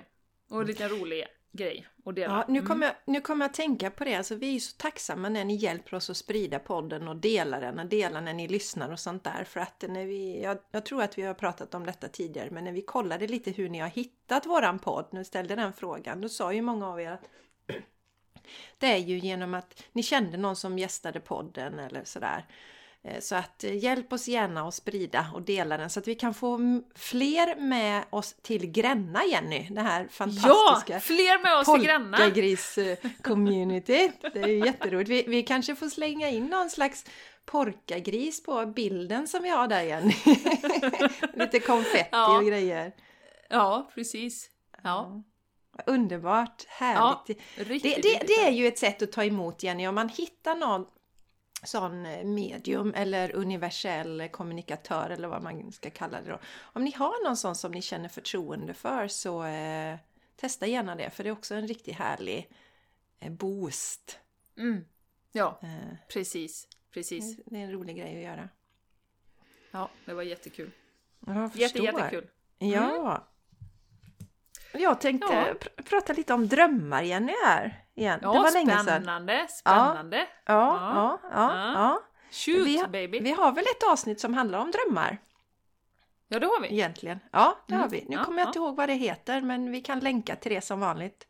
Och 0.50 0.62
en 0.62 0.68
liten 0.68 0.90
rolig 0.90 1.26
grej 1.54 1.88
att 2.06 2.16
dela. 2.16 2.34
Ja, 2.34 2.46
nu 2.48 2.60
mm. 2.60 2.68
kommer, 2.68 2.86
jag, 2.86 2.96
nu 3.06 3.22
kommer 3.22 3.46
jag 3.46 3.54
tänka 3.54 3.92
på 3.92 4.04
det. 4.04 4.16
Alltså, 4.16 4.36
vi 4.36 4.48
är 4.48 4.52
ju 4.52 4.60
så 4.60 4.78
tacksamma 4.78 5.30
när 5.30 5.46
ni 5.46 5.56
hjälper 5.56 5.98
oss 5.98 6.10
att 6.10 6.18
sprida 6.18 6.60
podden 6.60 7.08
och 7.08 7.16
dela 7.16 7.60
den 7.60 7.80
och 7.80 7.86
dela 7.86 8.22
när 8.22 8.34
ni 8.34 8.48
lyssnar 8.48 8.92
och 8.92 9.00
sånt 9.00 9.24
där. 9.24 9.44
För 9.44 9.60
att 9.60 9.84
när 9.88 10.06
vi, 10.06 10.42
jag, 10.44 10.58
jag, 10.72 10.86
tror 10.86 11.04
att 11.04 11.18
vi 11.18 11.22
har 11.22 11.34
pratat 11.34 11.74
om 11.74 11.86
detta 11.86 12.08
tidigare, 12.08 12.50
men 12.52 12.64
när 12.64 12.72
vi 12.72 12.82
kollade 12.82 13.28
lite 13.28 13.52
hur 13.52 13.70
ni 13.70 13.80
har 13.80 13.88
hittat 13.88 14.46
våran 14.46 14.80
podd, 14.80 15.08
nu 15.12 15.24
ställde 15.24 15.56
den 15.56 15.74
frågan, 15.74 16.22
då 16.22 16.30
sa 16.30 16.54
ju 16.54 16.62
många 16.62 16.88
av 16.88 17.02
er 17.02 17.12
att 17.12 17.30
det 18.78 18.88
är 18.88 18.98
ju 18.98 19.20
genom 19.20 19.54
att 19.54 19.84
ni 19.92 20.04
kände 20.04 20.38
någon 20.38 20.56
som 20.56 20.80
gästade 20.80 21.20
podden 21.20 21.80
eller 21.80 22.04
sådär. 22.04 22.46
Eh, 23.04 23.20
så 23.20 23.36
att 23.36 23.64
eh, 23.64 23.76
hjälp 23.76 24.14
oss 24.14 24.28
gärna 24.28 24.68
att 24.68 24.74
sprida 24.74 25.28
och 25.34 25.42
dela 25.42 25.78
den 25.78 25.90
så 25.90 26.00
att 26.00 26.08
vi 26.08 26.16
kan 26.16 26.34
få 26.34 26.60
fler 26.96 27.56
med 27.56 28.04
oss 28.10 28.36
till 28.42 28.72
Gränna 28.72 29.26
Jenny. 29.26 29.68
Det 29.70 29.82
här 29.82 30.08
fantastiska 30.08 30.94
Ja! 30.94 31.00
Fler 31.00 31.44
med 31.44 31.58
oss 31.58 31.74
till 31.74 31.84
Gränna! 31.84 32.18
community 33.22 34.12
Det 34.34 34.40
är 34.40 34.66
jätteroligt. 34.66 35.10
Vi, 35.10 35.24
vi 35.28 35.44
kanske 35.44 35.76
får 35.76 35.90
slänga 35.90 36.30
in 36.30 36.46
någon 36.46 36.70
slags 36.70 37.06
porkagris 37.46 38.44
på 38.44 38.66
bilden 38.66 39.28
som 39.28 39.44
vi 39.44 39.50
har 39.50 39.68
där 39.68 39.82
Jenny. 39.82 40.16
Lite 41.34 41.60
konfetti 41.60 42.10
ja. 42.12 42.38
och 42.38 42.46
grejer. 42.46 42.92
Ja, 43.50 43.92
precis. 43.96 44.50
Ja. 44.84 45.24
Underbart, 45.86 46.66
härligt. 46.68 47.40
Ja, 47.58 47.64
riktigt, 47.64 48.04
det, 48.04 48.20
det, 48.20 48.28
det, 48.28 48.48
är 48.48 48.52
ju 48.52 48.68
ett 48.68 48.78
sätt 48.78 49.02
att 49.02 49.12
ta 49.12 49.24
emot 49.24 49.64
Jenny, 49.64 49.88
om 49.88 49.96
man 49.96 50.10
hittar 50.10 50.56
någon 50.56 50.86
sån 51.64 52.06
eh, 52.06 52.24
medium 52.24 52.94
eller 52.96 53.36
universell 53.36 54.30
kommunikatör 54.32 55.10
eller 55.10 55.28
vad 55.28 55.44
man 55.44 55.72
ska 55.72 55.90
kalla 55.90 56.22
det 56.22 56.30
då. 56.30 56.40
Om 56.62 56.84
ni 56.84 56.92
har 56.92 57.24
någon 57.24 57.38
sån 57.38 57.56
som 57.56 57.72
ni 57.72 57.82
känner 57.82 58.10
förtroende 58.10 58.74
för 58.74 59.08
så 59.08 59.44
eh, 59.46 59.98
testa 60.36 60.68
gärna 60.68 60.96
det 60.96 61.10
för 61.10 61.24
det 61.24 61.30
är 61.30 61.32
också 61.32 61.56
en 61.56 61.68
riktigt 61.68 61.96
härlig 61.96 62.50
eh, 63.20 63.32
boost. 63.32 64.20
Mm. 64.58 64.86
Ja, 65.32 65.60
eh, 65.62 65.96
precis. 66.10 66.68
precis. 66.92 67.38
Det 67.46 67.58
är 67.58 67.64
en 67.64 67.72
rolig 67.72 67.98
grej 67.98 68.16
att 68.18 68.24
göra. 68.24 68.50
Ja, 69.72 69.90
det 70.06 70.14
var 70.14 70.24
jättekul. 70.24 70.72
Jag 71.26 71.56
Jätte, 71.56 71.80
jättekul. 71.80 72.30
Mm. 72.60 72.74
Ja. 72.74 73.28
Jag 74.74 75.02
tänkte 75.02 75.34
ja. 75.34 75.54
pr 75.60 75.84
prata 75.84 76.14
lite 76.14 76.34
om 76.34 76.48
drömmar 76.48 77.02
Jenny 77.02 77.34
här 77.46 77.84
igen. 77.96 78.20
Ja, 78.22 78.34
det 78.34 78.40
var 78.40 78.52
länge 78.52 78.72
sedan. 78.72 78.84
Spännande, 78.84 79.48
spännande. 79.50 80.18
Ja, 80.18 80.24
ja, 80.46 81.20
ja. 81.24 81.30
ja, 81.32 81.74
ja. 81.74 82.02
Shoot 82.32 82.68
vi, 82.68 82.84
baby! 82.92 83.20
Vi 83.20 83.32
har 83.32 83.52
väl 83.52 83.64
ett 83.64 83.92
avsnitt 83.92 84.20
som 84.20 84.34
handlar 84.34 84.60
om 84.60 84.72
drömmar? 84.72 85.18
Ja, 86.28 86.40
det 86.40 86.46
har 86.46 86.62
vi. 86.62 86.68
Egentligen. 86.68 87.20
Ja, 87.32 87.58
det 87.68 87.74
mm. 87.74 87.82
har 87.82 87.90
vi. 87.90 88.06
Nu 88.10 88.18
kommer 88.18 88.40
jag 88.40 88.50
inte 88.50 88.60
ihåg 88.60 88.76
vad 88.76 88.90
det 88.90 88.94
heter, 88.94 89.42
men 89.42 89.72
vi 89.72 89.82
kan 89.82 90.00
länka 90.00 90.36
till 90.36 90.52
det 90.52 90.62
som 90.62 90.80
vanligt. 90.80 91.28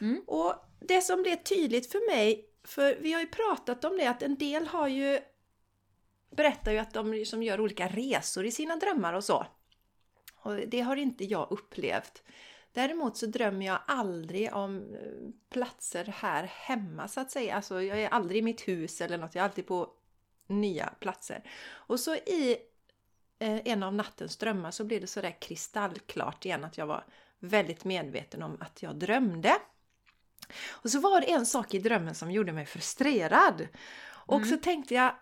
Mm. 0.00 0.22
Och 0.26 0.54
det 0.80 1.00
som 1.00 1.22
blev 1.22 1.36
tydligt 1.36 1.92
för 1.92 2.16
mig, 2.16 2.48
för 2.64 2.96
vi 3.00 3.12
har 3.12 3.20
ju 3.20 3.26
pratat 3.26 3.84
om 3.84 3.98
det, 3.98 4.06
att 4.06 4.22
en 4.22 4.36
del 4.36 4.66
har 4.66 4.88
ju 4.88 5.20
berättar 6.30 6.72
ju 6.72 6.78
att 6.78 6.94
de 6.94 7.12
liksom 7.12 7.42
gör 7.42 7.60
olika 7.60 7.88
resor 7.88 8.46
i 8.46 8.50
sina 8.50 8.76
drömmar 8.76 9.12
och 9.12 9.24
så. 9.24 9.46
Och 10.36 10.54
det 10.54 10.80
har 10.80 10.96
inte 10.96 11.24
jag 11.24 11.46
upplevt. 11.50 12.22
Däremot 12.74 13.16
så 13.16 13.26
drömmer 13.26 13.66
jag 13.66 13.78
aldrig 13.86 14.54
om 14.54 14.94
eh, 14.94 15.30
platser 15.50 16.04
här 16.04 16.44
hemma 16.44 17.08
så 17.08 17.20
att 17.20 17.30
säga. 17.30 17.56
Alltså 17.56 17.82
jag 17.82 18.00
är 18.00 18.08
aldrig 18.08 18.38
i 18.38 18.42
mitt 18.42 18.68
hus 18.68 19.00
eller 19.00 19.18
något, 19.18 19.34
jag 19.34 19.42
är 19.42 19.48
alltid 19.48 19.66
på 19.66 19.90
nya 20.46 20.86
platser. 21.00 21.50
Och 21.72 22.00
så 22.00 22.14
i 22.14 22.56
eh, 23.38 23.60
en 23.64 23.82
av 23.82 23.94
nattens 23.94 24.36
drömmar 24.36 24.70
så 24.70 24.84
blev 24.84 25.00
det 25.00 25.06
sådär 25.06 25.36
kristallklart 25.40 26.44
igen 26.44 26.64
att 26.64 26.78
jag 26.78 26.86
var 26.86 27.04
väldigt 27.38 27.84
medveten 27.84 28.42
om 28.42 28.56
att 28.60 28.82
jag 28.82 28.96
drömde. 28.96 29.52
Och 30.70 30.90
så 30.90 31.00
var 31.00 31.20
det 31.20 31.32
en 31.32 31.46
sak 31.46 31.74
i 31.74 31.78
drömmen 31.78 32.14
som 32.14 32.30
gjorde 32.30 32.52
mig 32.52 32.66
frustrerad. 32.66 33.68
Och 34.26 34.36
Mm. 34.36 34.48
så 34.48 34.56
tänkte 34.56 34.94
jag, 34.94 35.14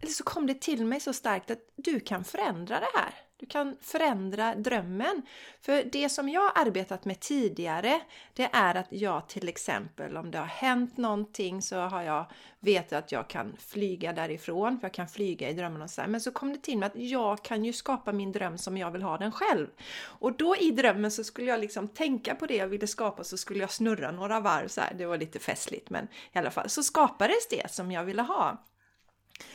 eller 0.00 0.12
så 0.12 0.24
kom 0.24 0.46
det 0.46 0.60
till 0.60 0.84
mig 0.86 1.00
så 1.00 1.12
starkt 1.12 1.50
att 1.50 1.72
du 1.76 2.00
kan 2.00 2.24
förändra 2.24 2.80
det 2.80 2.98
här. 2.98 3.14
Du 3.40 3.46
kan 3.46 3.76
förändra 3.80 4.54
drömmen. 4.54 5.22
För 5.60 5.84
det 5.92 6.08
som 6.08 6.28
jag 6.28 6.40
har 6.40 6.66
arbetat 6.66 7.04
med 7.04 7.20
tidigare, 7.20 8.00
det 8.34 8.48
är 8.52 8.74
att 8.74 8.86
jag 8.90 9.28
till 9.28 9.48
exempel 9.48 10.16
om 10.16 10.30
det 10.30 10.38
har 10.38 10.46
hänt 10.46 10.96
någonting 10.96 11.62
så 11.62 11.76
har 11.76 12.02
jag 12.02 12.24
vet 12.60 12.92
att 12.92 13.12
jag 13.12 13.28
kan 13.28 13.56
flyga 13.58 14.12
därifrån, 14.12 14.80
för 14.80 14.84
jag 14.84 14.94
kan 14.94 15.08
flyga 15.08 15.50
i 15.50 15.52
drömmen 15.52 15.82
och 15.82 15.90
så 15.90 16.00
här. 16.00 16.08
Men 16.08 16.20
så 16.20 16.30
kom 16.30 16.52
det 16.52 16.58
till 16.58 16.78
mig 16.78 16.86
att 16.86 16.96
jag 16.96 17.44
kan 17.44 17.64
ju 17.64 17.72
skapa 17.72 18.12
min 18.12 18.32
dröm 18.32 18.58
som 18.58 18.76
jag 18.76 18.90
vill 18.90 19.02
ha 19.02 19.18
den 19.18 19.32
själv. 19.32 19.66
Och 20.00 20.36
då 20.36 20.56
i 20.56 20.70
drömmen 20.70 21.10
så 21.10 21.24
skulle 21.24 21.46
jag 21.46 21.60
liksom 21.60 21.88
tänka 21.88 22.34
på 22.34 22.46
det 22.46 22.56
jag 22.56 22.68
ville 22.68 22.86
skapa 22.86 23.24
så 23.24 23.36
skulle 23.36 23.60
jag 23.60 23.70
snurra 23.70 24.10
några 24.10 24.40
varv 24.40 24.68
så 24.68 24.80
här. 24.80 24.94
Det 24.94 25.06
var 25.06 25.18
lite 25.18 25.38
festligt 25.38 25.90
men 25.90 26.08
i 26.32 26.38
alla 26.38 26.50
fall 26.50 26.68
så 26.68 26.82
skapades 26.82 27.48
det 27.50 27.70
som 27.70 27.92
jag 27.92 28.04
ville 28.04 28.22
ha. 28.22 28.64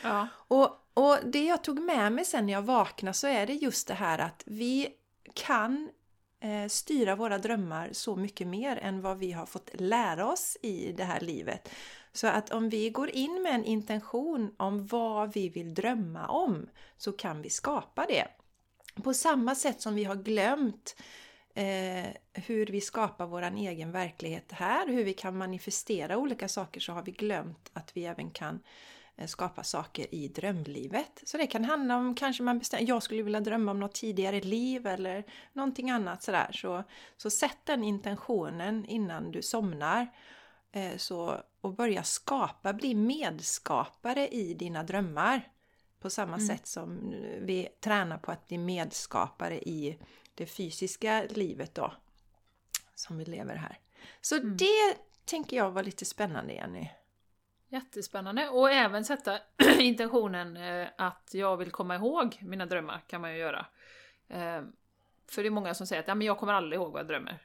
Ja. 0.03 0.27
Och, 0.35 0.69
och 0.93 1.17
det 1.23 1.45
jag 1.45 1.63
tog 1.63 1.79
med 1.79 2.11
mig 2.11 2.25
sen 2.25 2.45
när 2.45 2.53
jag 2.53 2.61
vaknade 2.61 3.13
så 3.13 3.27
är 3.27 3.47
det 3.47 3.53
just 3.53 3.87
det 3.87 3.93
här 3.93 4.19
att 4.19 4.43
vi 4.45 4.89
kan 5.33 5.89
eh, 6.39 6.67
styra 6.67 7.15
våra 7.15 7.37
drömmar 7.37 7.89
så 7.91 8.15
mycket 8.15 8.47
mer 8.47 8.77
än 8.77 9.01
vad 9.01 9.17
vi 9.17 9.31
har 9.31 9.45
fått 9.45 9.69
lära 9.73 10.27
oss 10.31 10.57
i 10.61 10.91
det 10.91 11.03
här 11.03 11.19
livet. 11.19 11.69
Så 12.11 12.27
att 12.27 12.49
om 12.51 12.69
vi 12.69 12.89
går 12.89 13.09
in 13.09 13.41
med 13.41 13.55
en 13.55 13.65
intention 13.65 14.55
om 14.57 14.87
vad 14.87 15.33
vi 15.33 15.49
vill 15.49 15.73
drömma 15.73 16.27
om 16.27 16.69
så 16.97 17.11
kan 17.11 17.41
vi 17.41 17.49
skapa 17.49 18.05
det. 18.05 18.27
På 19.03 19.13
samma 19.13 19.55
sätt 19.55 19.81
som 19.81 19.95
vi 19.95 20.03
har 20.03 20.15
glömt 20.15 20.95
eh, 21.53 22.05
hur 22.33 22.65
vi 22.65 22.81
skapar 22.81 23.25
vår 23.25 23.41
egen 23.41 23.91
verklighet 23.91 24.51
här, 24.51 24.87
hur 24.87 25.03
vi 25.03 25.13
kan 25.13 25.37
manifestera 25.37 26.17
olika 26.17 26.47
saker 26.47 26.79
så 26.79 26.93
har 26.93 27.01
vi 27.03 27.11
glömt 27.11 27.69
att 27.73 27.97
vi 27.97 28.05
även 28.05 28.31
kan 28.31 28.55
eh, 28.55 28.61
skapa 29.25 29.63
saker 29.63 30.15
i 30.15 30.27
drömlivet. 30.27 31.21
Så 31.25 31.37
det 31.37 31.47
kan 31.47 31.65
handla 31.65 31.97
om 31.97 32.15
kanske 32.15 32.43
man 32.43 32.59
bestämmer, 32.59 32.87
jag 32.87 33.03
skulle 33.03 33.23
vilja 33.23 33.39
drömma 33.39 33.71
om 33.71 33.79
något 33.79 33.93
tidigare 33.95 34.41
liv 34.41 34.87
eller 34.87 35.23
någonting 35.53 35.89
annat 35.89 36.23
sådär. 36.23 36.51
Så, 36.53 36.83
så 37.17 37.29
sätt 37.29 37.57
den 37.63 37.83
intentionen 37.83 38.85
innan 38.85 39.31
du 39.31 39.41
somnar 39.41 40.07
eh, 40.71 40.97
så, 40.97 41.41
och 41.61 41.73
börja 41.73 42.03
skapa, 42.03 42.73
bli 42.73 42.95
medskapare 42.95 44.27
i 44.27 44.53
dina 44.53 44.83
drömmar. 44.83 45.49
På 45.99 46.09
samma 46.09 46.35
Mm. 46.35 46.47
sätt 46.47 46.67
som 46.67 47.13
vi 47.41 47.69
tränar 47.79 48.17
på 48.17 48.31
att 48.31 48.47
bli 48.47 48.57
medskapare 48.57 49.59
i 49.59 49.97
det 50.35 50.45
fysiska 50.45 51.25
livet 51.29 51.75
då. 51.75 51.93
Som 52.95 53.17
vi 53.17 53.25
lever 53.25 53.55
här. 53.55 53.79
Så 54.21 54.35
Mm. 54.35 54.57
det 54.57 54.97
tänker 55.25 55.57
jag 55.57 55.71
var 55.71 55.83
lite 55.83 56.05
spännande 56.05 56.53
Jenny. 56.53 56.87
Jättespännande. 57.73 58.49
Och 58.49 58.71
även 58.71 59.05
sätta 59.05 59.39
intentionen 59.79 60.57
eh, 60.57 60.87
att 60.97 61.29
jag 61.33 61.57
vill 61.57 61.71
komma 61.71 61.95
ihåg 61.95 62.37
mina 62.41 62.65
drömmar 62.65 63.01
kan 63.07 63.21
man 63.21 63.31
ju 63.31 63.37
göra. 63.37 63.65
Eh, 64.27 64.61
för 65.27 65.43
det 65.43 65.47
är 65.47 65.49
många 65.49 65.73
som 65.73 65.87
säger 65.87 66.01
att 66.01 66.07
ja, 66.07 66.15
men 66.15 66.27
jag 66.27 66.37
kommer 66.37 66.53
aldrig 66.53 66.81
ihåg 66.81 66.91
vad 66.91 66.99
jag 66.99 67.07
drömmer. 67.07 67.39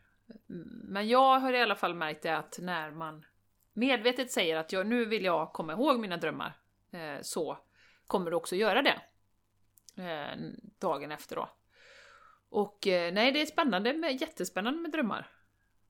Mm, 0.48 0.80
men 0.84 1.08
jag 1.08 1.38
har 1.38 1.52
i 1.52 1.62
alla 1.62 1.74
fall 1.74 1.94
märkt 1.94 2.22
det 2.22 2.36
att 2.36 2.58
när 2.62 2.90
man 2.90 3.24
medvetet 3.72 4.30
säger 4.30 4.56
att 4.56 4.72
jag, 4.72 4.86
nu 4.86 5.04
vill 5.04 5.24
jag 5.24 5.52
komma 5.52 5.72
ihåg 5.72 5.98
mina 6.00 6.16
drömmar, 6.16 6.52
eh, 6.90 7.22
så 7.22 7.58
kommer 8.06 8.30
du 8.30 8.36
också 8.36 8.56
göra 8.56 8.82
det. 8.82 9.00
Dagen 10.78 11.12
efter 11.12 11.36
då. 11.36 11.50
Och 12.48 12.78
nej, 12.86 13.32
det 13.32 13.42
är 13.42 13.46
spännande, 13.46 13.92
med, 13.92 14.20
jättespännande 14.20 14.80
med 14.80 14.90
drömmar. 14.90 15.30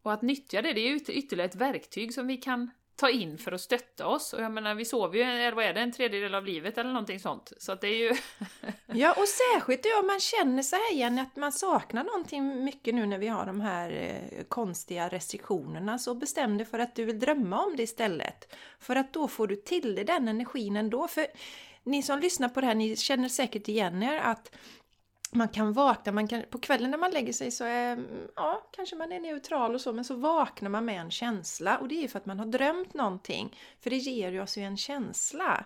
Och 0.02 0.12
att 0.12 0.22
nyttja 0.22 0.62
det, 0.62 0.72
det 0.72 0.80
är 0.80 0.88
ju 0.88 0.96
ytterligare 0.96 1.48
ett 1.48 1.54
verktyg 1.54 2.14
som 2.14 2.26
vi 2.26 2.36
kan 2.36 2.70
ta 2.98 3.10
in 3.10 3.38
för 3.38 3.52
att 3.52 3.60
stötta 3.60 4.06
oss. 4.06 4.32
Och 4.32 4.42
jag 4.42 4.52
menar, 4.52 4.74
vi 4.74 4.84
sover 4.84 5.18
ju, 5.18 5.22
eller 5.22 5.52
vad 5.52 5.64
är 5.64 5.74
det, 5.74 5.80
en 5.80 5.92
tredjedel 5.92 6.34
av 6.34 6.46
livet 6.46 6.78
eller 6.78 6.90
någonting 6.90 7.20
sånt. 7.20 7.52
Så 7.58 7.72
att 7.72 7.80
det 7.80 7.88
är 7.88 7.96
ju... 7.96 8.12
Ja, 8.92 9.12
och 9.12 9.28
särskilt 9.28 9.86
om 10.00 10.06
man 10.06 10.20
känner 10.20 10.62
så 10.62 10.76
här 10.76 10.92
igen 10.92 11.18
att 11.18 11.36
man 11.36 11.52
saknar 11.52 12.04
någonting 12.04 12.64
mycket 12.64 12.94
nu 12.94 13.06
när 13.06 13.18
vi 13.18 13.28
har 13.28 13.46
de 13.46 13.60
här 13.60 13.90
eh, 13.90 14.44
konstiga 14.44 15.08
restriktionerna. 15.08 15.98
Så 15.98 16.14
bestäm 16.14 16.58
dig 16.58 16.66
för 16.66 16.78
att 16.78 16.94
du 16.94 17.04
vill 17.04 17.18
drömma 17.18 17.64
om 17.64 17.76
det 17.76 17.82
istället. 17.82 18.54
För 18.78 18.96
att 18.96 19.12
då 19.12 19.28
får 19.28 19.46
du 19.46 19.56
till 19.56 19.94
dig 19.94 20.04
den 20.04 20.28
energin 20.28 20.76
ändå. 20.76 21.08
För 21.08 21.26
ni 21.84 22.02
som 22.02 22.18
lyssnar 22.20 22.48
på 22.48 22.60
det 22.60 22.66
här, 22.66 22.74
ni 22.74 22.96
känner 22.96 23.28
säkert 23.28 23.68
igen 23.68 24.02
er 24.02 24.16
att 24.16 24.54
man 25.30 25.48
kan 25.48 25.72
vakna, 25.72 26.12
man 26.12 26.28
kan, 26.28 26.42
på 26.50 26.58
kvällen 26.58 26.90
när 26.90 26.98
man 26.98 27.10
lägger 27.10 27.32
sig 27.32 27.50
så 27.50 27.64
är, 27.64 27.92
mm, 27.92 28.28
ja, 28.36 28.68
kanske 28.72 28.96
man 28.96 29.12
är 29.12 29.20
neutral 29.20 29.74
och 29.74 29.80
så, 29.80 29.92
men 29.92 30.04
så 30.04 30.14
vaknar 30.14 30.70
man 30.70 30.84
med 30.84 31.00
en 31.00 31.10
känsla 31.10 31.78
och 31.78 31.88
det 31.88 31.94
är 31.94 32.02
ju 32.02 32.08
för 32.08 32.18
att 32.18 32.26
man 32.26 32.38
har 32.38 32.46
drömt 32.46 32.94
någonting. 32.94 33.58
För 33.80 33.90
det 33.90 33.96
ger 33.96 34.32
ju 34.32 34.40
oss 34.40 34.58
ju 34.58 34.62
en 34.62 34.76
känsla. 34.76 35.64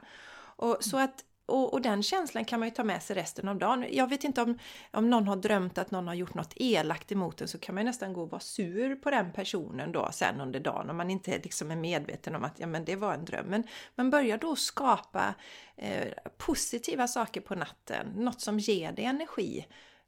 Och, 0.57 0.77
så 0.81 0.99
att, 0.99 1.25
och, 1.47 1.73
och 1.73 1.83
den 1.83 2.03
känslan 2.03 2.45
kan 2.45 2.61
man 2.61 2.69
ju 2.69 2.75
ta 2.75 2.85
med 2.85 3.03
sig 3.03 3.17
resten 3.17 3.49
av 3.49 3.59
dagen. 3.59 3.87
Jag 3.91 4.09
vet 4.09 4.25
inte 4.25 4.43
om, 4.43 4.59
om 4.91 5.11
någon 5.11 5.29
har 5.29 5.37
drömt 5.37 5.79
att 5.79 5.91
någon 5.91 6.09
har 6.09 6.15
gjort 6.15 6.35
något 6.35 6.53
elakt 6.57 7.13
emot 7.13 7.41
en 7.41 7.49
så 7.49 7.59
kan 7.59 7.75
man 7.75 7.85
ju 7.85 7.87
nästan 7.87 8.13
gå 8.13 8.23
och 8.23 8.31
vara 8.31 8.41
sur 8.41 8.97
på 8.97 9.11
den 9.11 9.33
personen 9.33 9.93
då 9.93 10.09
sen 10.13 10.41
under 10.41 10.61
dagen 10.61 10.91
om 10.91 10.97
man 10.97 11.11
inte 11.11 11.39
liksom 11.39 11.71
är 11.71 11.77
medveten 11.77 12.35
om 12.35 12.45
att 12.45 12.59
ja, 12.59 12.67
men 12.67 12.85
det 12.85 12.97
var 12.97 13.15
en 13.15 13.25
dröm. 13.25 13.47
Men 13.47 13.65
man 13.95 14.11
börjar 14.11 14.39
då 14.39 14.57
skapa 14.57 15.35
eh, 15.77 16.09
positiva 16.37 17.09
saker 17.09 17.41
på 17.41 17.55
natten, 17.55 18.07
något 18.17 18.41
som 18.41 18.59
ger 18.59 18.93
dig 18.93 19.05
energi. 19.05 19.67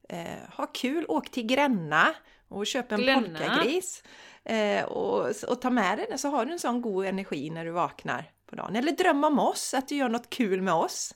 Eh, 0.09 0.57
ha 0.57 0.66
kul, 0.66 1.05
åk 1.09 1.30
till 1.30 1.47
Gränna 1.47 2.14
och 2.49 2.66
köp 2.66 2.93
en 2.93 3.01
Glänna. 3.01 3.39
polkagris. 3.39 4.03
Eh, 4.45 4.85
och, 4.85 5.26
och 5.49 5.61
ta 5.61 5.70
med 5.70 5.99
dig 5.99 6.07
den 6.09 6.18
så 6.18 6.28
har 6.28 6.47
du 6.47 6.53
en 6.53 6.59
sån 6.59 6.82
god 6.82 7.07
energi 7.07 7.51
när 7.51 7.64
du 7.64 7.70
vaknar 7.70 8.30
på 8.47 8.57
dagen. 8.57 8.76
Eller 8.76 8.93
dröm 8.93 9.24
om 9.24 9.39
oss, 9.39 9.74
att 9.74 9.89
du 9.89 9.97
gör 9.97 10.09
något 10.09 10.30
kul 10.30 10.62
med 10.62 10.74
oss. 10.74 11.14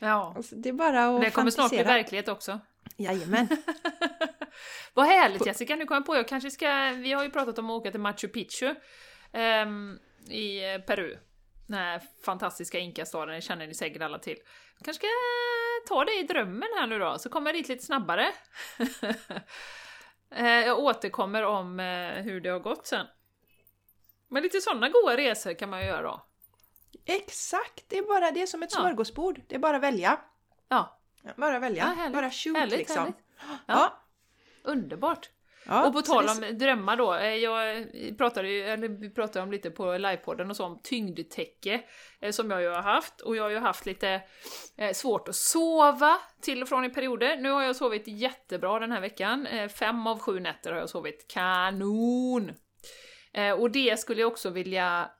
Ja. 0.00 0.32
Alltså, 0.36 0.56
det 0.56 0.68
är 0.68 0.72
bara 0.72 1.06
att 1.06 1.20
Det 1.20 1.30
kommer 1.30 1.50
snart 1.50 1.70
bli 1.70 1.78
fantisera. 1.78 1.96
verklighet 1.96 2.28
också. 2.28 2.60
Jajamän. 2.96 3.48
Vad 4.94 5.06
härligt 5.06 5.46
Jessica, 5.46 5.76
nu 5.76 5.86
kom 5.86 5.94
jag 5.94 6.06
på, 6.06 6.16
jag 6.16 6.28
kanske 6.28 6.50
ska, 6.50 6.90
vi 6.90 7.12
har 7.12 7.24
ju 7.24 7.30
pratat 7.30 7.58
om 7.58 7.70
att 7.70 7.80
åka 7.80 7.90
till 7.90 8.00
Machu 8.00 8.28
Picchu 8.28 8.74
ehm, 9.32 9.98
i 10.28 10.72
eh, 10.74 10.80
Peru. 10.80 11.16
Den 11.66 11.78
här 11.78 12.02
fantastiska 12.24 12.78
inkastaden, 12.78 13.34
det 13.34 13.40
känner 13.40 13.66
ni 13.66 13.74
säkert 13.74 14.02
alla 14.02 14.18
till. 14.18 14.36
Jag 14.78 14.84
kanske 14.84 15.00
ska 15.00 15.08
ta 15.94 16.04
det 16.04 16.18
i 16.20 16.22
drömmen 16.22 16.68
här 16.78 16.86
nu 16.86 16.98
då, 16.98 17.18
så 17.18 17.28
kommer 17.28 17.50
jag 17.50 17.58
dit 17.60 17.68
lite 17.68 17.84
snabbare. 17.84 18.26
Eh, 20.34 20.46
jag 20.46 20.78
återkommer 20.78 21.42
om 21.42 21.80
eh, 21.80 22.12
hur 22.22 22.40
det 22.40 22.48
har 22.50 22.58
gått 22.58 22.86
sen. 22.86 23.06
Men 24.28 24.42
lite 24.42 24.60
sådana 24.60 24.88
goda 24.88 25.16
resor 25.16 25.54
kan 25.54 25.70
man 25.70 25.80
ju 25.80 25.86
göra 25.86 26.02
då. 26.02 26.26
Exakt, 27.12 27.84
det 27.88 27.98
är 27.98 28.02
bara 28.02 28.30
det 28.30 28.42
är 28.42 28.46
som 28.46 28.62
ett 28.62 28.70
Ja. 28.72 28.80
smörgåsbord. 28.80 29.40
Det 29.48 29.54
är 29.54 29.58
bara 29.58 29.76
att 29.76 29.82
välja. 29.82 30.20
Ja, 30.68 30.96
Ja, 31.22 31.30
bara 31.36 31.58
välja. 31.58 31.82
Ja, 31.84 31.94
härligt. 32.02 32.14
bara 32.14 32.30
shoot 32.30 32.56
Härligt, 32.56 32.78
liksom. 32.78 32.96
härligt. 32.98 33.16
Ja. 33.66 34.02
underbart! 34.62 35.30
Ja, 35.66 35.86
och 35.86 35.92
på 35.92 36.02
tal 36.02 36.26
det- 36.26 36.32
om 36.50 36.58
drömmar 36.58 36.96
då, 36.96 37.14
eh, 37.14 37.34
jag 37.34 37.86
pratade 38.18 38.48
ju, 38.48 38.62
eller 38.62 38.88
vi 38.88 39.10
pratade 39.10 39.42
om 39.42 39.52
lite 39.52 39.70
på 39.70 39.96
livepodden 39.98 40.50
och 40.50 40.56
så 40.56 40.64
om 40.64 40.78
tyngdtäcke 40.82 41.80
eh, 42.20 42.30
som 42.30 42.50
jag 42.50 42.62
ju 42.62 42.68
har 42.68 42.82
haft 42.82 43.20
och 43.20 43.36
jag 43.36 43.42
har 43.42 43.50
ju 43.50 43.58
haft 43.58 43.86
lite 43.86 44.22
eh, 44.76 44.92
svårt 44.92 45.28
att 45.28 45.34
sova 45.36 46.16
till 46.40 46.62
och 46.62 46.68
från 46.68 46.84
i 46.84 46.90
perioder. 46.90 47.36
Nu 47.36 47.50
har 47.50 47.62
jag 47.62 47.76
sovit 47.76 48.06
jättebra 48.06 48.78
den 48.78 48.92
här 48.92 49.00
veckan, 49.00 49.46
eh, 49.46 49.68
fem 49.68 50.06
av 50.06 50.18
sju 50.18 50.40
nätter 50.40 50.72
har 50.72 50.78
jag 50.78 50.90
sovit 50.90 51.28
kanon! 51.28 52.52
Och 53.58 53.70
det 53.70 54.00
skulle 54.00 54.20
jag 54.20 54.32
också 54.32 54.50
vilja 54.50 55.10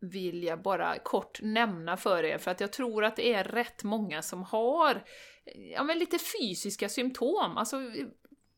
vill 0.00 0.42
jag 0.44 0.62
bara 0.62 0.98
kort 0.98 1.38
nämna 1.42 1.96
för 1.96 2.24
er, 2.24 2.38
för 2.38 2.50
att 2.50 2.60
jag 2.60 2.72
tror 2.72 3.04
att 3.04 3.16
det 3.16 3.34
är 3.34 3.44
rätt 3.44 3.84
många 3.84 4.22
som 4.22 4.42
har 4.42 4.94
eh, 5.44 5.70
ja, 5.72 5.82
men 5.82 5.98
lite 5.98 6.18
fysiska 6.18 6.88
symptom. 6.88 7.56
Alltså, 7.56 7.78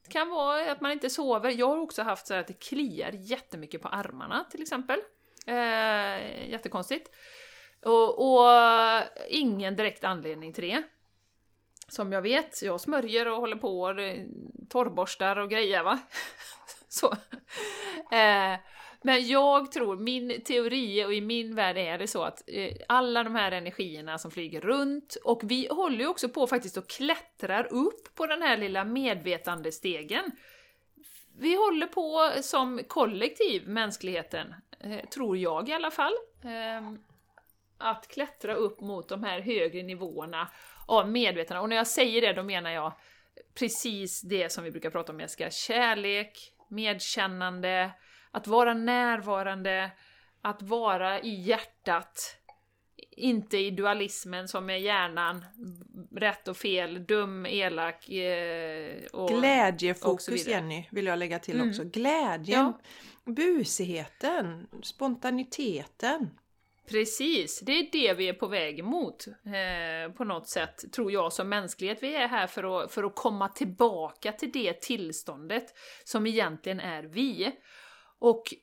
det 0.05 0.11
kan 0.11 0.29
vara 0.29 0.73
att 0.73 0.81
man 0.81 0.93
inte 0.93 1.11
sover. 1.11 1.51
Jag 1.51 1.69
har 1.69 1.79
också 1.79 2.03
haft 2.03 2.27
så 2.27 2.35
här 2.35 2.41
att 2.41 2.47
det 2.47 2.61
kliar 2.61 3.13
jättemycket 3.13 3.83
på 3.83 3.89
armarna 3.89 4.45
till 4.51 4.63
exempel. 4.63 5.01
Eh, 5.47 6.51
jättekonstigt. 6.51 7.11
Och, 7.83 8.43
och 8.43 8.51
ingen 9.29 9.77
direkt 9.77 10.05
anledning 10.05 10.53
till 10.53 10.65
det. 10.65 10.83
Som 11.89 12.13
jag 12.13 12.23
vet, 12.23 12.63
jag 12.63 12.81
smörjer 12.81 13.29
och 13.29 13.37
håller 13.37 13.57
på 13.57 13.81
och 13.81 13.97
torrborstar 14.69 15.37
och 15.37 15.51
grejer 15.51 15.83
va. 15.83 15.99
så. 16.89 17.13
Eh, 18.17 18.59
men 19.03 19.27
jag 19.27 19.73
tror, 19.73 19.97
min 19.97 20.41
teori 20.45 21.05
och 21.05 21.15
i 21.15 21.21
min 21.21 21.55
värld 21.55 21.79
är 21.79 21.99
det 21.99 22.07
så 22.07 22.23
att 22.23 22.43
eh, 22.47 22.77
alla 22.89 23.25
de 23.25 23.35
här 23.35 23.53
energierna 23.53 24.19
som 24.19 24.31
flyger 24.31 24.61
runt, 24.61 25.17
och 25.25 25.41
vi 25.45 25.69
håller 25.71 25.99
ju 25.99 26.07
också 26.07 26.29
på 26.29 26.47
faktiskt 26.47 26.77
och 26.77 26.89
klättrar 26.89 27.73
upp 27.73 28.15
på 28.15 28.27
den 28.27 28.43
här 28.43 28.57
lilla 28.57 28.85
medvetandestegen. 28.85 30.33
Vi 31.39 31.57
håller 31.57 31.87
på 31.87 32.43
som 32.43 32.81
kollektiv, 32.89 33.69
mänskligheten, 33.69 34.55
eh, 34.81 35.09
tror 35.09 35.37
jag 35.37 35.69
i 35.69 35.73
alla 35.73 35.91
fall, 35.91 36.13
eh, 36.45 36.93
att 37.79 38.09
klättra 38.09 38.55
upp 38.55 38.81
mot 38.81 39.09
de 39.09 39.25
här 39.25 39.41
högre 39.41 39.83
nivåerna 39.83 40.49
av 40.87 41.09
medvetande. 41.09 41.61
Och 41.61 41.69
när 41.69 41.77
jag 41.77 41.87
säger 41.87 42.21
det, 42.21 42.33
då 42.33 42.43
menar 42.43 42.71
jag 42.71 42.93
precis 43.55 44.21
det 44.21 44.53
som 44.53 44.65
vi 44.65 44.71
brukar 44.71 44.91
prata 44.91 45.13
om, 45.13 45.21
Jessica. 45.21 45.51
Kärlek, 45.51 46.53
medkännande, 46.69 47.91
att 48.33 48.47
vara 48.47 48.75
närvarande, 48.75 49.91
att 50.43 50.63
vara 50.63 51.21
i 51.21 51.35
hjärtat. 51.35 52.39
inte 53.11 53.59
i 53.59 53.71
dualismen 53.71 54.49
som 54.49 54.71
är 54.71 54.77
hjärnan, 54.77 55.45
rätt 56.15 56.49
och 56.49 56.57
fel, 56.57 57.07
dum, 57.07 57.47
elak 57.47 58.09
eh, 58.09 59.03
och... 59.13 59.29
Glädjefokus 59.29 60.47
Jenny, 60.47 60.89
vill 60.91 61.07
jag 61.07 61.19
lägga 61.19 61.39
till 61.39 61.57
mm. 61.57 61.69
också. 61.69 61.85
Glädjen, 61.85 62.73
ja. 63.25 63.33
busigheten, 63.33 64.67
spontaniteten. 64.83 66.31
Precis, 66.89 67.61
det 67.61 67.73
är 67.73 67.89
det 67.93 68.15
vi 68.15 68.29
är 68.29 68.33
på 68.33 68.47
väg 68.47 68.85
mot 68.85 69.27
eh, 69.27 70.13
på 70.13 70.25
något 70.25 70.49
sätt, 70.49 70.93
tror 70.93 71.13
jag 71.13 71.33
som 71.33 71.49
mänsklighet. 71.49 71.99
Vi 72.03 72.15
är 72.15 72.29
här 72.29 72.47
för 72.47 72.83
att, 72.83 72.93
för 72.93 73.05
att 73.05 73.15
komma 73.15 73.49
tillbaka 73.49 74.33
till 74.33 74.53
det 74.53 74.81
tillståndet 74.81 75.75
som 76.05 76.27
egentligen 76.27 76.81
är 76.81 77.03
vi. 77.03 77.53
Och 78.23 78.55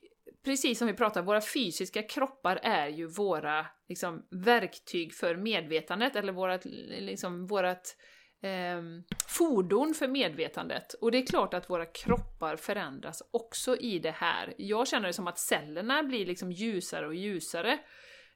precis 0.44 0.78
som 0.78 0.86
vi 0.86 0.94
pratar, 0.94 1.22
våra 1.22 1.40
fysiska 1.40 2.02
kroppar 2.02 2.60
är 2.62 2.88
ju 2.88 3.06
våra 3.06 3.66
liksom, 3.88 4.26
verktyg 4.30 5.14
för 5.14 5.36
medvetandet, 5.36 6.16
eller 6.16 6.32
vårat, 6.32 6.64
liksom, 6.64 7.46
vårat 7.46 7.96
eh, 8.42 8.82
fordon 9.28 9.94
för 9.94 10.08
medvetandet. 10.08 10.94
Och 10.94 11.10
det 11.10 11.18
är 11.18 11.26
klart 11.26 11.54
att 11.54 11.70
våra 11.70 11.86
kroppar 11.86 12.56
förändras 12.56 13.22
också 13.30 13.76
i 13.76 13.98
det 13.98 14.10
här. 14.10 14.54
Jag 14.58 14.88
känner 14.88 15.06
det 15.06 15.12
som 15.12 15.26
att 15.26 15.38
cellerna 15.38 16.02
blir 16.02 16.26
liksom 16.26 16.52
ljusare 16.52 17.06
och 17.06 17.14
ljusare. 17.14 17.78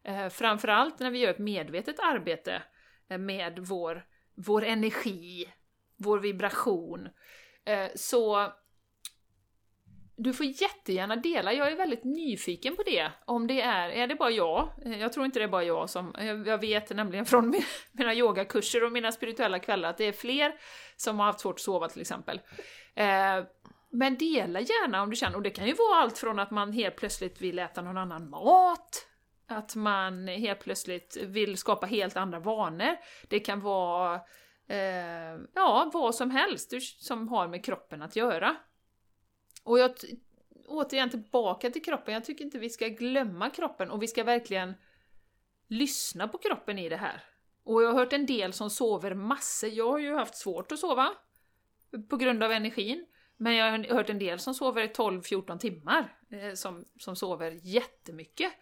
Eh, 0.03 0.29
framförallt 0.29 0.99
när 0.99 1.11
vi 1.11 1.19
gör 1.19 1.31
ett 1.31 1.39
medvetet 1.39 2.01
arbete 2.01 2.63
eh, 3.09 3.19
med 3.19 3.59
vår, 3.59 4.07
vår 4.35 4.65
energi, 4.65 5.49
vår 5.97 6.19
vibration. 6.19 7.09
Eh, 7.65 7.89
så 7.95 8.53
du 10.17 10.33
får 10.33 10.47
jättegärna 10.47 11.17
dela, 11.17 11.53
jag 11.53 11.73
är 11.73 11.77
väldigt 11.77 12.05
nyfiken 12.05 12.77
på 12.77 12.83
det. 12.83 13.11
Om 13.25 13.47
det 13.47 13.61
är, 13.61 13.89
är 13.89 14.07
det 14.07 14.15
bara 14.15 14.31
jag? 14.31 14.69
Eh, 14.85 15.01
jag 15.01 15.13
tror 15.13 15.27
inte 15.27 15.39
det 15.39 15.45
är 15.45 15.49
bara 15.49 15.65
jag 15.65 15.91
som, 15.91 16.15
eh, 16.15 16.27
jag 16.27 16.59
vet 16.59 16.91
nämligen 16.91 17.27
från 17.27 17.55
mina 17.93 18.15
yogakurser 18.15 18.85
och 18.85 18.93
mina 18.93 19.13
spirituella 19.13 19.59
kvällar 19.59 19.91
att 19.91 19.99
det 19.99 20.05
är 20.05 20.13
fler 20.13 20.55
som 20.97 21.19
har 21.19 21.27
haft 21.27 21.41
svårt 21.41 21.55
att 21.55 21.61
sova 21.61 21.89
till 21.89 22.01
exempel. 22.01 22.41
Eh, 22.95 23.45
men 23.91 24.17
dela 24.17 24.61
gärna 24.61 25.03
om 25.03 25.11
du 25.11 25.17
känner, 25.17 25.37
och 25.37 25.43
det 25.43 25.51
kan 25.51 25.67
ju 25.67 25.75
vara 25.75 26.03
allt 26.03 26.19
från 26.19 26.39
att 26.39 26.51
man 26.51 26.73
helt 26.73 26.97
plötsligt 26.97 27.41
vill 27.41 27.59
äta 27.59 27.83
någon 27.83 27.99
annan 27.99 28.31
mat, 28.31 29.07
att 29.49 29.77
man 29.77 30.29
helt 30.29 30.61
plötsligt 30.61 31.17
vill 31.23 31.57
skapa 31.57 31.87
helt 31.87 32.17
andra 32.17 32.39
vanor. 32.39 32.97
Det 33.29 33.41
kan 33.41 33.61
vara 33.61 34.15
eh, 34.69 35.41
ja, 35.55 35.91
vad 35.93 36.15
som 36.15 36.31
helst 36.31 36.73
som 36.99 37.29
har 37.29 37.49
med 37.49 37.65
kroppen 37.65 38.03
att 38.03 38.17
göra. 38.17 38.57
Och 39.65 39.79
jag, 39.79 39.95
återigen 40.67 41.11
tillbaka 41.11 41.71
till 41.71 41.83
kroppen, 41.83 42.15
jag 42.15 42.25
tycker 42.25 42.45
inte 42.45 42.59
vi 42.59 42.71
ska 42.71 42.89
glömma 42.89 43.51
kroppen 43.51 43.91
och 43.91 44.03
vi 44.03 44.09
ska 44.09 44.25
verkligen 44.25 44.75
lyssna 45.69 46.29
på 46.29 46.39
kroppen 46.39 46.79
i 46.79 46.89
det 46.89 46.97
här. 46.97 47.23
Och 47.65 47.83
jag 47.83 47.89
har 47.89 47.99
hört 47.99 48.13
en 48.13 48.27
del 48.27 48.53
som 48.53 48.71
sover 48.71 49.15
massor, 49.15 49.71
jag 49.71 49.91
har 49.91 49.99
ju 49.99 50.15
haft 50.15 50.37
svårt 50.37 50.73
att 50.73 50.79
sova 50.79 51.13
på 52.09 52.17
grund 52.17 52.43
av 52.43 52.53
energin. 52.53 53.07
Men 53.37 53.55
jag 53.55 53.71
har 53.71 53.95
hört 53.95 54.11
en 54.11 54.19
del 54.19 54.39
som 54.39 54.55
sover 54.55 54.87
12-14 54.87 55.59
timmar, 55.59 56.17
eh, 56.31 56.55
som, 56.55 56.85
som 56.99 57.17
sover 57.17 57.59
jättemycket. 57.63 58.53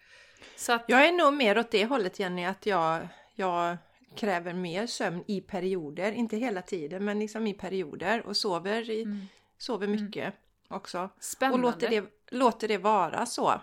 Så 0.57 0.73
att... 0.73 0.85
Jag 0.89 1.09
är 1.09 1.13
nog 1.13 1.35
mer 1.35 1.59
åt 1.59 1.71
det 1.71 1.85
hållet 1.85 2.19
Jenny, 2.19 2.45
att 2.45 2.67
jag, 2.67 3.09
jag 3.35 3.77
kräver 4.17 4.53
mer 4.53 4.87
sömn 4.87 5.25
i 5.27 5.41
perioder, 5.41 6.13
inte 6.13 6.37
hela 6.37 6.63
tiden 6.63 7.05
men 7.05 7.19
liksom 7.19 7.47
i 7.47 7.55
perioder 7.55 8.27
och 8.27 8.37
sover, 8.37 8.91
i, 8.91 9.03
mm. 9.03 9.27
sover 9.59 9.87
mycket. 9.87 10.25
Mm 10.25 10.33
också. 10.73 11.11
Spännande. 11.21 11.67
Och 11.67 11.73
låter 11.73 11.89
det, 11.91 12.05
låter 12.31 12.69
det 12.69 12.79
vara 12.79 13.27
så. 13.27 13.61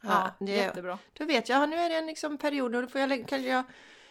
Ja, 0.00 0.30
det, 0.40 0.52
jättebra. 0.52 0.98
Då 1.12 1.24
vet 1.24 1.48
jag, 1.48 1.68
nu 1.68 1.76
är 1.76 1.88
det 1.88 1.96
en 1.96 2.06
liksom 2.06 2.38
period 2.38 2.74
och 2.74 2.82
då 2.82 2.88
får 2.88 3.00
jag, 3.00 3.28
kan 3.28 3.42
jag, 3.42 3.64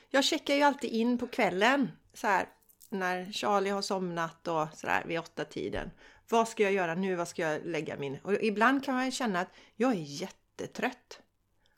jag 0.09 0.23
checkar 0.23 0.55
ju 0.55 0.61
alltid 0.61 0.91
in 0.91 1.17
på 1.17 1.27
kvällen 1.27 1.91
så 2.13 2.27
här 2.27 2.49
när 2.89 3.31
Charlie 3.31 3.69
har 3.69 3.81
somnat 3.81 4.47
och 4.47 4.67
sådär 4.73 5.03
vid 5.05 5.19
åtta 5.19 5.45
tiden. 5.45 5.91
Vad 6.29 6.47
ska 6.47 6.63
jag 6.63 6.71
göra 6.71 6.95
nu? 6.95 7.15
Vad 7.15 7.27
ska 7.27 7.41
jag 7.41 7.65
lägga 7.65 7.97
min? 7.97 8.17
Och 8.23 8.33
ibland 8.33 8.85
kan 8.85 8.95
man 8.95 9.11
känna 9.11 9.39
att 9.39 9.49
jag 9.75 9.91
är 9.91 10.21
jättetrött. 10.21 11.19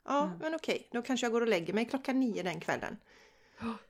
Ja, 0.04 0.24
mm. 0.24 0.38
men 0.38 0.54
okej, 0.54 0.88
då 0.92 1.02
kanske 1.02 1.26
jag 1.26 1.32
går 1.32 1.40
och 1.40 1.48
lägger 1.48 1.72
mig 1.72 1.84
klockan 1.84 2.20
nio 2.20 2.42
den 2.42 2.60
kvällen. 2.60 2.96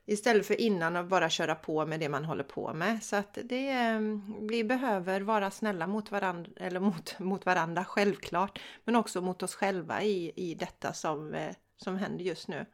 Istället 0.05 0.47
för 0.47 0.61
innan 0.61 0.95
och 0.95 1.05
bara 1.07 1.29
köra 1.29 1.55
på 1.55 1.85
med 1.85 1.99
det 1.99 2.09
man 2.09 2.25
håller 2.25 2.43
på 2.43 2.73
med. 2.73 3.03
Så 3.03 3.15
att 3.15 3.37
det, 3.43 3.69
ehm, 3.69 4.47
vi 4.47 4.63
behöver 4.63 5.21
vara 5.21 5.51
snälla 5.51 5.87
mot 5.87 6.11
varandra, 6.11 6.51
eller 6.55 6.79
mot, 6.79 7.15
mot 7.19 7.45
varandra 7.45 7.85
självklart. 7.85 8.59
Men 8.83 8.95
också 8.95 9.21
mot 9.21 9.43
oss 9.43 9.55
själva 9.55 10.03
i, 10.03 10.31
i 10.35 10.55
detta 10.55 10.93
som, 10.93 11.33
eh, 11.33 11.55
som 11.77 11.97
händer 11.97 12.25
just 12.25 12.47
nu. 12.47 12.65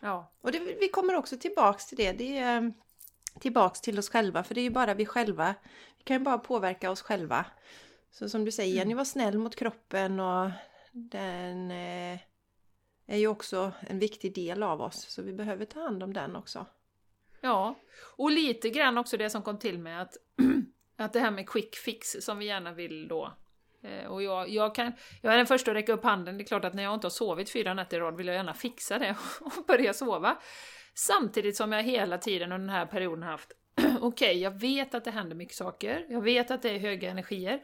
Ja. 0.00 0.32
Och 0.40 0.52
det, 0.52 0.58
vi 0.58 0.88
kommer 0.88 1.14
också 1.14 1.36
tillbaks 1.36 1.86
till 1.86 1.96
det. 1.96 2.12
Det 2.12 2.38
är 2.38 2.56
ehm, 2.56 2.72
tillbaks 3.40 3.80
till 3.80 3.98
oss 3.98 4.10
själva. 4.10 4.44
För 4.44 4.54
det 4.54 4.60
är 4.60 4.62
ju 4.62 4.70
bara 4.70 4.94
vi 4.94 5.06
själva. 5.06 5.54
Vi 5.98 6.04
kan 6.04 6.16
ju 6.16 6.24
bara 6.24 6.38
påverka 6.38 6.90
oss 6.90 7.02
själva. 7.02 7.46
Så 8.10 8.28
som 8.28 8.44
du 8.44 8.52
säger, 8.52 8.74
Jenny, 8.74 8.92
mm. 8.92 8.96
var 8.96 9.04
snäll 9.04 9.38
mot 9.38 9.56
kroppen 9.56 10.20
och 10.20 10.50
den 10.92 11.70
eh, 11.70 12.18
är 13.06 13.16
ju 13.16 13.28
också 13.28 13.72
en 13.80 13.98
viktig 13.98 14.34
del 14.34 14.62
av 14.62 14.82
oss, 14.82 15.06
så 15.08 15.22
vi 15.22 15.32
behöver 15.32 15.64
ta 15.64 15.80
hand 15.80 16.02
om 16.02 16.12
den 16.12 16.36
också. 16.36 16.66
Ja, 17.40 17.74
och 18.16 18.30
lite 18.30 18.70
grann 18.70 18.98
också 18.98 19.16
det 19.16 19.30
som 19.30 19.42
kom 19.42 19.58
till 19.58 19.78
mig 19.78 19.94
att, 19.94 20.16
att 20.96 21.12
det 21.12 21.20
här 21.20 21.30
med 21.30 21.48
quick 21.48 21.76
fix 21.76 22.16
som 22.20 22.38
vi 22.38 22.46
gärna 22.46 22.72
vill 22.72 23.08
då 23.08 23.32
eh, 23.82 24.06
och 24.06 24.22
jag, 24.22 24.48
jag, 24.48 24.74
kan, 24.74 24.92
jag 25.22 25.32
är 25.32 25.36
den 25.36 25.46
första 25.46 25.70
att 25.70 25.76
räcka 25.76 25.92
upp 25.92 26.04
handen, 26.04 26.38
det 26.38 26.44
är 26.44 26.46
klart 26.46 26.64
att 26.64 26.74
när 26.74 26.82
jag 26.82 26.94
inte 26.94 27.04
har 27.04 27.10
sovit 27.10 27.50
fyra 27.50 27.74
nätter 27.74 27.96
i 27.96 28.00
rad 28.00 28.16
vill 28.16 28.26
jag 28.26 28.36
gärna 28.36 28.54
fixa 28.54 28.98
det 28.98 29.16
och 29.40 29.64
börja 29.66 29.94
sova. 29.94 30.38
Samtidigt 30.94 31.56
som 31.56 31.72
jag 31.72 31.82
hela 31.82 32.18
tiden 32.18 32.52
under 32.52 32.66
den 32.66 32.76
här 32.76 32.86
perioden 32.86 33.22
haft 33.22 33.52
Okej, 33.76 34.00
okay, 34.00 34.38
jag 34.38 34.60
vet 34.60 34.94
att 34.94 35.04
det 35.04 35.10
händer 35.10 35.36
mycket 35.36 35.56
saker, 35.56 36.06
jag 36.08 36.20
vet 36.20 36.50
att 36.50 36.62
det 36.62 36.70
är 36.70 36.78
höga 36.78 37.10
energier. 37.10 37.60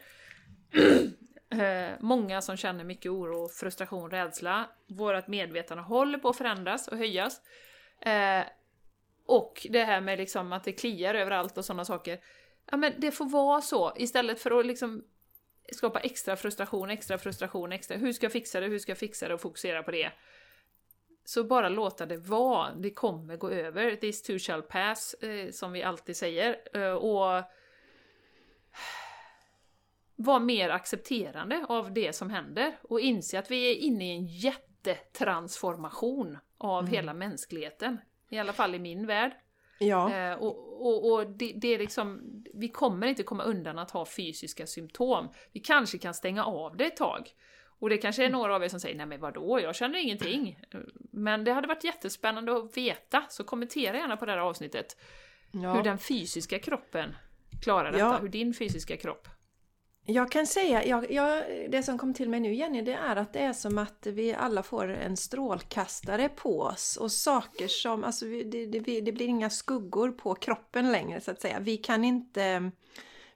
Eh, 1.59 1.95
många 1.99 2.41
som 2.41 2.57
känner 2.57 2.83
mycket 2.83 3.11
oro, 3.11 3.49
frustration, 3.49 4.11
rädsla. 4.11 4.69
Vårt 4.87 5.27
medvetande 5.27 5.83
håller 5.83 6.17
på 6.17 6.29
att 6.29 6.37
förändras 6.37 6.87
och 6.87 6.97
höjas. 6.97 7.41
Eh, 8.01 8.43
och 9.25 9.67
det 9.69 9.83
här 9.83 10.01
med 10.01 10.17
liksom 10.17 10.53
att 10.53 10.63
det 10.63 10.71
kliar 10.71 11.15
överallt 11.15 11.57
och 11.57 11.65
sådana 11.65 11.85
saker. 11.85 12.19
Ja 12.71 12.77
men 12.77 12.93
det 12.97 13.11
får 13.11 13.25
vara 13.25 13.61
så, 13.61 13.93
istället 13.95 14.39
för 14.39 14.59
att 14.59 14.65
liksom 14.65 15.03
skapa 15.71 15.99
extra 15.99 16.35
frustration, 16.35 16.89
extra 16.89 17.17
frustration, 17.17 17.71
extra 17.71 17.97
hur 17.97 18.13
ska 18.13 18.25
jag 18.25 18.31
fixa 18.31 18.59
det, 18.59 18.67
hur 18.67 18.79
ska 18.79 18.91
jag 18.91 18.97
fixa 18.97 19.27
det 19.27 19.33
och 19.33 19.41
fokusera 19.41 19.83
på 19.83 19.91
det. 19.91 20.11
Så 21.25 21.43
bara 21.43 21.69
låta 21.69 22.05
det 22.05 22.17
vara, 22.17 22.75
det 22.75 22.91
kommer 22.91 23.37
gå 23.37 23.49
över, 23.49 23.95
this 23.95 24.23
too 24.23 24.39
shall 24.39 24.61
pass, 24.61 25.13
eh, 25.13 25.51
som 25.51 25.71
vi 25.71 25.83
alltid 25.83 26.17
säger. 26.17 26.57
Eh, 26.73 26.93
och 26.93 27.43
vara 30.15 30.39
mer 30.39 30.69
accepterande 30.69 31.65
av 31.69 31.93
det 31.93 32.13
som 32.13 32.29
händer 32.29 32.73
och 32.81 32.99
inse 32.99 33.39
att 33.39 33.51
vi 33.51 33.71
är 33.71 33.75
inne 33.75 34.07
i 34.07 34.11
en 34.11 34.25
jättetransformation 34.25 36.37
av 36.57 36.79
mm. 36.79 36.91
hela 36.91 37.13
mänskligheten. 37.13 37.97
I 38.29 38.39
alla 38.39 38.53
fall 38.53 38.75
i 38.75 38.79
min 38.79 39.07
värld. 39.07 39.31
Ja. 39.79 40.13
Eh, 40.13 40.33
och 40.33 40.73
och, 40.83 41.11
och 41.11 41.27
det, 41.27 41.53
det, 41.55 41.67
är 41.67 41.79
liksom, 41.79 42.21
vi 42.53 42.69
kommer 42.69 43.07
inte 43.07 43.23
komma 43.23 43.43
undan 43.43 43.79
att 43.79 43.91
ha 43.91 44.05
fysiska 44.05 44.67
symptom. 44.67 45.29
Vi 45.51 45.59
kanske 45.59 45.97
kan 45.97 46.13
stänga 46.13 46.45
av 46.45 46.77
det 46.77 46.85
ett 46.85 46.97
tag. 46.97 47.29
Och 47.79 47.89
det 47.89 47.97
kanske 47.97 48.23
är 48.23 48.27
mm. 48.27 48.39
några 48.39 48.55
av 48.55 48.63
er 48.63 48.67
som 48.67 48.79
säger, 48.79 48.95
nej 48.95 49.05
men 49.05 49.19
vadå, 49.19 49.59
jag 49.59 49.75
känner 49.75 49.99
ingenting. 49.99 50.59
Men 51.11 51.43
det 51.43 51.53
hade 51.53 51.67
varit 51.67 51.83
jättespännande 51.83 52.57
att 52.57 52.77
veta, 52.77 53.23
så 53.29 53.43
kommentera 53.43 53.97
gärna 53.97 54.17
på 54.17 54.25
det 54.25 54.31
här 54.31 54.39
avsnittet. 54.39 54.97
Ja. 55.51 55.73
Hur 55.73 55.83
den 55.83 55.97
fysiska 55.97 56.59
kroppen 56.59 57.15
klarar 57.61 57.91
detta, 57.91 57.99
ja. 57.99 58.17
hur 58.21 58.29
din 58.29 58.53
fysiska 58.53 58.97
kropp 58.97 59.27
jag 60.05 60.31
kan 60.31 60.47
säga, 60.47 60.85
jag, 60.85 61.11
jag, 61.11 61.43
det 61.69 61.83
som 61.83 61.97
kom 61.97 62.13
till 62.13 62.29
mig 62.29 62.39
nu 62.39 62.53
Jenny, 62.53 62.81
det 62.81 62.93
är 62.93 63.15
att 63.15 63.33
det 63.33 63.39
är 63.39 63.53
som 63.53 63.77
att 63.77 64.07
vi 64.07 64.33
alla 64.33 64.63
får 64.63 64.87
en 64.87 65.17
strålkastare 65.17 66.29
på 66.29 66.61
oss 66.61 66.97
och 66.97 67.11
saker 67.11 67.67
som, 67.67 68.03
alltså 68.03 68.25
det, 68.25 68.65
det, 68.65 69.01
det 69.01 69.11
blir 69.11 69.27
inga 69.27 69.49
skuggor 69.49 70.11
på 70.11 70.35
kroppen 70.35 70.91
längre 70.91 71.21
så 71.21 71.31
att 71.31 71.41
säga. 71.41 71.59
Vi 71.59 71.77
kan 71.77 72.03
inte, 72.03 72.71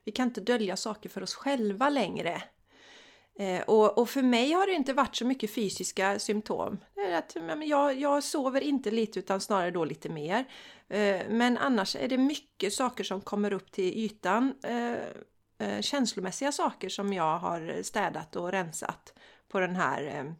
vi 0.04 0.12
kan 0.12 0.28
inte 0.28 0.40
dölja 0.40 0.76
saker 0.76 1.08
för 1.08 1.22
oss 1.22 1.34
själva 1.34 1.90
längre. 1.90 2.42
Eh, 3.38 3.62
och, 3.62 3.98
och, 3.98 4.08
för 4.08 4.22
mig 4.22 4.52
har 4.52 4.66
det 4.66 4.72
inte 4.72 4.92
varit 4.92 5.16
så 5.16 5.24
mycket 5.24 5.54
fysiska 5.54 6.18
symptom. 6.18 6.78
Att, 7.14 7.36
jag, 7.64 8.00
jag 8.00 8.24
sover 8.24 8.60
inte 8.60 8.90
lite 8.90 9.18
utan 9.18 9.40
snarare 9.40 9.70
då 9.70 9.84
lite 9.84 10.08
mer. 10.08 10.44
Eh, 10.88 11.20
men 11.28 11.58
annars 11.58 11.96
är 11.96 12.08
det 12.08 12.18
mycket 12.18 12.72
saker 12.72 13.04
som 13.04 13.20
kommer 13.20 13.52
upp 13.52 13.72
till 13.72 13.98
ytan. 13.98 14.54
Eh, 14.62 14.98
eh, 15.58 15.80
känslomässiga 15.80 16.52
saker 16.52 16.88
som 16.88 17.12
jag 17.12 17.38
har 17.38 17.82
städat 17.82 18.36
och 18.36 18.52
rensat 18.52 19.14
på 19.48 19.60
den 19.60 19.76
här 19.76 20.02
eh, 20.02 20.32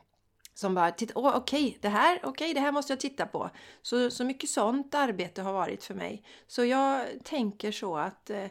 som 0.54 0.74
bara, 0.74 0.94
oh, 1.14 1.36
okej, 1.36 1.66
okay, 1.66 1.78
det 1.80 1.88
här, 1.88 2.26
okay, 2.26 2.52
det 2.52 2.60
här 2.60 2.72
måste 2.72 2.92
jag 2.92 3.00
titta 3.00 3.26
på. 3.26 3.50
Så, 3.82 4.10
så 4.10 4.24
mycket 4.24 4.50
sånt 4.50 4.94
arbete 4.94 5.42
har 5.42 5.52
varit 5.52 5.84
för 5.84 5.94
mig. 5.94 6.22
Så 6.46 6.64
jag 6.64 7.06
tänker 7.24 7.72
så 7.72 7.96
att 7.96 8.30
eh, 8.30 8.46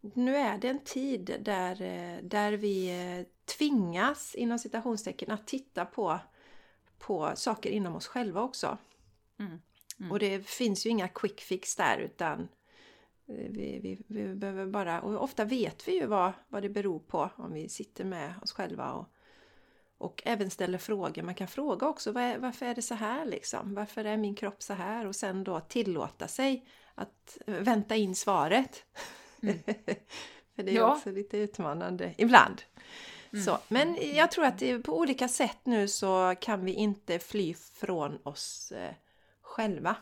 nu 0.00 0.36
är 0.36 0.58
det 0.58 0.68
en 0.68 0.84
tid 0.84 1.36
där, 1.40 1.82
eh, 1.82 2.22
där 2.22 2.52
vi 2.52 3.26
tvingas, 3.58 4.34
inom 4.34 4.58
citationstecken, 4.58 5.30
att 5.30 5.46
titta 5.46 5.84
på, 5.84 6.18
på 6.98 7.32
saker 7.34 7.70
inom 7.70 7.96
oss 7.96 8.06
själva 8.06 8.42
också. 8.42 8.78
Mm. 9.38 9.60
Mm. 10.00 10.12
Och 10.12 10.18
det 10.18 10.46
finns 10.46 10.86
ju 10.86 10.90
inga 10.90 11.08
quick 11.08 11.40
fix 11.40 11.76
där 11.76 11.98
utan 11.98 12.48
vi, 13.30 13.80
vi, 13.82 13.98
vi 14.06 14.34
behöver 14.34 14.66
bara, 14.66 15.00
och 15.00 15.22
ofta 15.22 15.44
vet 15.44 15.88
vi 15.88 15.92
ju 15.92 16.06
vad, 16.06 16.32
vad 16.48 16.62
det 16.62 16.68
beror 16.68 16.98
på 16.98 17.30
om 17.36 17.52
vi 17.52 17.68
sitter 17.68 18.04
med 18.04 18.34
oss 18.42 18.52
själva 18.52 18.92
och, 18.92 19.08
och 19.98 20.22
även 20.24 20.50
ställer 20.50 20.78
frågor. 20.78 21.22
Man 21.22 21.34
kan 21.34 21.48
fråga 21.48 21.88
också 21.88 22.12
var, 22.12 22.38
varför 22.38 22.66
är 22.66 22.74
det 22.74 22.82
så 22.82 22.94
här 22.94 23.26
liksom? 23.26 23.74
Varför 23.74 24.04
är 24.04 24.16
min 24.16 24.34
kropp 24.34 24.62
så 24.62 24.74
här? 24.74 25.06
Och 25.06 25.16
sen 25.16 25.44
då 25.44 25.60
tillåta 25.60 26.28
sig 26.28 26.66
att 26.94 27.38
vänta 27.46 27.96
in 27.96 28.14
svaret. 28.14 28.84
Mm. 29.42 29.58
För 30.56 30.62
det 30.62 30.70
är 30.70 30.76
ja. 30.76 30.96
också 30.96 31.10
lite 31.10 31.38
utmanande 31.38 32.14
ibland. 32.18 32.62
Mm. 33.32 33.44
Så, 33.44 33.58
men 33.68 33.96
jag 34.14 34.30
tror 34.30 34.44
att 34.44 34.62
på 34.84 34.98
olika 34.98 35.28
sätt 35.28 35.58
nu 35.64 35.88
så 35.88 36.34
kan 36.40 36.64
vi 36.64 36.72
inte 36.72 37.18
fly 37.18 37.54
från 37.54 38.18
oss 38.22 38.72
eh, 38.72 38.94
själva. 39.40 39.96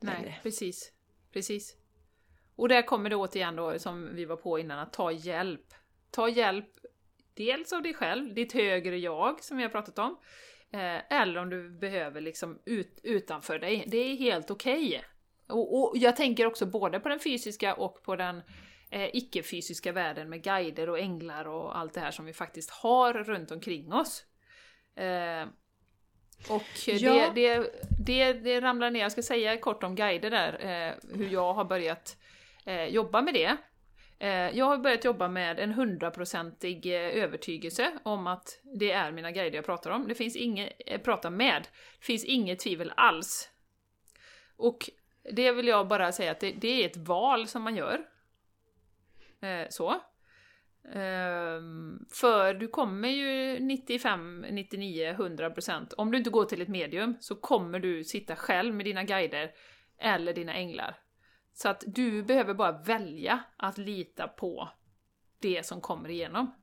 Nej, 0.00 0.40
precis. 0.42 0.92
Precis. 1.32 1.76
Och 2.56 2.68
där 2.68 2.82
kommer 2.82 3.10
det 3.10 3.16
återigen 3.16 3.56
då, 3.56 3.78
som 3.78 4.14
vi 4.14 4.24
var 4.24 4.36
på 4.36 4.58
innan, 4.58 4.78
att 4.78 4.92
ta 4.92 5.12
hjälp. 5.12 5.74
Ta 6.10 6.28
hjälp 6.28 6.80
dels 7.34 7.72
av 7.72 7.82
dig 7.82 7.94
själv, 7.94 8.34
ditt 8.34 8.52
högre 8.52 8.98
jag 8.98 9.44
som 9.44 9.56
vi 9.56 9.62
har 9.62 9.70
pratat 9.70 9.98
om, 9.98 10.18
eh, 10.72 11.20
eller 11.20 11.40
om 11.40 11.50
du 11.50 11.70
behöver 11.70 12.20
liksom 12.20 12.58
ut, 12.64 13.00
utanför 13.02 13.58
dig. 13.58 13.84
Det 13.86 13.96
är 13.96 14.16
helt 14.16 14.50
okej. 14.50 14.86
Okay. 14.86 15.00
Och, 15.46 15.80
och, 15.80 15.96
jag 15.96 16.16
tänker 16.16 16.46
också 16.46 16.66
både 16.66 17.00
på 17.00 17.08
den 17.08 17.20
fysiska 17.20 17.74
och 17.74 18.02
på 18.02 18.16
den 18.16 18.42
eh, 18.90 19.16
icke-fysiska 19.16 19.92
världen 19.92 20.28
med 20.28 20.42
guider 20.42 20.88
och 20.88 20.98
änglar 20.98 21.48
och 21.48 21.78
allt 21.78 21.94
det 21.94 22.00
här 22.00 22.10
som 22.10 22.24
vi 22.24 22.32
faktiskt 22.32 22.70
har 22.70 23.14
runt 23.14 23.50
omkring 23.50 23.92
oss. 23.92 24.24
Eh, 24.96 25.46
och 26.48 26.62
ja. 26.86 27.32
det, 27.34 27.58
det, 27.58 27.70
det, 27.98 28.32
det 28.32 28.60
ramlar 28.60 28.90
ner, 28.90 29.00
jag 29.00 29.12
ska 29.12 29.22
säga 29.22 29.56
kort 29.56 29.82
om 29.82 29.94
guider 29.94 30.30
där, 30.30 30.52
eh, 30.52 31.16
hur 31.18 31.28
jag 31.28 31.54
har 31.54 31.64
börjat 31.64 32.16
eh, 32.64 32.84
jobba 32.84 33.22
med 33.22 33.34
det. 33.34 33.56
Eh, 34.18 34.58
jag 34.58 34.64
har 34.64 34.78
börjat 34.78 35.04
jobba 35.04 35.28
med 35.28 35.58
en 35.58 35.72
hundraprocentig 35.72 36.86
eh, 36.86 37.22
övertygelse 37.22 37.92
om 38.02 38.26
att 38.26 38.60
det 38.62 38.90
är 38.90 39.12
mina 39.12 39.30
guider 39.30 39.56
jag 39.56 39.66
pratar 39.66 39.90
om. 39.90 40.08
Det 40.08 40.14
finns 40.14 40.36
inget, 40.36 40.72
eh, 40.86 41.00
pratar 41.00 41.30
med, 41.30 41.68
det 41.98 42.04
finns 42.04 42.24
inget 42.24 42.58
tvivel 42.58 42.92
alls. 42.96 43.50
Och 44.56 44.90
det 45.32 45.52
vill 45.52 45.68
jag 45.68 45.88
bara 45.88 46.12
säga 46.12 46.30
att 46.30 46.40
det, 46.40 46.52
det 46.52 46.82
är 46.82 46.86
ett 46.86 46.96
val 46.96 47.48
som 47.48 47.62
man 47.62 47.76
gör. 47.76 48.00
Eh, 49.40 49.66
så. 49.70 50.00
Um, 50.92 52.06
för 52.12 52.54
du 52.54 52.68
kommer 52.68 53.08
ju 53.08 53.60
95, 53.60 54.40
99, 54.50 55.14
100% 55.18 55.94
om 55.96 56.10
du 56.10 56.18
inte 56.18 56.30
går 56.30 56.44
till 56.44 56.62
ett 56.62 56.68
medium 56.68 57.16
så 57.20 57.34
kommer 57.34 57.78
du 57.78 58.04
sitta 58.04 58.36
själv 58.36 58.74
med 58.74 58.86
dina 58.86 59.04
guider 59.04 59.50
eller 59.98 60.34
dina 60.34 60.54
änglar. 60.54 60.96
Så 61.52 61.68
att 61.68 61.84
du 61.86 62.22
behöver 62.22 62.54
bara 62.54 62.72
välja 62.72 63.40
att 63.56 63.78
lita 63.78 64.28
på 64.28 64.68
det 65.40 65.66
som 65.66 65.80
kommer 65.80 66.08
igenom. 66.08 66.54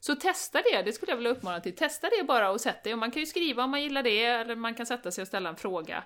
Så 0.00 0.14
testa 0.14 0.62
det, 0.72 0.82
det 0.82 0.92
skulle 0.92 1.12
jag 1.12 1.16
vilja 1.16 1.30
uppmana 1.30 1.60
till. 1.60 1.76
Testa 1.76 2.08
det 2.18 2.24
bara 2.24 2.50
och 2.50 2.60
sätt 2.60 2.84
dig, 2.84 2.92
Och 2.92 2.98
man 2.98 3.10
kan 3.10 3.20
ju 3.20 3.26
skriva 3.26 3.64
om 3.64 3.70
man 3.70 3.82
gillar 3.82 4.02
det, 4.02 4.24
eller 4.24 4.56
man 4.56 4.74
kan 4.74 4.86
sätta 4.86 5.10
sig 5.10 5.22
och 5.22 5.28
ställa 5.28 5.48
en 5.48 5.56
fråga. 5.56 6.04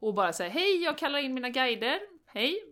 Och 0.00 0.14
bara 0.14 0.32
säga 0.32 0.50
hej, 0.50 0.82
jag 0.82 0.98
kallar 0.98 1.18
in 1.18 1.34
mina 1.34 1.50
guider. 1.50 2.00
Hej. 2.26 2.62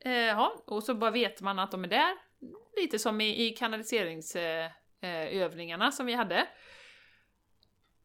Eh, 0.00 0.12
ja, 0.12 0.62
och 0.66 0.82
så 0.82 0.94
bara 0.94 1.10
vet 1.10 1.40
man 1.40 1.58
att 1.58 1.70
de 1.70 1.84
är 1.84 1.88
där 1.88 2.29
lite 2.76 2.98
som 2.98 3.20
i, 3.20 3.46
i 3.46 3.50
kanaliseringsövningarna 3.50 5.84
eh, 5.84 5.88
eh 5.88 5.90
som 5.90 6.06
vi 6.06 6.14
hade. 6.14 6.48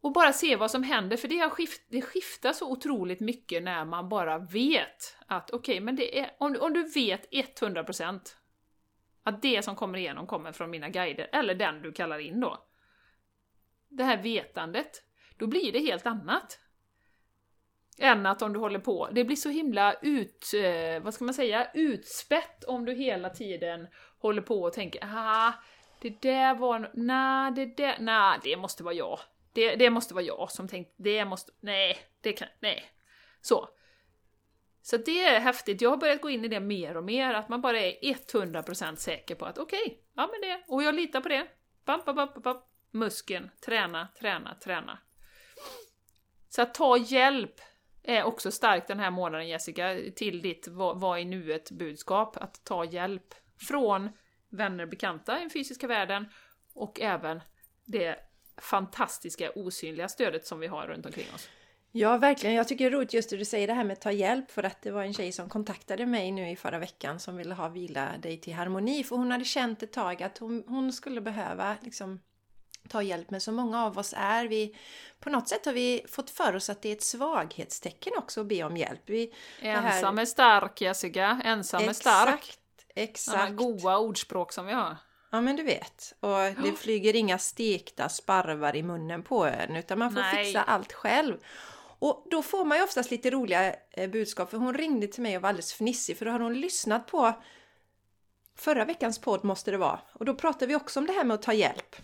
Och 0.00 0.12
bara 0.12 0.32
se 0.32 0.56
vad 0.56 0.70
som 0.70 0.82
händer, 0.82 1.16
för 1.16 1.28
det, 1.28 1.38
har 1.38 1.50
skift, 1.50 1.82
det 1.88 2.02
skiftar 2.02 2.52
så 2.52 2.70
otroligt 2.70 3.20
mycket 3.20 3.62
när 3.62 3.84
man 3.84 4.08
bara 4.08 4.38
vet 4.38 5.16
att 5.26 5.50
okej, 5.50 5.74
okay, 5.74 5.84
men 5.84 5.96
det 5.96 6.18
är, 6.18 6.30
om, 6.38 6.56
om 6.60 6.72
du 6.72 6.82
vet 6.82 7.32
100% 7.32 8.20
att 9.22 9.42
det 9.42 9.64
som 9.64 9.76
kommer 9.76 9.98
igenom 9.98 10.26
kommer 10.26 10.52
från 10.52 10.70
mina 10.70 10.88
guider, 10.88 11.28
eller 11.32 11.54
den 11.54 11.82
du 11.82 11.92
kallar 11.92 12.18
in 12.18 12.40
då. 12.40 12.66
Det 13.88 14.04
här 14.04 14.22
vetandet, 14.22 15.02
då 15.36 15.46
blir 15.46 15.72
det 15.72 15.78
helt 15.78 16.06
annat. 16.06 16.60
Än 17.98 18.26
att 18.26 18.42
om 18.42 18.52
du 18.52 18.58
håller 18.58 18.78
på, 18.78 19.08
det 19.12 19.24
blir 19.24 19.36
så 19.36 19.48
himla 19.48 19.94
ut, 20.02 20.52
eh, 20.54 21.02
vad 21.02 21.14
ska 21.14 21.24
man 21.24 21.34
säga, 21.34 21.70
utspätt 21.74 22.64
om 22.64 22.84
du 22.84 22.94
hela 22.94 23.30
tiden 23.30 23.86
håller 24.18 24.42
på 24.42 24.62
och 24.62 24.72
tänker 24.72 25.00
ah, 25.04 25.52
det 26.00 26.22
där 26.22 26.54
var, 26.54 26.90
nej, 26.94 27.52
det 27.52 27.76
där, 27.76 27.96
nej, 28.00 28.38
det 28.42 28.56
måste 28.56 28.84
vara 28.84 28.94
jag. 28.94 29.18
Det, 29.52 29.76
det 29.76 29.90
måste 29.90 30.14
vara 30.14 30.24
jag 30.24 30.50
som 30.50 30.68
tänkt, 30.68 30.94
det 30.96 31.24
måste, 31.24 31.52
nej, 31.60 31.98
det 32.20 32.32
kan, 32.32 32.48
nej. 32.60 32.84
Så. 33.40 33.68
Så 34.82 34.96
det 34.96 35.24
är 35.24 35.40
häftigt, 35.40 35.80
jag 35.80 35.90
har 35.90 35.96
börjat 35.96 36.20
gå 36.20 36.30
in 36.30 36.44
i 36.44 36.48
det 36.48 36.60
mer 36.60 36.96
och 36.96 37.04
mer, 37.04 37.34
att 37.34 37.48
man 37.48 37.60
bara 37.60 37.80
är 37.80 37.92
100% 37.92 38.96
säker 38.96 39.34
på 39.34 39.44
att 39.44 39.58
okej, 39.58 39.82
okay, 39.86 39.98
ja 40.14 40.28
men 40.32 40.40
det, 40.40 40.64
och 40.68 40.82
jag 40.82 40.94
litar 40.94 41.20
på 41.20 41.28
det. 41.28 41.46
Bam, 41.84 42.00
bam, 42.06 42.16
bam, 42.16 42.28
bam. 42.42 42.56
Muskeln, 42.90 43.50
träna, 43.66 44.08
träna, 44.20 44.54
träna. 44.54 44.98
Så 46.48 46.62
att 46.62 46.74
ta 46.74 46.96
hjälp 46.96 47.60
är 48.02 48.24
också 48.24 48.50
starkt 48.50 48.88
den 48.88 49.00
här 49.00 49.10
månaden 49.10 49.48
Jessica, 49.48 49.98
till 50.16 50.42
ditt 50.42 50.68
vad 50.68 51.18
är 51.18 51.24
nuet 51.24 51.70
budskap, 51.70 52.36
att 52.36 52.64
ta 52.64 52.84
hjälp 52.84 53.34
från 53.58 54.10
vänner 54.48 54.84
och 54.84 54.90
bekanta 54.90 55.36
i 55.36 55.40
den 55.40 55.50
fysiska 55.50 55.86
världen 55.86 56.26
och 56.72 57.00
även 57.00 57.40
det 57.84 58.16
fantastiska 58.56 59.50
osynliga 59.50 60.08
stödet 60.08 60.46
som 60.46 60.60
vi 60.60 60.66
har 60.66 60.86
runt 60.86 61.06
omkring 61.06 61.26
oss. 61.34 61.48
Ja, 61.92 62.16
verkligen. 62.16 62.56
Jag 62.56 62.68
tycker 62.68 62.84
det 62.84 62.96
är 62.96 62.98
roligt 62.98 63.14
just 63.14 63.30
det 63.30 63.36
du 63.36 63.44
säger 63.44 63.66
det 63.66 63.72
här 63.72 63.84
med 63.84 63.92
att 63.92 64.00
ta 64.00 64.12
hjälp 64.12 64.50
för 64.50 64.62
att 64.62 64.82
det 64.82 64.90
var 64.90 65.02
en 65.02 65.14
tjej 65.14 65.32
som 65.32 65.48
kontaktade 65.48 66.06
mig 66.06 66.32
nu 66.32 66.50
i 66.50 66.56
förra 66.56 66.78
veckan 66.78 67.20
som 67.20 67.36
ville 67.36 67.54
ha 67.54 67.68
Vila 67.68 68.08
dig 68.18 68.40
till 68.40 68.54
harmoni 68.54 69.04
för 69.04 69.16
hon 69.16 69.30
hade 69.30 69.44
känt 69.44 69.82
ett 69.82 69.92
tag 69.92 70.22
att 70.22 70.38
hon, 70.38 70.64
hon 70.66 70.92
skulle 70.92 71.20
behöva 71.20 71.76
liksom 71.80 72.20
ta 72.88 73.02
hjälp 73.02 73.30
med. 73.30 73.42
Så 73.42 73.52
många 73.52 73.84
av 73.84 73.98
oss 73.98 74.14
är 74.16 74.46
vi, 74.46 74.76
på 75.20 75.30
något 75.30 75.48
sätt 75.48 75.66
har 75.66 75.72
vi 75.72 76.04
fått 76.08 76.30
för 76.30 76.56
oss 76.56 76.70
att 76.70 76.82
det 76.82 76.88
är 76.88 76.92
ett 76.92 77.02
svaghetstecken 77.02 78.12
också 78.16 78.40
att 78.40 78.46
be 78.46 78.64
om 78.64 78.76
hjälp. 78.76 79.02
Vi, 79.06 79.32
ensam 79.60 80.16
här... 80.16 80.22
är 80.22 80.26
stark 80.26 80.80
Jessica, 80.80 81.40
ensam 81.44 81.80
Exakt. 81.80 82.06
är 82.06 82.10
stark. 82.10 82.58
Exakt. 82.96 83.56
goa 83.56 83.98
ordspråk 83.98 84.52
som 84.52 84.66
vi 84.66 84.72
har. 84.72 84.96
Ja 85.30 85.40
men 85.40 85.56
du 85.56 85.62
vet. 85.62 86.14
Och 86.20 86.62
det 86.62 86.72
flyger 86.78 87.16
inga 87.16 87.38
stekta 87.38 88.08
sparvar 88.08 88.76
i 88.76 88.82
munnen 88.82 89.22
på 89.22 89.44
en 89.44 89.76
utan 89.76 89.98
man 89.98 90.12
får 90.12 90.20
Nej. 90.20 90.44
fixa 90.44 90.62
allt 90.62 90.92
själv. 90.92 91.36
Och 91.98 92.26
då 92.30 92.42
får 92.42 92.64
man 92.64 92.78
ju 92.78 92.84
oftast 92.84 93.10
lite 93.10 93.30
roliga 93.30 93.74
eh, 93.90 94.10
budskap 94.10 94.50
för 94.50 94.58
hon 94.58 94.74
ringde 94.74 95.06
till 95.06 95.22
mig 95.22 95.36
och 95.36 95.42
var 95.42 95.48
alldeles 95.48 95.72
fnissig 95.72 96.18
för 96.18 96.24
då 96.24 96.30
hade 96.30 96.44
hon 96.44 96.60
lyssnat 96.60 97.06
på 97.06 97.32
förra 98.56 98.84
veckans 98.84 99.18
podd 99.18 99.44
måste 99.44 99.70
det 99.70 99.76
vara. 99.76 100.00
Och 100.12 100.24
då 100.24 100.34
pratade 100.34 100.66
vi 100.66 100.76
också 100.76 101.00
om 101.00 101.06
det 101.06 101.12
här 101.12 101.24
med 101.24 101.34
att 101.34 101.42
ta 101.42 101.52
hjälp. 101.52 101.96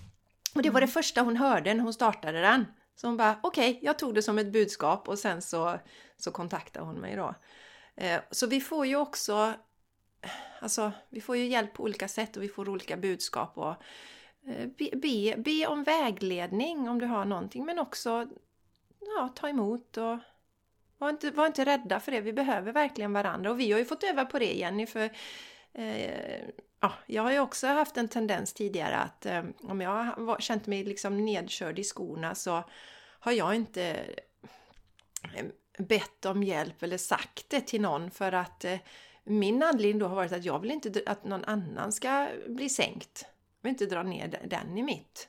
Och 0.55 0.63
det 0.63 0.71
var 0.71 0.81
det 0.81 0.85
mm. 0.85 0.93
första 0.93 1.21
hon 1.21 1.37
hörde 1.37 1.75
när 1.75 1.83
hon 1.83 1.93
startade 1.93 2.41
den. 2.41 2.67
Så 2.97 3.07
hon 3.07 3.17
bara 3.17 3.39
okej, 3.43 3.71
okay, 3.71 3.81
jag 3.83 3.99
tog 3.99 4.15
det 4.15 4.23
som 4.23 4.39
ett 4.39 4.53
budskap 4.53 5.09
och 5.09 5.19
sen 5.19 5.43
så, 5.43 5.79
så 6.17 6.31
kontaktade 6.31 6.87
hon 6.87 6.97
mig 6.97 7.17
då. 7.17 7.35
Eh, 7.97 8.21
så 8.31 8.47
vi 8.47 8.61
får 8.61 8.87
ju 8.87 8.97
också 8.97 9.55
Alltså, 10.63 10.93
vi 11.09 11.21
får 11.21 11.37
ju 11.37 11.47
hjälp 11.47 11.75
på 11.75 11.83
olika 11.83 12.09
sätt 12.09 12.37
och 12.37 12.43
vi 12.43 12.49
får 12.49 12.69
olika 12.69 12.97
budskap. 12.97 13.59
Och, 13.59 13.75
eh, 14.47 14.67
be, 14.79 14.91
be, 14.97 15.37
be 15.37 15.67
om 15.67 15.85
vägledning 15.85 16.89
om 16.89 16.99
du 16.99 17.07
har 17.07 17.25
någonting, 17.25 17.65
men 17.65 17.79
också 17.79 18.29
ja, 19.01 19.29
ta 19.35 19.49
emot 19.49 19.97
och 19.97 20.19
var 20.99 21.11
inte, 21.11 21.31
var 21.31 21.47
inte 21.47 21.65
rädda 21.65 22.01
för 22.01 22.13
det. 22.13 22.21
Vi 22.21 22.33
behöver 22.33 22.73
verkligen 22.73 23.13
varandra 23.13 23.51
och 23.51 23.61
vi 23.61 23.73
har 23.73 23.79
ju 23.79 23.85
fått 23.85 24.05
öva 24.05 24.25
på 24.25 24.39
det 24.39 24.53
Jenny 24.53 24.87
för 24.87 25.11
eh, 25.73 26.45
ja, 26.81 26.93
jag 27.07 27.23
har 27.23 27.33
ju 27.33 27.41
också 27.41 27.67
haft 27.67 27.97
en 27.97 28.09
tendens 28.09 28.53
tidigare 28.53 28.97
att 28.97 29.27
eh, 29.27 29.45
om 29.63 29.81
jag 29.81 30.05
har 30.05 30.41
känt 30.41 30.67
mig 30.67 30.85
liksom 30.85 31.25
nedkörd 31.25 31.79
i 31.79 31.85
skorna 31.85 32.35
så 32.35 32.65
har 33.21 33.33
jag 33.33 33.55
inte 33.55 33.85
eh, 35.35 35.45
bett 35.79 36.27
om 36.27 36.43
hjälp 36.43 36.83
eller 36.83 36.99
sagt 36.99 37.51
det 37.51 37.61
till 37.61 37.81
någon 37.81 38.11
för 38.11 38.33
att 38.33 38.65
eh, 38.65 38.79
min 39.25 39.63
anledning 39.63 39.99
då 39.99 40.07
har 40.07 40.17
varit 40.17 40.33
att 40.33 40.45
jag 40.45 40.59
vill 40.59 40.71
inte 40.71 41.03
att 41.07 41.25
någon 41.25 41.45
annan 41.45 41.93
ska 41.93 42.29
bli 42.49 42.69
sänkt. 42.69 43.25
Jag 43.61 43.69
vill 43.69 43.71
inte 43.71 43.87
dra 43.87 44.03
ner 44.03 44.41
den 44.45 44.79
i 44.79 44.83
mitt. 44.83 45.29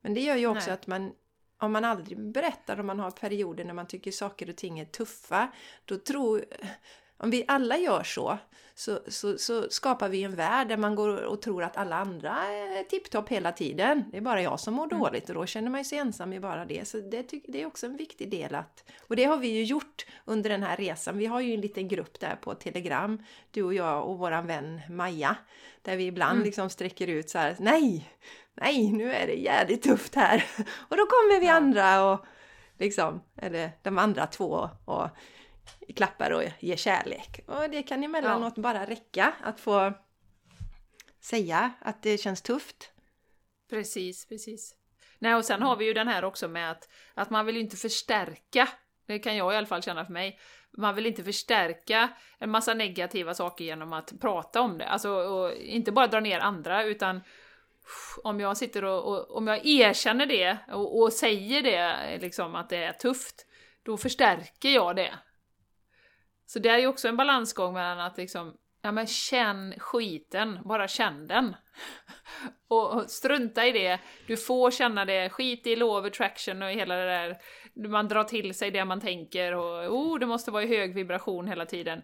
Men 0.00 0.14
det 0.14 0.20
gör 0.20 0.36
ju 0.36 0.46
också 0.46 0.66
Nej. 0.66 0.74
att 0.74 0.86
man 0.86 1.12
om 1.58 1.72
man 1.72 1.84
aldrig 1.84 2.18
berättar 2.18 2.80
om 2.80 2.86
man 2.86 3.00
har 3.00 3.10
perioder 3.10 3.64
när 3.64 3.74
man 3.74 3.86
tycker 3.86 4.10
saker 4.10 4.50
och 4.50 4.56
ting 4.56 4.78
är 4.78 4.84
tuffa, 4.84 5.52
då 5.84 5.96
tror 5.96 6.44
om 7.18 7.30
vi 7.30 7.44
alla 7.48 7.76
gör 7.76 8.02
så, 8.02 8.38
så, 8.74 9.00
så, 9.08 9.38
så, 9.38 9.70
skapar 9.70 10.08
vi 10.08 10.22
en 10.22 10.34
värld 10.34 10.68
där 10.68 10.76
man 10.76 10.94
går 10.94 11.24
och 11.24 11.42
tror 11.42 11.62
att 11.62 11.76
alla 11.76 11.96
andra 11.96 12.30
är 12.30 12.84
tipptopp 12.84 13.28
hela 13.28 13.52
tiden. 13.52 14.04
Det 14.10 14.16
är 14.16 14.20
bara 14.20 14.42
jag 14.42 14.60
som 14.60 14.74
mår 14.74 14.84
mm. 14.84 14.98
dåligt 14.98 15.28
och 15.28 15.34
då 15.34 15.46
känner 15.46 15.70
man 15.70 15.84
sig 15.84 15.98
ensam 15.98 16.32
i 16.32 16.40
bara 16.40 16.64
det. 16.64 16.88
Så 16.88 17.00
det, 17.00 17.30
det 17.48 17.62
är 17.62 17.66
också 17.66 17.86
en 17.86 17.96
viktig 17.96 18.30
del 18.30 18.54
att... 18.54 18.84
Och 19.00 19.16
det 19.16 19.24
har 19.24 19.36
vi 19.36 19.48
ju 19.48 19.64
gjort 19.64 20.06
under 20.24 20.50
den 20.50 20.62
här 20.62 20.76
resan. 20.76 21.18
Vi 21.18 21.26
har 21.26 21.40
ju 21.40 21.54
en 21.54 21.60
liten 21.60 21.88
grupp 21.88 22.20
där 22.20 22.36
på 22.36 22.54
Telegram, 22.54 23.22
du 23.50 23.62
och 23.62 23.74
jag 23.74 24.08
och 24.08 24.18
våran 24.18 24.46
vän 24.46 24.80
Maja, 24.90 25.36
där 25.82 25.96
vi 25.96 26.06
ibland 26.06 26.36
mm. 26.36 26.44
liksom 26.46 26.70
sträcker 26.70 27.06
ut 27.06 27.30
så 27.30 27.38
här, 27.38 27.56
nej, 27.58 28.10
nej, 28.54 28.92
nu 28.92 29.12
är 29.12 29.26
det 29.26 29.34
jävligt 29.34 29.82
tufft 29.82 30.14
här. 30.14 30.44
Och 30.88 30.96
då 30.96 31.06
kommer 31.06 31.40
vi 31.40 31.46
ja. 31.46 31.52
andra 31.52 32.04
och 32.04 32.26
liksom, 32.78 33.20
eller 33.36 33.70
de 33.82 33.98
andra 33.98 34.26
två 34.26 34.70
och 34.84 35.08
klappar 35.96 36.30
och 36.30 36.42
ger 36.60 36.76
kärlek. 36.76 37.40
Och 37.46 37.70
det 37.70 37.82
kan 37.82 38.04
emellanåt 38.04 38.52
ja. 38.56 38.62
bara 38.62 38.86
räcka 38.86 39.34
att 39.42 39.60
få 39.60 39.92
säga 41.20 41.72
att 41.80 42.02
det 42.02 42.18
känns 42.18 42.42
tufft. 42.42 42.92
Precis, 43.70 44.26
precis. 44.26 44.74
Nej, 45.18 45.34
och 45.34 45.44
sen 45.44 45.62
har 45.62 45.76
vi 45.76 45.84
ju 45.84 45.94
den 45.94 46.08
här 46.08 46.24
också 46.24 46.48
med 46.48 46.70
att, 46.70 46.88
att 47.14 47.30
man 47.30 47.46
vill 47.46 47.56
inte 47.56 47.76
förstärka, 47.76 48.68
det 49.06 49.18
kan 49.18 49.36
jag 49.36 49.54
i 49.54 49.56
alla 49.56 49.66
fall 49.66 49.82
känna 49.82 50.04
för 50.04 50.12
mig, 50.12 50.38
man 50.70 50.94
vill 50.94 51.06
inte 51.06 51.24
förstärka 51.24 52.08
en 52.38 52.50
massa 52.50 52.74
negativa 52.74 53.34
saker 53.34 53.64
genom 53.64 53.92
att 53.92 54.20
prata 54.20 54.60
om 54.60 54.78
det. 54.78 54.88
Alltså, 54.88 55.10
och 55.10 55.52
inte 55.52 55.92
bara 55.92 56.06
dra 56.06 56.20
ner 56.20 56.40
andra, 56.40 56.84
utan 56.84 57.20
om 58.24 58.40
jag 58.40 58.56
sitter 58.56 58.84
och, 58.84 59.04
och 59.04 59.36
om 59.36 59.46
jag 59.46 59.66
erkänner 59.66 60.26
det 60.26 60.58
och, 60.72 61.00
och, 61.00 61.12
säger 61.12 61.62
det, 61.62 62.18
liksom 62.20 62.54
att 62.54 62.68
det 62.68 62.76
är 62.76 62.92
tufft, 62.92 63.46
då 63.82 63.96
förstärker 63.96 64.68
jag 64.68 64.96
det. 64.96 65.14
Så 66.48 66.58
det 66.58 66.68
är 66.68 66.78
ju 66.78 66.86
också 66.86 67.08
en 67.08 67.16
balansgång 67.16 67.74
mellan 67.74 68.00
att 68.00 68.16
liksom, 68.18 68.56
ja 68.82 68.92
men 68.92 69.06
känn 69.06 69.74
skiten, 69.78 70.58
bara 70.64 70.88
känn 70.88 71.26
den. 71.26 71.56
och 72.68 73.10
strunta 73.10 73.66
i 73.66 73.72
det, 73.72 74.00
du 74.26 74.36
får 74.36 74.70
känna 74.70 75.04
det, 75.04 75.30
skit 75.30 75.66
i 75.66 75.76
law 75.76 76.00
of 76.00 76.06
attraction 76.06 76.62
och 76.62 76.70
hela 76.70 76.94
det 76.94 77.06
där, 77.06 77.36
man 77.88 78.08
drar 78.08 78.24
till 78.24 78.54
sig 78.54 78.70
det 78.70 78.84
man 78.84 79.00
tänker 79.00 79.54
och 79.54 79.96
oh, 79.96 80.18
det 80.18 80.26
måste 80.26 80.50
vara 80.50 80.62
i 80.62 80.66
hög 80.66 80.94
vibration 80.94 81.46
hela 81.46 81.66
tiden. 81.66 82.02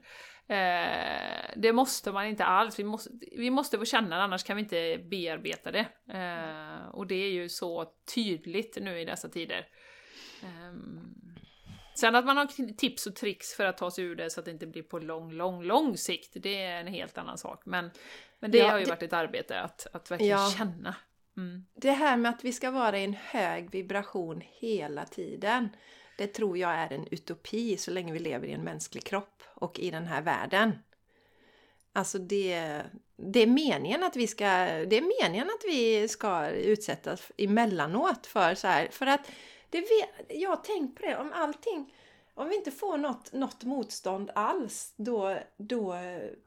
Eh, 0.49 1.51
det 1.57 1.73
måste 1.73 2.13
man 2.13 2.27
inte 2.27 2.45
alls, 2.45 2.79
vi 2.79 2.85
måste, 2.85 3.11
vi 3.37 3.51
måste 3.51 3.79
få 3.79 3.85
känna 3.85 4.17
det, 4.17 4.23
annars 4.23 4.45
kan 4.45 4.57
vi 4.57 4.63
inte 4.63 4.99
bearbeta 5.11 5.73
det. 5.73 5.87
Eh, 6.13 6.89
och 6.89 7.07
det 7.07 7.15
är 7.15 7.31
ju 7.31 7.49
så 7.49 7.87
tydligt 8.15 8.79
nu 8.81 9.01
i 9.01 9.05
dessa 9.05 9.29
tider. 9.29 9.67
Eh, 10.43 10.75
sen 11.95 12.15
att 12.15 12.25
man 12.25 12.37
har 12.37 12.75
tips 12.77 13.07
och 13.07 13.17
tricks 13.17 13.55
för 13.55 13.65
att 13.65 13.79
ta 13.79 13.91
sig 13.91 14.05
ur 14.05 14.17
det 14.17 14.31
så 14.31 14.41
att 14.41 14.45
det 14.45 14.51
inte 14.51 14.67
blir 14.67 14.83
på 14.83 14.99
lång, 14.99 15.33
lång, 15.33 15.63
lång 15.63 15.97
sikt, 15.97 16.31
det 16.35 16.63
är 16.63 16.81
en 16.81 16.87
helt 16.87 17.19
annan 17.19 17.39
sak. 17.39 17.63
Men, 17.65 17.91
men 18.39 18.51
det 18.51 18.59
ja, 18.59 18.71
har 18.71 18.79
ju 18.79 18.85
det... 18.85 18.91
varit 18.91 19.03
ett 19.03 19.13
arbete 19.13 19.61
att, 19.61 19.87
att 19.93 20.11
verkligen 20.11 20.39
ja. 20.39 20.55
känna. 20.59 20.95
Mm. 21.37 21.65
Det 21.75 21.91
här 21.91 22.17
med 22.17 22.31
att 22.31 22.45
vi 22.45 22.53
ska 22.53 22.71
vara 22.71 22.99
i 22.99 23.05
en 23.05 23.17
hög 23.25 23.71
vibration 23.71 24.43
hela 24.53 25.05
tiden. 25.05 25.69
Det 26.19 26.27
tror 26.27 26.59
jag 26.59 26.71
är 26.71 26.93
en 26.93 27.07
utopi 27.11 27.77
så 27.77 27.91
länge 27.91 28.13
vi 28.13 28.19
lever 28.19 28.47
i 28.47 28.53
en 28.53 28.65
mänsklig 28.65 29.05
kropp 29.05 29.43
och 29.55 29.79
i 29.79 29.91
den 29.91 30.07
här 30.07 30.23
världen. 30.23 30.79
Alltså 31.93 32.19
det, 32.19 32.83
det 33.17 33.43
är 33.43 33.47
meningen 33.47 34.03
att 34.03 34.17
vi 34.17 34.27
ska, 34.27 34.47
det 34.65 34.97
är 34.97 35.23
meningen 35.23 35.47
att 35.47 35.65
vi 35.65 36.09
ska 36.09 36.49
utsättas 36.49 37.33
emellanåt 37.37 38.27
för 38.27 38.55
så 38.55 38.67
här, 38.67 38.89
för 38.91 39.07
att 39.07 39.31
det 39.75 39.81
vet, 39.81 40.41
jag 40.41 40.51
har 40.51 40.57
tänkt 40.57 41.01
på 41.01 41.07
det, 41.07 41.17
om 41.17 41.33
allting, 41.33 41.95
om 42.35 42.49
vi 42.49 42.57
inte 42.57 42.71
får 42.71 42.99
något, 42.99 43.33
något 43.33 43.65
motstånd 43.65 44.31
alls, 44.35 44.95
då, 44.97 45.39
då 45.57 45.93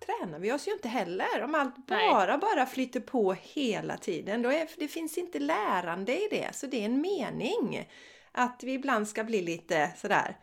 tränar 0.06 0.40
vi 0.40 0.52
oss 0.52 0.68
ju 0.68 0.72
inte 0.72 0.88
heller. 0.88 1.44
Om 1.44 1.56
allt 1.56 1.88
bara, 1.88 2.26
Nej. 2.26 2.38
bara 2.38 2.66
flyter 2.66 3.00
på 3.00 3.34
hela 3.34 3.98
tiden, 3.98 4.42
då 4.42 4.52
är, 4.52 4.70
det 4.78 4.88
finns 4.88 5.18
inte 5.18 5.40
lärande 5.40 6.26
i 6.26 6.28
det, 6.32 6.56
så 6.56 6.68
det 6.68 6.82
är 6.82 6.86
en 6.86 7.02
mening 7.02 7.90
att 8.32 8.64
vi 8.64 8.74
ibland 8.74 9.08
ska 9.08 9.24
bli 9.24 9.42
lite 9.42 9.92
sådär. 9.98 10.38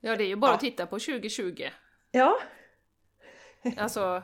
Ja, 0.00 0.16
det 0.16 0.24
är 0.24 0.28
ju 0.28 0.36
bara 0.36 0.50
ja. 0.50 0.54
att 0.54 0.60
titta 0.60 0.86
på 0.86 0.98
2020. 0.98 1.68
Ja. 2.10 2.38
alltså 3.76 4.22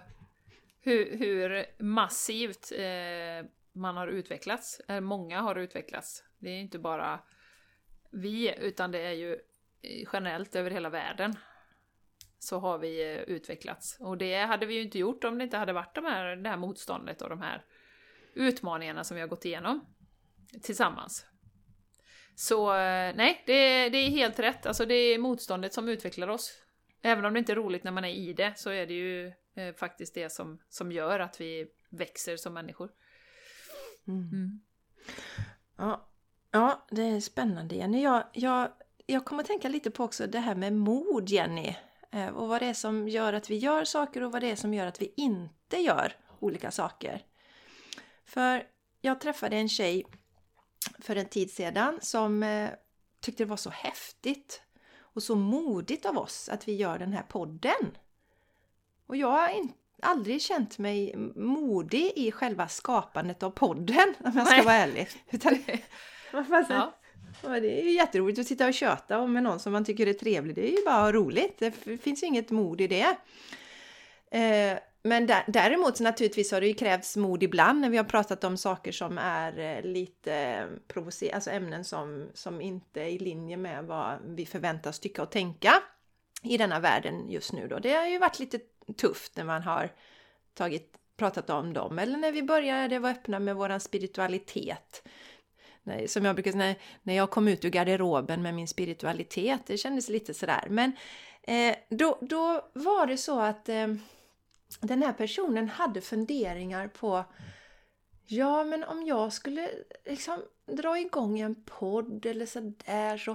hur, 0.80 1.16
hur 1.16 1.66
massivt 1.82 2.72
eh, 2.72 3.48
man 3.72 3.96
har 3.96 4.08
utvecklats. 4.08 4.80
Eh, 4.80 5.00
många 5.00 5.40
har 5.40 5.56
utvecklats. 5.56 6.24
Det 6.38 6.50
är 6.50 6.60
inte 6.60 6.78
bara 6.78 7.20
vi, 8.16 8.54
utan 8.58 8.90
det 8.90 8.98
är 8.98 9.12
ju 9.12 9.32
eh, 9.82 10.08
generellt 10.12 10.56
över 10.56 10.70
hela 10.70 10.90
världen 10.90 11.34
så 12.38 12.58
har 12.58 12.78
vi 12.78 13.14
eh, 13.14 13.22
utvecklats. 13.22 13.96
Och 14.00 14.18
det 14.18 14.36
hade 14.36 14.66
vi 14.66 14.74
ju 14.74 14.82
inte 14.82 14.98
gjort 14.98 15.24
om 15.24 15.38
det 15.38 15.44
inte 15.44 15.56
hade 15.56 15.72
varit 15.72 15.94
de 15.94 16.04
här, 16.04 16.36
det 16.36 16.48
här 16.48 16.56
motståndet 16.56 17.22
och 17.22 17.28
de 17.28 17.40
här 17.40 17.64
utmaningarna 18.34 19.04
som 19.04 19.14
vi 19.14 19.20
har 19.20 19.28
gått 19.28 19.44
igenom 19.44 19.86
tillsammans. 20.62 21.26
Så 22.34 22.70
eh, 22.70 23.16
nej, 23.16 23.42
det, 23.46 23.88
det 23.88 23.98
är 23.98 24.10
helt 24.10 24.38
rätt. 24.38 24.66
Alltså 24.66 24.86
det 24.86 24.94
är 24.94 25.18
motståndet 25.18 25.74
som 25.74 25.88
utvecklar 25.88 26.28
oss. 26.28 26.62
Även 27.02 27.24
om 27.24 27.32
det 27.32 27.38
inte 27.38 27.52
är 27.52 27.56
roligt 27.56 27.84
när 27.84 27.92
man 27.92 28.04
är 28.04 28.14
i 28.14 28.32
det, 28.32 28.58
så 28.58 28.70
är 28.70 28.86
det 28.86 28.94
ju 28.94 29.32
eh, 29.54 29.74
faktiskt 29.74 30.14
det 30.14 30.32
som, 30.32 30.58
som 30.68 30.92
gör 30.92 31.20
att 31.20 31.40
vi 31.40 31.66
växer 31.90 32.36
som 32.36 32.54
människor. 32.54 32.90
Mm. 34.08 34.28
Mm. 34.32 34.60
Ja, 35.76 36.08
ja, 36.56 36.86
det 36.90 37.02
är 37.02 37.20
spännande 37.20 37.74
Jenny. 37.74 38.02
Jag, 38.02 38.24
jag, 38.32 38.68
jag 39.06 39.24
kommer 39.24 39.42
att 39.42 39.48
tänka 39.48 39.68
lite 39.68 39.90
på 39.90 40.04
också 40.04 40.26
det 40.26 40.38
här 40.38 40.54
med 40.54 40.72
mod 40.72 41.28
Jenny. 41.28 41.76
Eh, 42.12 42.28
och 42.28 42.48
vad 42.48 42.62
det 42.62 42.66
är 42.66 42.74
som 42.74 43.08
gör 43.08 43.32
att 43.32 43.50
vi 43.50 43.56
gör 43.56 43.84
saker 43.84 44.22
och 44.22 44.32
vad 44.32 44.42
det 44.42 44.50
är 44.50 44.56
som 44.56 44.74
gör 44.74 44.86
att 44.86 45.00
vi 45.00 45.12
inte 45.16 45.76
gör 45.76 46.16
olika 46.40 46.70
saker. 46.70 47.22
För 48.24 48.66
jag 49.00 49.20
träffade 49.20 49.56
en 49.56 49.68
tjej 49.68 50.06
för 50.98 51.16
en 51.16 51.28
tid 51.28 51.50
sedan 51.50 51.98
som 52.02 52.42
eh, 52.42 52.70
tyckte 53.20 53.44
det 53.44 53.48
var 53.48 53.56
så 53.56 53.70
häftigt 53.70 54.62
och 54.98 55.22
så 55.22 55.34
modigt 55.34 56.06
av 56.06 56.18
oss 56.18 56.48
att 56.48 56.68
vi 56.68 56.74
gör 56.74 56.98
den 56.98 57.12
här 57.12 57.22
podden. 57.22 57.96
Och 59.06 59.16
jag 59.16 59.30
har 59.30 59.50
aldrig 60.02 60.42
känt 60.42 60.78
mig 60.78 61.16
modig 61.36 62.12
i 62.16 62.32
själva 62.32 62.68
skapandet 62.68 63.42
av 63.42 63.50
podden 63.50 64.14
om 64.24 64.32
jag 64.36 64.46
ska 64.46 64.56
Nej. 64.56 64.64
vara 64.64 64.76
ärlig. 64.76 65.08
Utan, 65.30 65.58
ja. 66.68 66.92
Det 67.42 67.80
är 67.80 67.82
ju 67.82 67.90
jätteroligt 67.90 68.38
att 68.38 68.46
sitta 68.46 68.66
och 68.66 68.74
köta 68.74 69.26
med 69.26 69.42
någon 69.42 69.60
som 69.60 69.72
man 69.72 69.84
tycker 69.84 70.06
är 70.06 70.12
trevlig. 70.12 70.54
Det 70.54 70.68
är 70.68 70.78
ju 70.78 70.84
bara 70.84 71.12
roligt. 71.12 71.58
Det 71.58 71.70
finns 72.00 72.22
ju 72.22 72.26
inget 72.26 72.50
mod 72.50 72.80
i 72.80 72.86
det. 72.86 73.16
Eh, 74.30 74.78
men 75.02 75.26
däremot 75.46 76.00
naturligtvis 76.00 76.52
har 76.52 76.60
det 76.60 76.66
ju 76.66 76.74
krävts 76.74 77.16
mod 77.16 77.42
ibland 77.42 77.80
när 77.80 77.90
vi 77.90 77.96
har 77.96 78.04
pratat 78.04 78.44
om 78.44 78.56
saker 78.56 78.92
som 78.92 79.18
är 79.18 79.58
eh, 79.58 79.82
lite 79.82 80.34
eh, 80.34 80.66
provocerande, 80.88 81.34
alltså 81.34 81.50
ämnen 81.50 81.84
som, 81.84 82.28
som 82.34 82.60
inte 82.60 83.00
är 83.00 83.08
i 83.08 83.18
linje 83.18 83.56
med 83.56 83.84
vad 83.84 84.18
vi 84.26 84.46
förväntas 84.46 84.98
tycka 84.98 85.22
och 85.22 85.30
tänka 85.30 85.72
i 86.42 86.56
denna 86.56 86.80
världen 86.80 87.30
just 87.30 87.52
nu 87.52 87.68
då. 87.68 87.78
Det 87.78 87.92
har 87.92 88.06
ju 88.06 88.18
varit 88.18 88.38
lite 88.38 88.58
tufft 88.96 89.36
när 89.36 89.44
man 89.44 89.62
har 89.62 89.90
tagit, 90.54 90.96
pratat 91.16 91.50
om 91.50 91.72
dem 91.72 91.98
eller 91.98 92.16
när 92.16 92.32
vi 92.32 92.42
började 92.42 92.98
vara 92.98 93.12
öppna 93.12 93.38
med 93.38 93.56
våran 93.56 93.80
spiritualitet. 93.80 95.02
Som 96.06 96.24
jag 96.24 96.34
brukar 96.34 96.52
säga, 96.52 96.74
när 97.02 97.14
jag 97.14 97.30
kom 97.30 97.48
ut 97.48 97.64
ur 97.64 97.70
garderoben 97.70 98.42
med 98.42 98.54
min 98.54 98.68
spiritualitet, 98.68 99.60
det 99.66 99.76
kändes 99.76 100.08
lite 100.08 100.34
sådär. 100.34 100.66
Men 100.70 100.92
eh, 101.42 101.76
då, 101.88 102.18
då 102.20 102.68
var 102.72 103.06
det 103.06 103.16
så 103.16 103.40
att 103.40 103.68
eh, 103.68 103.86
den 104.80 105.02
här 105.02 105.12
personen 105.12 105.68
hade 105.68 106.00
funderingar 106.00 106.88
på 106.88 107.24
Ja, 108.28 108.64
men 108.64 108.84
om 108.84 109.06
jag 109.06 109.32
skulle 109.32 109.70
liksom 110.04 110.42
dra 110.66 110.98
igång 110.98 111.40
en 111.40 111.54
podd 111.64 112.26
eller 112.26 112.46
sådär 112.46 113.18
så 113.18 113.30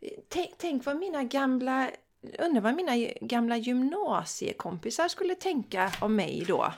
eh, 0.00 0.10
tänk, 0.28 0.50
tänk 0.58 0.84
vad 0.84 0.96
mina 0.96 1.24
gamla 1.24 1.90
undrar 2.38 2.60
vad 2.60 2.74
mina 2.74 2.96
gamla 3.20 3.56
gymnasiekompisar 3.56 5.08
skulle 5.08 5.34
tänka 5.34 5.92
om 6.00 6.16
mig 6.16 6.44
då. 6.48 6.72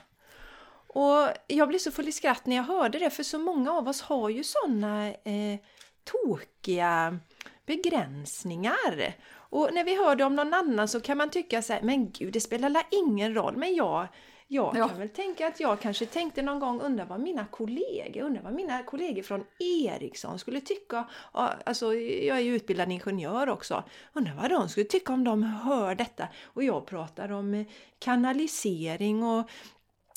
Och 0.94 1.28
jag 1.46 1.68
blev 1.68 1.78
så 1.78 1.90
full 1.90 2.08
i 2.08 2.12
skratt 2.12 2.46
när 2.46 2.56
jag 2.56 2.62
hörde 2.62 2.98
det 2.98 3.10
för 3.10 3.22
så 3.22 3.38
många 3.38 3.72
av 3.72 3.88
oss 3.88 4.00
har 4.00 4.28
ju 4.28 4.44
sådana 4.44 5.08
eh, 5.08 5.58
tokiga 6.04 7.18
begränsningar. 7.66 9.14
Och 9.32 9.68
när 9.72 9.84
vi 9.84 9.96
hör 9.96 10.16
det 10.16 10.24
om 10.24 10.36
någon 10.36 10.54
annan 10.54 10.88
så 10.88 11.00
kan 11.00 11.18
man 11.18 11.30
tycka 11.30 11.62
så 11.62 11.72
här, 11.72 11.82
men 11.82 12.10
gud 12.10 12.32
det 12.32 12.40
spelar 12.40 12.86
ingen 12.90 13.34
roll. 13.34 13.56
Men 13.56 13.74
jag, 13.74 14.08
jag 14.46 14.76
ja. 14.76 14.88
kan 14.88 14.98
väl 14.98 15.08
tänka 15.08 15.46
att 15.46 15.60
jag 15.60 15.80
kanske 15.80 16.06
tänkte 16.06 16.42
någon 16.42 16.60
gång, 16.60 16.80
undra 16.80 17.04
vad 17.04 17.20
mina 17.20 17.46
kollegor, 17.46 18.22
undrar 18.22 18.42
vad 18.42 18.52
mina 18.52 18.82
kollegor 18.82 19.22
från 19.22 19.44
Ericsson 19.58 20.38
skulle 20.38 20.60
tycka. 20.60 21.08
Alltså 21.32 21.94
jag 21.94 22.36
är 22.36 22.40
ju 22.40 22.56
utbildad 22.56 22.92
ingenjör 22.92 23.48
också. 23.48 23.84
Undrar 24.12 24.34
vad 24.34 24.50
de 24.50 24.68
skulle 24.68 24.86
tycka 24.86 25.12
om 25.12 25.24
de 25.24 25.42
hör 25.42 25.94
detta. 25.94 26.28
Och 26.44 26.64
jag 26.64 26.86
pratar 26.86 27.32
om 27.32 27.64
kanalisering 27.98 29.22
och, 29.22 29.50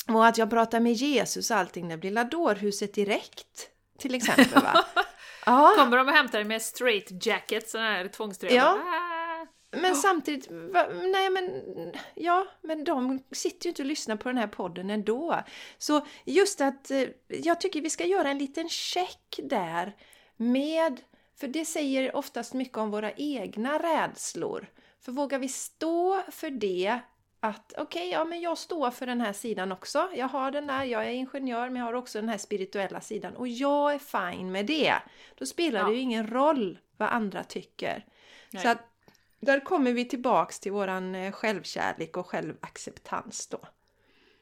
och 0.07 0.25
att 0.25 0.37
jag 0.37 0.49
pratar 0.49 0.79
med 0.79 0.93
Jesus 0.93 1.51
och 1.51 1.57
allting. 1.57 1.87
Det 1.87 1.97
blir 1.97 2.11
ladorhuset 2.11 2.93
direkt. 2.93 3.69
Till 3.97 4.15
exempel 4.15 4.63
va. 4.63 4.85
Ja. 5.45 5.73
Kommer 5.77 5.97
de 5.97 6.07
och 6.07 6.13
hämtar 6.13 6.37
dig 6.39 6.47
med 6.47 6.61
straight 6.61 7.25
jacket, 7.25 7.69
sån 7.69 7.81
här 7.81 8.07
tvångströja? 8.07 8.55
Ja. 8.55 8.79
Ah. 8.85 9.23
Men 9.77 9.95
samtidigt, 9.95 10.51
va, 10.51 10.87
nej 11.03 11.29
men, 11.29 11.61
ja, 12.15 12.47
men 12.61 12.83
de 12.83 13.23
sitter 13.31 13.65
ju 13.65 13.69
inte 13.69 13.81
och 13.81 13.87
lyssnar 13.87 14.15
på 14.15 14.29
den 14.29 14.37
här 14.37 14.47
podden 14.47 14.89
ändå. 14.89 15.39
Så 15.77 16.05
just 16.25 16.61
att 16.61 16.91
eh, 16.91 17.03
jag 17.27 17.61
tycker 17.61 17.81
vi 17.81 17.89
ska 17.89 18.05
göra 18.05 18.29
en 18.29 18.37
liten 18.37 18.69
check 18.69 19.39
där 19.43 19.95
med, 20.37 21.01
för 21.39 21.47
det 21.47 21.65
säger 21.65 22.15
oftast 22.15 22.53
mycket 22.53 22.77
om 22.77 22.91
våra 22.91 23.11
egna 23.11 23.79
rädslor. 23.79 24.67
För 25.01 25.11
vågar 25.11 25.39
vi 25.39 25.49
stå 25.49 26.23
för 26.31 26.49
det 26.49 26.99
att 27.43 27.73
okej, 27.77 27.83
okay, 27.83 28.09
ja 28.09 28.25
men 28.25 28.41
jag 28.41 28.57
står 28.57 28.91
för 28.91 29.05
den 29.05 29.21
här 29.21 29.33
sidan 29.33 29.71
också. 29.71 30.09
Jag 30.15 30.27
har 30.27 30.51
den 30.51 30.67
där, 30.67 30.83
jag 30.83 31.05
är 31.05 31.09
ingenjör 31.09 31.69
men 31.69 31.75
jag 31.75 31.85
har 31.85 31.93
också 31.93 32.19
den 32.19 32.29
här 32.29 32.37
spirituella 32.37 33.01
sidan 33.01 33.35
och 33.35 33.47
jag 33.47 33.93
är 33.93 33.99
fine 33.99 34.51
med 34.51 34.65
det. 34.65 34.93
Då 35.35 35.45
spelar 35.45 35.79
ja. 35.79 35.87
det 35.87 35.93
ju 35.93 35.99
ingen 35.99 36.27
roll 36.27 36.79
vad 36.97 37.09
andra 37.09 37.43
tycker. 37.43 38.05
Nej. 38.51 38.63
Så 38.63 38.69
att 38.69 38.77
där 39.39 39.59
kommer 39.59 39.93
vi 39.93 40.05
tillbaks 40.05 40.59
till 40.59 40.71
våran 40.71 41.15
eh, 41.15 41.31
självkärlek 41.31 42.17
och 42.17 42.27
självacceptans 42.27 43.47
då. 43.47 43.59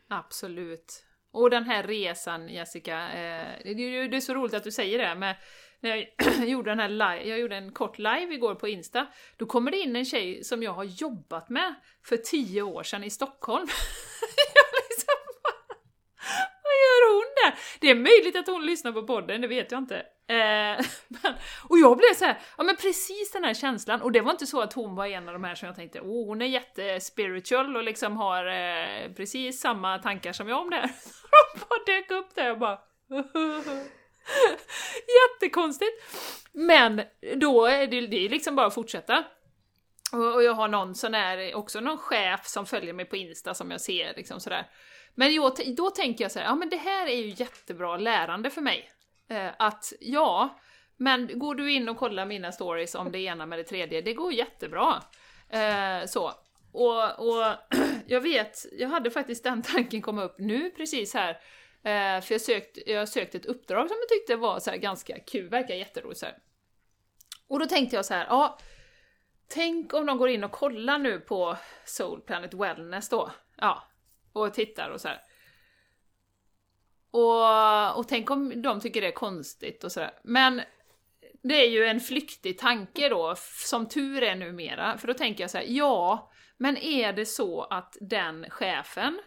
Absolut. 0.08 1.06
Och 1.32 1.50
den 1.50 1.64
här 1.64 1.84
resan 1.84 2.50
Jessica, 2.50 3.12
eh, 3.12 3.48
det 3.64 4.18
är 4.18 4.20
så 4.20 4.34
roligt 4.34 4.54
att 4.54 4.64
du 4.64 4.72
säger 4.72 4.98
det, 4.98 5.16
men 5.16 5.36
när 5.82 5.90
jag 5.90 6.08
gjorde, 6.48 6.72
den 6.72 6.80
här 6.80 6.90
live, 6.90 7.30
jag 7.30 7.40
gjorde 7.40 7.56
en 7.56 7.72
kort 7.72 7.98
live 7.98 8.34
igår 8.34 8.56
på 8.56 8.68
Insta, 8.68 9.08
då 9.38 9.46
kommer 9.46 9.72
det 9.72 9.78
in 9.78 9.96
en 9.96 10.06
tjej 10.06 10.44
som 10.44 10.64
jag 10.64 10.74
har 10.74 10.84
jobbat 10.84 11.50
med 11.50 11.76
för 12.06 12.18
tio 12.18 12.62
år 12.62 12.84
sedan 12.84 13.04
i 13.04 13.10
Stockholm. 13.10 13.68
liksom, 14.90 15.16
vad 16.64 16.74
gör 16.74 17.14
hon 17.14 17.26
där? 17.44 17.60
Det 17.80 17.90
är 17.90 17.96
möjligt 17.96 18.36
att 18.36 18.48
hon 18.48 18.66
lyssnar 18.66 18.92
på 18.92 19.04
podden, 19.04 19.42
det 19.42 19.48
vet 19.48 19.72
jag 19.72 19.78
inte. 19.78 19.96
Eh, 20.28 20.86
men, 21.08 21.34
och 21.70 21.78
jag 21.78 21.98
blev 21.98 22.14
så 22.16 22.26
här, 22.26 22.40
ja 22.58 22.64
men 22.64 22.76
precis 22.76 23.32
den 23.32 23.44
här 23.44 23.54
känslan, 23.54 24.02
och 24.02 24.12
det 24.12 24.22
var 24.22 24.32
inte 24.32 24.48
så 24.48 24.62
att 24.62 24.74
hon 24.74 24.96
var 24.96 25.06
en 25.06 25.28
av 25.28 25.34
de 25.34 25.44
här 25.44 25.56
som 25.56 25.66
jag 25.66 25.76
tänkte, 25.76 26.00
oh 26.00 26.28
hon 26.28 26.42
är 26.42 26.46
jättespiritual 26.46 27.78
och 27.78 27.84
liksom 27.84 28.18
har 28.18 28.46
eh, 28.46 29.14
precis 29.14 29.62
samma 29.62 30.00
tankar 30.00 30.34
som 30.34 30.50
jag 30.50 30.62
om 30.62 30.70
det 30.70 30.76
här. 30.76 30.92
Hon 31.54 31.62
bara 31.70 31.96
dök 31.96 32.12
upp 32.12 32.36
där 32.36 32.52
och 32.52 32.60
bara 32.60 32.80
Jättekonstigt! 35.42 36.04
Men 36.52 37.02
då 37.36 37.66
är 37.66 37.88
det, 37.88 38.08
det 38.08 38.26
är 38.26 38.30
liksom 38.30 38.56
bara 38.56 38.68
att 38.68 38.74
fortsätta. 38.74 39.24
Och, 40.12 40.34
och 40.34 40.44
jag 40.44 40.54
har 40.54 40.68
någon 40.68 40.96
sån 40.96 41.14
här, 41.14 41.56
också 41.56 41.80
någon 41.80 41.98
chef 41.98 42.48
som 42.48 42.66
följer 42.66 42.94
mig 42.94 43.06
på 43.06 43.16
Insta 43.16 43.54
som 43.54 43.72
jag 43.72 43.82
ser 43.82 44.14
liksom 44.16 44.40
sådär. 44.40 44.70
Men 45.16 45.34
jag, 45.34 45.54
då 45.78 45.90
tänker 45.90 46.24
jag 46.24 46.32
så 46.32 46.40
här, 46.40 46.46
ja 46.46 46.56
men 46.56 46.70
det 46.70 46.78
här 46.78 47.08
är 47.08 47.16
ju 47.16 47.34
jättebra 47.38 47.98
lärande 47.98 48.50
för 48.50 48.62
mig. 48.62 48.90
Eh, 49.30 49.50
att 49.60 49.94
ja, 50.00 50.60
men 50.98 51.40
går 51.40 51.56
du 51.56 51.72
in 51.72 51.90
och 51.90 51.98
kollar 51.98 52.26
mina 52.26 52.52
stories 52.52 52.96
om 52.96 53.12
det 53.12 53.20
ena 53.20 53.46
med 53.46 53.60
det 53.60 53.64
tredje, 53.64 54.02
det 54.02 54.14
går 54.14 54.34
jättebra. 54.34 55.04
Eh, 55.50 56.06
så. 56.06 56.32
Och, 56.72 57.20
och 57.20 57.46
jag 58.08 58.22
vet, 58.22 58.66
jag 58.72 58.90
hade 58.90 59.12
faktiskt 59.12 59.44
den 59.44 59.62
tanken 59.62 60.02
komma 60.02 60.24
upp 60.24 60.36
nu 60.40 60.70
precis 60.70 61.14
här 61.14 61.38
Eh, 61.84 62.22
för 62.22 62.34
jag 62.34 62.42
sökte 62.42 62.92
jag 62.92 63.10
sökte 63.10 63.38
ett 63.38 63.46
uppdrag 63.46 63.90
som 63.90 63.98
jag 64.00 64.10
tyckte 64.10 64.36
var 64.36 64.60
så 64.60 64.72
ganska 64.72 65.20
kul, 65.20 65.50
verkar 65.50 65.76
jätteroligt 65.76 66.20
så 66.20 66.26
här. 66.26 66.38
Och 67.48 67.60
då 67.60 67.66
tänkte 67.66 67.96
jag 67.96 68.06
så 68.06 68.14
här, 68.14 68.26
ja, 68.30 68.58
tänk 69.48 69.94
om 69.94 70.06
de 70.06 70.18
går 70.18 70.30
in 70.30 70.44
och 70.44 70.52
kollar 70.52 71.00
nu 71.00 71.20
på 71.20 71.58
Soul 71.86 72.22
Planet 72.22 72.54
Wellness 72.54 73.10
då, 73.10 73.32
ja, 73.58 73.84
och 74.34 74.54
tittar 74.54 74.90
och 74.90 75.02
så 75.02 75.08
här. 75.08 75.22
Och, 77.12 78.00
och 78.00 78.08
tänk 78.08 78.32
om 78.32 78.62
de 78.62 78.80
tycker 78.80 79.02
det 79.02 79.08
är 79.08 79.12
konstigt 79.12 79.84
och 79.84 79.92
sådär. 79.92 80.20
Men 80.24 80.62
det 81.44 81.54
är 81.54 81.70
ju 81.70 81.86
en 81.86 82.00
flyktig 82.00 82.60
tanke 82.60 83.10
då, 83.10 83.36
som 83.68 83.90
tur 83.90 84.24
är 84.24 84.36
numera, 84.36 84.98
för 84.98 85.08
då 85.08 85.14
tänker 85.14 85.44
jag 85.44 85.52
så 85.52 85.58
här, 85.58 85.66
ja, 85.68 86.32
men 86.58 86.78
är 86.78 87.14
det 87.14 87.26
så 87.26 87.62
att 87.64 87.98
den 88.02 88.50
chefen 88.50 89.22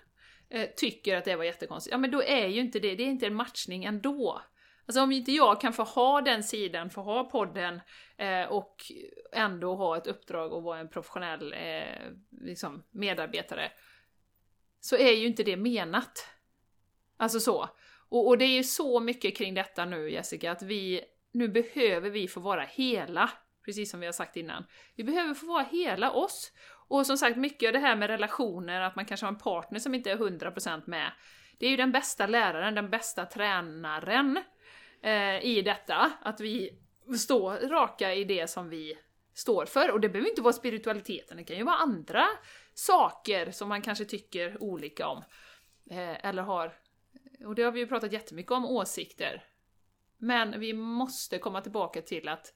eh, 0.51 0.68
tycker 0.76 1.16
att 1.16 1.24
det 1.24 1.36
var 1.36 1.45
jättekonstigt, 1.45 1.92
ja 1.92 1.99
men 1.99 2.11
då 2.11 2.22
är 2.22 2.47
ju 2.47 2.61
inte 2.61 2.80
det, 2.80 2.95
det 2.95 3.03
är 3.03 3.09
inte 3.09 3.26
en 3.26 3.34
matchning 3.34 3.84
ändå. 3.84 4.42
Alltså 4.86 5.03
om 5.03 5.12
inte 5.12 5.32
jag 5.32 5.61
kan 5.61 5.72
få 5.72 5.82
ha 5.82 6.20
den 6.20 6.42
sidan, 6.42 6.90
få 6.90 7.01
ha 7.01 7.24
podden 7.24 7.80
eh, 8.16 8.45
och 8.45 8.76
ändå 9.32 9.74
ha 9.74 9.97
ett 9.97 10.07
uppdrag 10.07 10.53
och 10.53 10.62
vara 10.62 10.78
en 10.78 10.88
professionell 10.88 11.53
eh, 11.53 12.12
liksom 12.30 12.84
medarbetare, 12.90 13.72
så 14.80 14.97
är 14.97 15.12
ju 15.12 15.26
inte 15.26 15.42
det 15.42 15.57
menat. 15.57 16.28
Alltså 17.16 17.40
så. 17.40 17.68
Och, 18.09 18.28
och, 18.28 18.38
det 18.38 18.45
är 18.45 18.57
ju 18.57 18.64
så 18.64 19.01
mycket 19.01 19.36
kring 19.36 19.55
detta 19.55 19.84
nu 19.84 20.11
Jessica, 20.11 20.53
att 20.53 20.62
vi, 20.62 21.05
nu 21.32 21.49
behöver 21.49 22.11
vi 22.11 22.28
få 22.28 22.40
vara 22.40 22.62
hela, 22.62 23.30
precis 23.64 23.90
som 23.90 24.01
vi 24.01 24.07
har 24.07 24.12
sagt 24.12 24.36
innan. 24.36 24.64
Vi 24.95 25.05
behöver 25.05 25.34
få 25.34 25.47
vara 25.47 25.62
hela 25.62 26.12
oss. 26.12 26.53
Och 26.89 27.07
som 27.07 27.18
sagt, 27.18 27.37
mycket 27.37 27.66
av 27.66 27.72
det 27.72 27.78
här 27.78 27.97
med 27.97 28.11
relationer, 28.11 28.80
att 28.80 28.97
man 28.97 29.05
kanske 29.05 29.26
har 29.26 29.32
en 29.32 29.39
partner 29.39 29.78
som 29.78 29.95
inte 29.95 30.11
är 30.11 30.16
100% 30.16 30.82
med, 30.87 31.12
det 31.59 31.66
är 31.66 31.70
ju 31.70 31.76
den 31.76 31.93
bästa 31.93 32.26
läraren, 32.26 32.74
den 32.74 32.91
bästa 32.91 33.26
tränaren 33.26 34.39
eh, 35.03 35.45
i 35.45 35.62
detta, 35.64 36.12
att 36.22 36.41
vi 36.41 36.78
står 37.18 37.68
raka 37.68 38.14
i 38.14 38.24
det 38.24 38.51
som 38.51 38.68
vi 38.68 38.99
står 39.35 39.66
för. 39.66 39.91
Och 39.91 40.01
det 40.01 40.09
behöver 40.09 40.30
inte 40.30 40.43
vara 40.43 40.53
spiritualiteten, 40.53 41.37
det 41.37 41.45
kan 41.45 41.57
ju 41.57 41.64
vara 41.64 41.76
andra 41.76 42.26
saker 42.74 43.51
som 43.51 43.68
man 43.68 43.82
kanske 43.82 44.05
tycker 44.05 44.62
olika 44.62 45.07
om. 45.07 45.24
Eh, 45.91 46.26
eller 46.26 46.43
har, 46.43 46.74
och 47.47 47.55
det 47.55 47.62
har 47.62 47.72
vi 47.72 47.80
ju 47.80 47.87
pratat 47.87 48.12
jättemycket 48.12 48.53
om, 48.53 48.64
åsikter. 48.64 49.45
Men 50.18 50.61
vi 50.61 50.72
måste 50.72 51.39
komma 51.39 51.61
tillbaka 51.61 52.03
till 52.03 52.28
att 52.28 52.55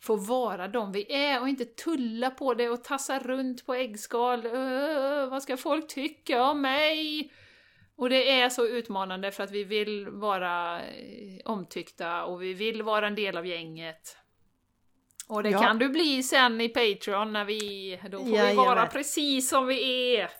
få 0.00 0.16
vara 0.16 0.68
de 0.68 0.92
vi 0.92 1.12
är 1.12 1.40
och 1.40 1.48
inte 1.48 1.64
tulla 1.64 2.30
på 2.30 2.54
det 2.54 2.68
och 2.68 2.84
tassa 2.84 3.18
runt 3.18 3.66
på 3.66 3.74
äggskal. 3.74 4.46
Uh, 4.46 5.30
vad 5.30 5.42
ska 5.42 5.56
folk 5.56 5.88
tycka 5.88 6.42
om 6.44 6.60
mig? 6.60 7.30
Och 7.96 8.10
det 8.10 8.30
är 8.40 8.48
så 8.48 8.66
utmanande 8.66 9.30
för 9.30 9.44
att 9.44 9.50
vi 9.50 9.64
vill 9.64 10.08
vara 10.08 10.80
eh, 10.80 10.86
omtyckta 11.44 12.24
och 12.24 12.42
vi 12.42 12.54
vill 12.54 12.82
vara 12.82 13.06
en 13.06 13.14
del 13.14 13.36
av 13.36 13.46
gänget. 13.46 14.16
Och 15.28 15.42
det 15.42 15.50
ja. 15.50 15.62
kan 15.62 15.78
du 15.78 15.88
bli 15.88 16.22
sen 16.22 16.60
i 16.60 16.68
Patreon 16.68 17.32
när 17.32 17.44
vi, 17.44 18.00
då 18.10 18.18
får 18.18 18.36
ja, 18.36 18.46
vi 18.46 18.54
vara 18.54 18.86
precis 18.86 19.48
som 19.48 19.66
vi 19.66 20.14
är. 20.16 20.30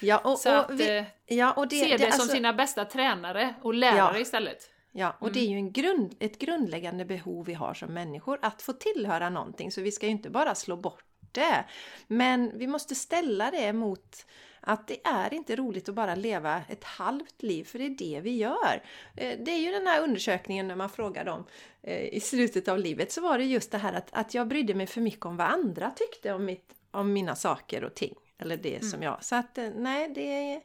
Ja, 0.00 0.18
och, 0.18 0.38
så 0.38 0.50
att, 0.50 0.70
vi, 0.70 1.04
ja, 1.26 1.52
och 1.52 1.68
det, 1.68 1.76
se 1.76 1.84
det, 1.84 1.96
det 1.96 2.12
som 2.12 2.20
alltså, 2.20 2.36
sina 2.36 2.52
bästa 2.52 2.84
tränare 2.84 3.54
och 3.62 3.74
lärare 3.74 4.20
istället. 4.20 4.70
Ja, 4.98 5.16
och 5.18 5.28
mm. 5.28 5.32
det 5.32 5.40
är 5.40 5.44
mm. 5.44 5.52
ju 5.52 5.58
en 5.58 5.72
grund, 5.72 6.14
ett 6.18 6.38
grundläggande 6.38 7.04
behov 7.04 7.46
vi 7.46 7.54
har 7.54 7.74
som 7.74 7.94
människor, 7.94 8.38
att 8.42 8.62
få 8.62 8.72
tillhöra 8.72 9.30
någonting. 9.30 9.72
Så 9.72 9.80
vi 9.80 9.92
ska 9.92 10.06
ju 10.06 10.12
inte 10.12 10.30
bara 10.30 10.54
slå 10.54 10.76
bort 10.76 11.04
det. 11.32 11.64
Men 12.06 12.58
vi 12.58 12.66
måste 12.66 12.94
ställa 12.94 13.50
det 13.50 13.72
mot 13.72 14.26
att 14.60 14.88
det 14.88 15.06
är 15.06 15.34
inte 15.34 15.56
roligt 15.56 15.88
att 15.88 15.94
bara 15.94 16.14
leva 16.14 16.62
ett 16.68 16.84
halvt 16.84 17.42
liv, 17.42 17.64
för 17.64 17.78
det 17.78 17.84
är 17.84 17.90
det 17.90 18.20
vi 18.20 18.36
gör. 18.36 18.82
Eh, 19.16 19.38
det 19.38 19.50
är 19.50 19.58
ju 19.58 19.70
den 19.70 19.86
här 19.86 20.02
undersökningen 20.02 20.68
när 20.68 20.76
man 20.76 20.90
frågar 20.90 21.24
dem 21.24 21.44
eh, 21.82 22.14
i 22.14 22.20
slutet 22.20 22.68
av 22.68 22.78
livet, 22.78 23.12
så 23.12 23.20
var 23.20 23.38
det 23.38 23.44
just 23.44 23.70
det 23.70 23.78
här 23.78 23.92
att, 23.92 24.08
att 24.12 24.34
jag 24.34 24.48
brydde 24.48 24.74
mig 24.74 24.86
för 24.86 25.00
mycket 25.00 25.26
om 25.26 25.36
vad 25.36 25.46
andra 25.46 25.90
tyckte 25.90 26.32
om, 26.32 26.44
mitt, 26.44 26.74
om 26.90 27.12
mina 27.12 27.34
saker 27.36 27.84
och 27.84 27.94
ting. 27.94 28.14
Eller 28.38 28.56
det 28.56 28.76
mm. 28.76 28.90
som 28.90 29.02
jag... 29.02 29.24
Så 29.24 29.36
att 29.36 29.58
eh, 29.58 29.70
nej, 29.76 30.12
det 30.14 30.52
är... 30.52 30.60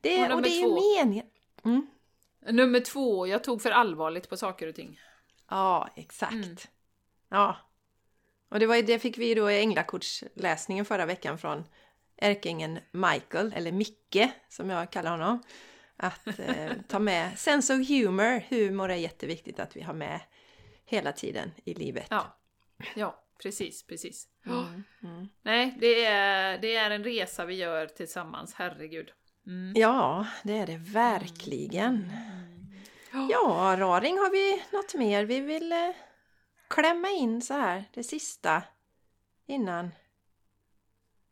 Det 0.00 0.28
och, 0.28 0.34
och 0.34 0.42
det 0.42 0.48
är 0.48 1.02
meningen. 1.04 1.26
Mm. 1.64 1.86
Nummer 2.40 2.80
två, 2.80 3.26
jag 3.26 3.44
tog 3.44 3.62
för 3.62 3.70
allvarligt 3.70 4.28
på 4.28 4.36
saker 4.36 4.68
och 4.68 4.74
ting. 4.74 5.00
Ja, 5.48 5.88
exakt. 5.96 6.32
Mm. 6.32 6.56
Ja. 7.28 7.56
Och 8.48 8.58
det, 8.58 8.66
var, 8.66 8.82
det 8.82 8.98
fick 8.98 9.18
vi 9.18 9.34
då 9.34 9.50
i 9.50 9.58
änglakortsläsningen 9.58 10.84
förra 10.84 11.06
veckan 11.06 11.38
från 11.38 11.64
ärkeängeln 12.16 12.78
Michael, 12.90 13.52
eller 13.56 13.72
Micke 13.72 14.30
som 14.48 14.70
jag 14.70 14.90
kallar 14.90 15.10
honom. 15.10 15.42
Att 15.96 16.38
eh, 16.38 16.72
ta 16.88 16.98
med 16.98 17.38
sense 17.38 17.74
of 17.74 17.88
humor. 17.88 18.44
Humor 18.48 18.90
är 18.90 18.96
jätteviktigt 18.96 19.60
att 19.60 19.76
vi 19.76 19.80
har 19.80 19.94
med 19.94 20.20
hela 20.84 21.12
tiden 21.12 21.50
i 21.64 21.74
livet. 21.74 22.06
Ja, 22.10 22.38
ja 22.94 23.24
precis, 23.42 23.86
precis. 23.86 24.28
Mm. 24.46 24.84
Mm. 25.02 25.28
Nej, 25.42 25.76
det 25.80 26.04
är, 26.04 26.58
det 26.58 26.76
är 26.76 26.90
en 26.90 27.04
resa 27.04 27.44
vi 27.44 27.54
gör 27.54 27.86
tillsammans, 27.86 28.54
herregud. 28.54 29.12
Mm. 29.46 29.72
Ja, 29.76 30.26
det 30.42 30.58
är 30.58 30.66
det 30.66 30.76
verkligen. 30.76 31.94
Mm. 33.12 33.28
Ja, 33.30 33.76
Raring, 33.78 34.18
har 34.18 34.30
vi 34.30 34.62
något 34.76 34.94
mer 34.94 35.24
vi 35.24 35.40
vill 35.40 35.72
eh, 35.72 35.90
klämma 36.68 37.08
in 37.08 37.42
så 37.42 37.54
här, 37.54 37.84
det 37.92 38.04
sista 38.04 38.62
innan? 39.46 39.90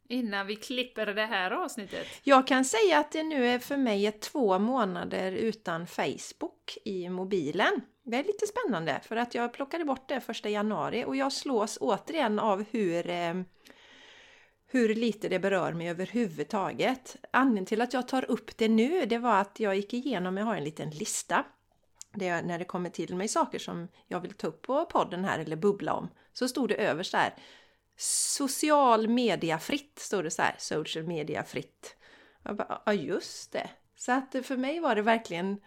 Innan 0.08 0.46
vi 0.46 0.56
klipper 0.56 1.06
det 1.06 1.26
här 1.26 1.50
avsnittet? 1.50 2.06
Jag 2.22 2.46
kan 2.46 2.64
säga 2.64 2.98
att 2.98 3.12
det 3.12 3.22
nu 3.22 3.46
är 3.46 3.58
för 3.58 3.76
mig 3.76 4.06
är 4.06 4.10
två 4.10 4.58
månader 4.58 5.32
utan 5.32 5.86
Facebook 5.86 6.78
i 6.84 7.08
mobilen. 7.08 7.80
Det 8.02 8.16
är 8.16 8.24
lite 8.24 8.46
spännande 8.46 9.00
för 9.04 9.16
att 9.16 9.34
jag 9.34 9.52
plockade 9.52 9.84
bort 9.84 10.08
det 10.08 10.20
första 10.20 10.48
januari 10.48 11.04
och 11.04 11.16
jag 11.16 11.32
slås 11.32 11.78
återigen 11.80 12.38
av 12.38 12.64
hur 12.70 13.10
eh, 13.10 13.34
hur 14.70 14.94
lite 14.94 15.28
det 15.28 15.38
berör 15.38 15.72
mig 15.72 15.88
överhuvudtaget. 15.88 17.16
Anledningen 17.30 17.66
till 17.66 17.80
att 17.80 17.92
jag 17.92 18.08
tar 18.08 18.30
upp 18.30 18.56
det 18.56 18.68
nu, 18.68 19.06
det 19.06 19.18
var 19.18 19.40
att 19.40 19.60
jag 19.60 19.76
gick 19.76 19.94
igenom, 19.94 20.36
jag 20.36 20.44
har 20.44 20.56
en 20.56 20.64
liten 20.64 20.90
lista. 20.90 21.44
Det, 22.14 22.42
när 22.42 22.58
det 22.58 22.64
kommer 22.64 22.90
till 22.90 23.16
mig 23.16 23.28
saker 23.28 23.58
som 23.58 23.88
jag 24.06 24.20
vill 24.20 24.32
ta 24.32 24.46
upp 24.46 24.62
på 24.62 24.84
podden 24.84 25.24
här 25.24 25.38
eller 25.38 25.56
bubbla 25.56 25.92
om, 25.92 26.08
så 26.32 26.48
stod 26.48 26.68
det 26.68 26.74
överst 26.74 27.12
där 27.12 27.34
Social 28.00 29.08
media 29.08 29.58
fritt, 29.58 29.98
stod 29.98 30.24
det 30.24 30.30
så 30.30 30.42
här, 30.42 30.54
social 30.58 31.04
media 31.04 31.44
fritt. 31.44 31.96
Jag 32.42 32.56
bara, 32.56 32.82
ja 32.86 32.92
just 32.92 33.52
det. 33.52 33.70
Så 33.96 34.12
att 34.12 34.34
för 34.42 34.56
mig 34.56 34.80
var 34.80 34.94
det 34.94 35.02
verkligen 35.02 35.60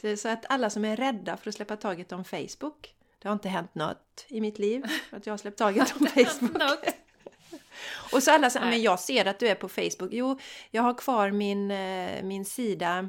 det 0.00 0.16
så 0.16 0.28
att 0.28 0.44
alla 0.48 0.70
som 0.70 0.84
är 0.84 0.96
rädda 0.96 1.36
för 1.36 1.50
att 1.50 1.54
släppa 1.54 1.76
taget 1.76 2.12
om 2.12 2.24
Facebook, 2.24 2.94
det 3.18 3.28
har 3.28 3.32
inte 3.32 3.48
hänt 3.48 3.74
något 3.74 4.26
i 4.28 4.40
mitt 4.40 4.58
liv 4.58 4.84
att 5.10 5.26
jag 5.26 5.32
har 5.32 5.38
släppt 5.38 5.58
taget 5.58 5.94
om 6.00 6.06
Facebook. 6.24 7.07
Och 8.12 8.22
så 8.22 8.30
alla 8.30 8.50
säger, 8.50 8.66
men 8.66 8.82
jag 8.82 9.00
ser 9.00 9.24
att 9.24 9.38
du 9.38 9.48
är 9.48 9.54
på 9.54 9.68
Facebook. 9.68 10.12
Jo, 10.12 10.38
jag 10.70 10.82
har 10.82 10.98
kvar 10.98 11.30
min, 11.30 11.70
eh, 11.70 12.22
min 12.22 12.44
sida 12.44 13.08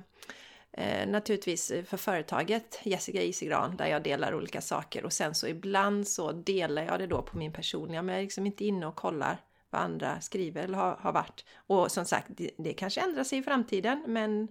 eh, 0.72 1.10
naturligtvis 1.10 1.68
för 1.86 1.98
företaget 1.98 2.80
Jessica 2.84 3.22
Isigran 3.22 3.78
där 3.78 3.88
jag 3.88 4.04
delar 4.04 4.36
olika 4.36 4.62
saker 4.62 5.06
och 5.06 5.14
sen 5.14 5.36
så 5.36 5.48
ibland 5.48 6.08
så 6.08 6.32
delar 6.32 6.84
jag 6.84 7.00
det 7.00 7.08
då 7.08 7.22
på 7.22 7.38
min 7.38 7.54
personliga 7.54 8.02
men 8.02 8.14
jag 8.14 8.20
är 8.20 8.24
liksom 8.24 8.46
inte 8.46 8.66
inne 8.66 8.86
och 8.86 8.96
kollar 8.96 9.38
vad 9.70 9.82
andra 9.82 10.22
skriver 10.22 10.64
eller 10.64 10.78
har, 10.78 10.96
har 10.96 11.12
varit. 11.12 11.46
Och 11.56 11.92
som 11.92 12.06
sagt, 12.06 12.28
det, 12.30 12.52
det 12.58 12.74
kanske 12.74 13.02
ändrar 13.02 13.24
sig 13.24 13.40
i 13.40 13.44
framtiden 13.44 14.04
men 14.08 14.48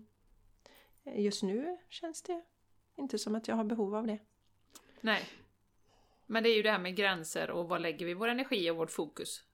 just 1.05 1.43
nu 1.43 1.79
känns 1.89 2.23
det 2.23 2.43
inte 2.97 3.19
som 3.19 3.35
att 3.35 3.49
jag 3.49 3.57
har 3.57 3.65
behov 3.65 3.95
av 3.95 4.07
det. 4.07 4.19
Nej. 5.01 5.23
Men 6.27 6.43
det 6.43 6.49
är 6.49 6.57
ju 6.57 6.63
det 6.63 6.71
här 6.71 6.79
med 6.79 6.97
gränser 6.97 7.51
och 7.51 7.69
vad 7.69 7.81
lägger 7.81 8.07
vi 8.07 8.15
vår 8.15 8.29
energi 8.29 8.71
och 8.71 8.77
vårt 8.77 8.91
fokus? 8.91 9.45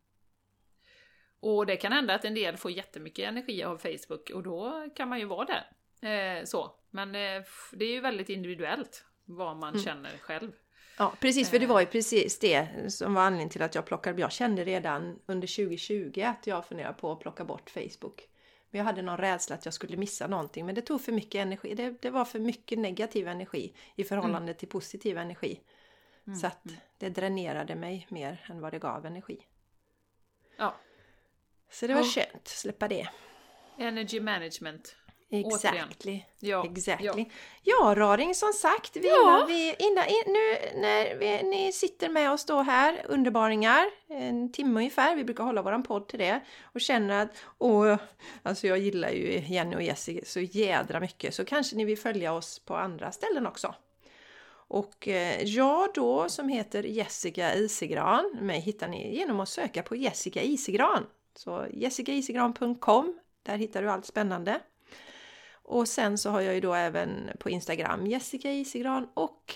Och 1.45 1.67
det 1.67 1.77
kan 1.77 1.93
hända 1.93 2.15
att 2.15 2.25
en 2.25 2.35
del 2.35 2.57
får 2.57 2.71
jättemycket 2.71 3.29
energi 3.29 3.65
av 3.65 3.79
Facebook 3.79 4.31
och 4.35 4.43
då 4.43 4.89
kan 4.97 5.09
man 5.09 5.19
ju 5.19 5.25
vara 5.25 5.47
där. 5.47 6.39
Eh, 6.39 6.45
så. 6.45 6.75
Men 6.91 7.09
eh, 7.09 7.43
det 7.73 7.85
är 7.85 7.93
ju 7.93 8.01
väldigt 8.01 8.29
individuellt 8.29 9.05
vad 9.25 9.57
man 9.57 9.79
känner 9.79 10.11
själv. 10.19 10.53
Ja, 10.99 11.13
precis, 11.21 11.51
för 11.51 11.59
det 11.59 11.67
var 11.67 11.81
ju 11.81 11.87
precis 11.87 12.39
det 12.39 12.69
som 12.93 13.15
var 13.15 13.23
anledningen 13.23 13.51
till 13.51 13.63
att 13.63 13.75
jag 13.75 13.87
plockade 13.87 14.21
Jag 14.21 14.33
kände 14.33 14.65
redan 14.65 15.19
under 15.27 15.67
2020 15.67 16.23
att 16.25 16.47
jag 16.47 16.67
funderade 16.67 16.95
på 16.95 17.13
att 17.13 17.21
plocka 17.21 17.45
bort 17.45 17.71
Facebook. 17.71 18.29
Men 18.71 18.79
jag 18.79 18.85
hade 18.85 19.03
någon 19.03 19.19
rädsla 19.19 19.57
att 19.57 19.65
jag 19.65 19.75
skulle 19.75 19.97
missa 19.97 20.27
någonting, 20.27 20.67
men 20.67 20.75
det 20.75 20.83
tog 20.83 21.01
för 21.01 21.13
mycket 21.13 21.35
energi. 21.35 21.75
Det, 21.75 22.03
det 22.03 22.11
var 22.11 22.25
för 22.25 22.39
mycket 22.39 22.79
negativ 22.79 23.29
energi 23.29 23.75
i 23.97 24.05
förhållande 24.05 24.55
till 24.55 24.69
positiv 24.69 25.19
energi. 25.19 25.61
Så 26.41 26.47
att 26.47 26.63
det 26.99 27.09
dränerade 27.09 27.75
mig 27.75 28.07
mer 28.11 28.47
än 28.51 28.61
vad 28.61 28.73
det 28.73 28.79
gav 28.79 29.07
energi. 29.07 29.47
Ja. 30.57 30.75
Så 31.71 31.87
det 31.87 31.95
var 31.95 32.01
Ja. 32.01 32.07
skönt 32.07 32.35
att 32.35 32.49
släppa 32.49 32.89
det. 32.89 33.09
Energy 33.79 34.21
management. 34.21 34.97
Exactly. 35.31 36.21
Ja. 36.41 36.67
Exactly. 36.67 37.25
Ja, 37.63 37.95
Raring, 37.97 38.35
som 38.35 38.53
sagt, 38.53 38.97
vi, 38.97 39.09
Ja. 39.09 39.45
vi, 39.49 39.75
innan, 39.79 40.05
in, 40.07 40.23
nu 40.27 40.57
när 40.81 41.15
vi, 41.17 41.43
ni 41.43 41.73
sitter 41.73 42.09
med 42.09 42.31
oss 42.33 42.45
då 42.45 42.63
här, 42.63 43.03
underbaringar, 43.09 43.85
en 44.09 44.53
timme 44.53 44.81
ungefär, 44.81 45.17
vi 45.17 45.25
brukar 45.25 45.45
hålla 45.45 45.63
våran 45.63 45.83
podd 45.83 46.09
till 46.09 46.19
det, 46.19 46.41
och 46.63 46.81
känner 46.81 47.23
att, 47.23 47.31
åh, 47.59 47.97
alltså 48.43 48.67
jag 48.67 48.79
gillar 48.79 49.11
ju 49.11 49.41
Jenny 49.47 49.77
och 49.77 49.83
Jessica 49.83 50.25
så 50.27 50.41
jädra 50.41 51.01
mycket, 51.01 51.35
så 51.35 51.45
kanske 51.45 51.77
ni 51.77 51.85
vill 51.85 51.99
följa 51.99 52.33
oss 52.33 52.59
på 52.59 52.77
andra 52.77 53.13
ställen 53.13 53.47
också. 53.47 53.75
Och 54.69 55.09
eh, 55.09 55.43
jag 55.43 55.89
då 55.95 56.29
som 56.29 56.49
heter 56.49 56.83
Jessica 56.83 57.55
Isigran, 57.55 58.39
mig 58.41 58.61
hittar 58.61 58.89
ni 58.89 59.17
genom 59.17 59.41
att 59.41 59.49
söka 59.49 59.83
på 59.83 59.97
Jessica 59.97 60.43
Isigran. 60.43 61.07
Så 61.35 61.67
jessicaisigran.com, 61.73 63.19
där 63.43 63.57
hittar 63.57 63.83
du 63.83 63.91
allt 63.91 64.07
spännande. 64.07 64.61
Och 65.53 65.89
sen 65.89 66.19
så 66.19 66.31
har 66.31 66.41
jag 66.41 66.55
ju 66.55 66.61
då 66.61 66.75
även 66.75 67.31
på 67.39 67.51
Instagram 67.51 68.07
Jessica 68.07 68.53
Isigran 68.53 69.09
och 69.15 69.55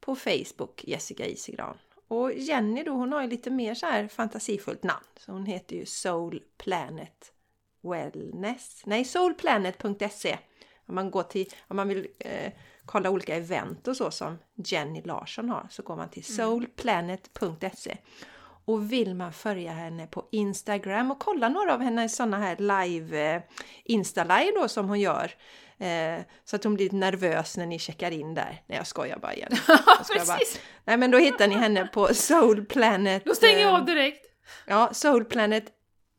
på 0.00 0.16
Facebook 0.16 0.84
Jessica 0.84 1.26
Isigran. 1.26 1.78
Och 2.08 2.32
Jenny 2.32 2.82
då, 2.82 2.92
hon 2.92 3.12
har 3.12 3.22
ju 3.22 3.28
lite 3.28 3.50
mer 3.50 3.74
så 3.74 3.86
här 3.86 4.08
fantasifullt 4.08 4.82
namn. 4.82 5.06
Så 5.16 5.32
hon 5.32 5.46
heter 5.46 5.76
ju 5.76 5.86
Soul 5.86 6.42
Planet 6.56 7.32
Wellness. 7.80 8.82
Nej, 8.86 9.04
soulplanet.se. 9.04 10.38
Om 10.86 10.94
man 10.94 11.10
går 11.10 11.22
till, 11.22 11.46
om 11.68 11.76
man 11.76 11.88
vill 11.88 12.06
eh, 12.18 12.52
kolla 12.84 13.10
olika 13.10 13.36
event 13.36 13.88
och 13.88 13.96
så 13.96 14.10
som 14.10 14.38
Jenny 14.54 15.02
Larsson 15.02 15.48
har 15.48 15.66
så 15.70 15.82
går 15.82 15.96
man 15.96 16.10
till 16.10 16.24
soulplanet.se. 16.24 17.96
Och 18.68 18.92
vill 18.92 19.14
man 19.14 19.32
följa 19.32 19.72
henne 19.72 20.06
på 20.06 20.28
Instagram 20.32 21.10
och 21.10 21.18
kolla 21.18 21.48
några 21.48 21.74
av 21.74 21.80
hennes 21.80 22.16
sådana 22.16 22.38
här 22.38 22.56
live, 22.56 23.34
eh, 23.34 23.42
Insta-live 23.84 24.52
då 24.54 24.68
som 24.68 24.88
hon 24.88 25.00
gör. 25.00 25.34
Eh, 25.78 26.20
så 26.44 26.56
att 26.56 26.64
hon 26.64 26.74
blir 26.74 26.84
lite 26.84 26.96
nervös 26.96 27.56
när 27.56 27.66
ni 27.66 27.78
checkar 27.78 28.10
in 28.10 28.34
där. 28.34 28.62
Nej 28.66 28.78
jag 28.78 28.86
skojar 28.86 29.18
bara 29.18 29.34
igen. 29.34 29.50
Jag 29.68 30.06
skojar 30.06 30.26
bara. 30.26 30.38
Nej 30.84 30.96
men 30.96 31.10
då 31.10 31.18
hittar 31.18 31.48
ni 31.48 31.54
henne 31.54 31.86
på 31.86 32.14
Soulplanet. 32.14 33.24
Då 33.24 33.34
stänger 33.34 33.60
jag 33.60 33.68
eh, 33.68 33.74
av 33.74 33.84
direkt. 33.84 34.26
Ja, 34.66 34.90
Soulplanet 34.92 35.64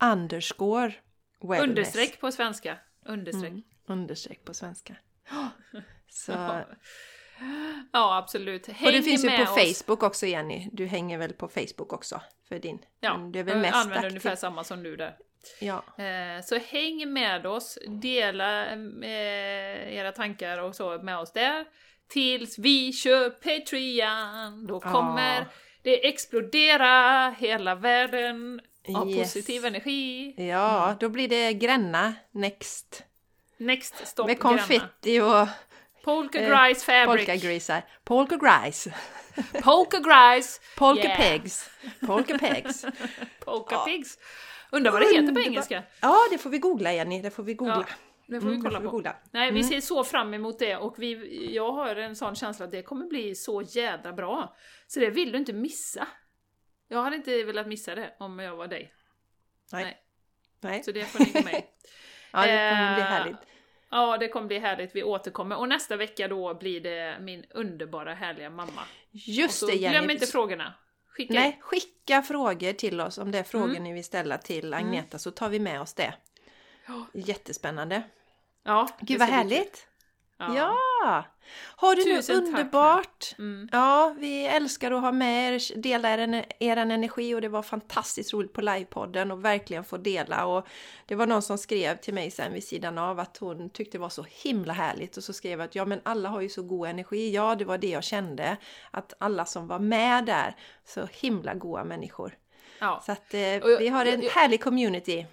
underscore 0.03 0.93
wellness. 1.41 1.69
Understreck 1.69 2.19
på 2.19 2.31
svenska. 2.31 2.77
Understreck. 3.05 3.51
Mm, 3.51 3.63
understreck 3.87 4.45
på 4.45 4.53
svenska. 4.53 4.95
Så, 6.09 6.31
Ja, 7.93 8.17
absolut. 8.17 8.67
Häng 8.67 8.87
och 8.87 8.91
det 8.93 9.01
finns 9.01 9.25
ju 9.25 9.29
på 9.29 9.43
oss. 9.43 9.77
Facebook 9.83 10.03
också 10.03 10.25
Jenny. 10.25 10.69
Du 10.73 10.85
hänger 10.85 11.17
väl 11.17 11.33
på 11.33 11.47
Facebook 11.47 11.93
också 11.93 12.21
för 12.49 12.59
din? 12.59 12.79
Ja, 12.99 13.29
du 13.33 13.39
är 13.39 13.43
väl 13.43 13.53
jag 13.53 13.61
mest 13.61 13.75
använder 13.75 13.97
aktiv? 13.97 14.09
ungefär 14.11 14.35
samma 14.35 14.63
som 14.63 14.83
du 14.83 14.95
där. 14.95 15.15
Ja. 15.61 15.83
Eh, 16.03 16.43
Så 16.43 16.57
häng 16.57 17.13
med 17.13 17.45
oss, 17.45 17.77
dela 17.87 18.65
eh, 18.71 19.95
era 19.97 20.11
tankar 20.11 20.57
och 20.61 20.75
så 20.75 20.97
med 21.03 21.17
oss 21.17 21.33
där. 21.33 21.65
Tills 22.07 22.59
vi 22.59 22.93
kör 22.93 23.29
Patreon! 23.29 24.67
Då 24.67 24.79
kommer 24.79 25.45
det 25.83 26.07
explodera 26.07 27.29
hela 27.39 27.75
världen 27.75 28.61
av 28.95 29.09
Yes. 29.09 29.17
positiv 29.33 29.65
energi. 29.65 30.33
ja, 30.49 30.95
då 30.99 31.09
blir 31.09 31.27
det 31.27 31.53
Gränna 31.53 32.13
next. 32.31 33.03
Next 33.57 34.07
stop 34.07 34.25
Med 34.27 34.39
Gränna. 34.41 34.57
konfetti 34.57 35.21
och 35.21 35.47
Polka 36.03 36.39
eh, 36.41 36.49
Grice 36.49 36.85
Fabric. 36.85 37.25
polkagrisar. 37.27 37.81
Polka 38.03 38.35
grice. 38.37 38.93
Polka 39.63 39.99
Grice. 39.99 40.61
Polka 40.77 41.01
Yeah. 41.03 41.17
pegs. 41.17 41.69
Polka 42.07 42.37
pegs. 42.37 42.85
Polka 43.45 43.75
Ja. 43.75 43.85
Pigs. 43.85 44.17
Undrar 44.71 44.91
vad 44.91 45.01
det 45.01 45.15
heter 45.15 45.33
på 45.33 45.39
engelska. 45.39 45.83
Ja, 46.01 46.17
det 46.31 46.37
får 46.37 46.49
vi 46.49 46.57
googla 46.57 46.93
Jenny. 46.93 47.21
Det 47.21 47.31
får 47.31 47.43
vi 47.43 47.53
googla. 47.53 47.85
Ja, 47.87 47.93
det 48.27 48.41
får 48.41 48.47
vi 48.47 48.53
Mm, 48.55 48.63
kolla 48.65 48.79
det 48.79 48.85
på. 48.85 48.91
googla. 48.91 49.15
Nej, 49.31 49.51
vi 49.51 49.59
Mm. 49.59 49.69
ser 49.71 49.81
så 49.81 50.03
fram 50.03 50.33
emot 50.33 50.59
det 50.59 50.75
och 50.75 50.95
vi, 50.99 51.53
jag 51.55 51.71
har 51.71 51.95
en 51.95 52.15
sån 52.15 52.35
känsla 52.35 52.65
att 52.65 52.71
det 52.71 52.81
kommer 52.83 53.05
bli 53.05 53.35
så 53.35 53.61
jädra 53.61 54.13
bra. 54.13 54.55
Så 54.87 54.99
det 54.99 55.09
vill 55.09 55.31
du 55.31 55.37
inte 55.37 55.53
missa. 55.53 56.07
Jag 56.87 57.03
hade 57.03 57.15
inte 57.15 57.43
velat 57.43 57.67
missa 57.67 57.95
det 57.95 58.15
om 58.19 58.39
jag 58.39 58.55
var 58.55 58.67
dig. 58.67 58.93
Nej. 59.71 59.83
Nej. 59.83 59.97
Nej. 60.61 60.83
Så 60.83 60.91
det 60.91 61.05
får 61.05 61.19
ni 61.19 61.43
med. 61.43 61.63
Ja, 62.31 62.41
det 62.41 62.47
kommer 62.47 62.93
bli 62.95 63.01
Eh, 63.03 63.07
härligt. 63.07 63.37
Ja, 63.91 64.17
det 64.17 64.27
kommer 64.27 64.47
bli 64.47 64.59
härligt. 64.59 64.95
Vi 64.95 65.03
återkommer. 65.03 65.57
Och 65.57 65.69
nästa 65.69 65.95
vecka 65.95 66.27
då 66.27 66.53
blir 66.53 66.81
det 66.81 67.17
min 67.21 67.45
underbara 67.49 68.13
härliga 68.13 68.49
mamma. 68.49 68.81
Just 69.11 69.67
det 69.67 69.73
Jenny. 69.73 69.97
glöm 69.97 70.09
inte 70.09 70.27
frågorna. 70.27 70.73
Skicka. 71.07 71.33
Nej, 71.33 71.57
skicka 71.61 72.21
frågor 72.21 72.73
till 72.73 73.01
oss 73.01 73.17
om 73.17 73.31
det 73.31 73.39
är 73.39 73.43
frågor 73.43 73.69
Mm. 73.69 73.83
ni 73.83 73.93
vill 73.93 74.03
ställa 74.03 74.37
till 74.37 74.73
Agneta 74.73 75.19
så 75.19 75.31
tar 75.31 75.49
vi 75.49 75.59
med 75.59 75.81
oss 75.81 75.93
det. 75.93 76.13
Jättespännande. 77.13 78.01
Ja, 78.63 78.87
Gud 78.99 79.19
vad 79.19 79.29
härligt! 79.29 79.87
Ja. 80.39 80.55
Ja! 80.55 81.23
Har 81.75 81.95
du 81.95 82.03
Tusen 82.03 82.35
tack. 82.39 82.47
underbart! 82.59 83.35
Mm. 83.37 83.69
Ja, 83.71 84.15
vi 84.19 84.45
älskar 84.45 84.91
att 84.91 85.01
ha 85.01 85.11
med 85.11 85.53
er, 85.55 85.77
dela 85.81 86.09
er, 86.13 86.45
er 86.59 86.77
energi 86.77 87.35
och 87.35 87.41
det 87.41 87.47
var 87.49 87.61
fantastiskt 87.61 88.33
roligt 88.33 88.53
på 88.53 88.61
livepodden 88.61 89.31
och 89.31 89.45
verkligen 89.45 89.83
få 89.83 89.97
dela. 89.97 90.45
Och 90.45 90.67
det 91.05 91.15
var 91.15 91.27
någon 91.27 91.41
som 91.41 91.57
skrev 91.57 91.97
till 91.97 92.13
mig 92.13 92.31
sen 92.31 92.53
vid 92.53 92.63
sidan 92.63 92.97
av 92.97 93.19
att 93.19 93.37
hon 93.37 93.69
tyckte 93.69 93.97
det 93.97 94.01
var 94.01 94.09
så 94.09 94.25
himla 94.29 94.73
härligt 94.73 95.17
och 95.17 95.23
så 95.23 95.33
skrev 95.33 95.59
jag 95.59 95.65
att 95.65 95.75
ja 95.75 95.85
men 95.85 96.01
alla 96.03 96.29
har 96.29 96.41
ju 96.41 96.49
så 96.49 96.61
god 96.63 96.87
energi. 96.89 97.31
Ja, 97.35 97.55
det 97.55 97.65
var 97.65 97.77
det 97.77 97.89
jag 97.89 98.03
kände. 98.03 98.57
Att 98.91 99.13
alla 99.17 99.45
som 99.45 99.67
var 99.67 99.79
med 99.79 100.25
där, 100.25 100.55
så 100.85 101.07
himla 101.11 101.53
goa 101.53 101.83
människor. 101.83 102.37
Ja. 102.79 103.01
Så 103.05 103.11
att 103.11 103.33
eh, 103.33 103.39
jag- 103.41 103.79
vi 103.79 103.87
har 103.87 104.05
en 104.05 104.21
jag- 104.21 104.29
härlig 104.31 104.63
community. 104.63 105.25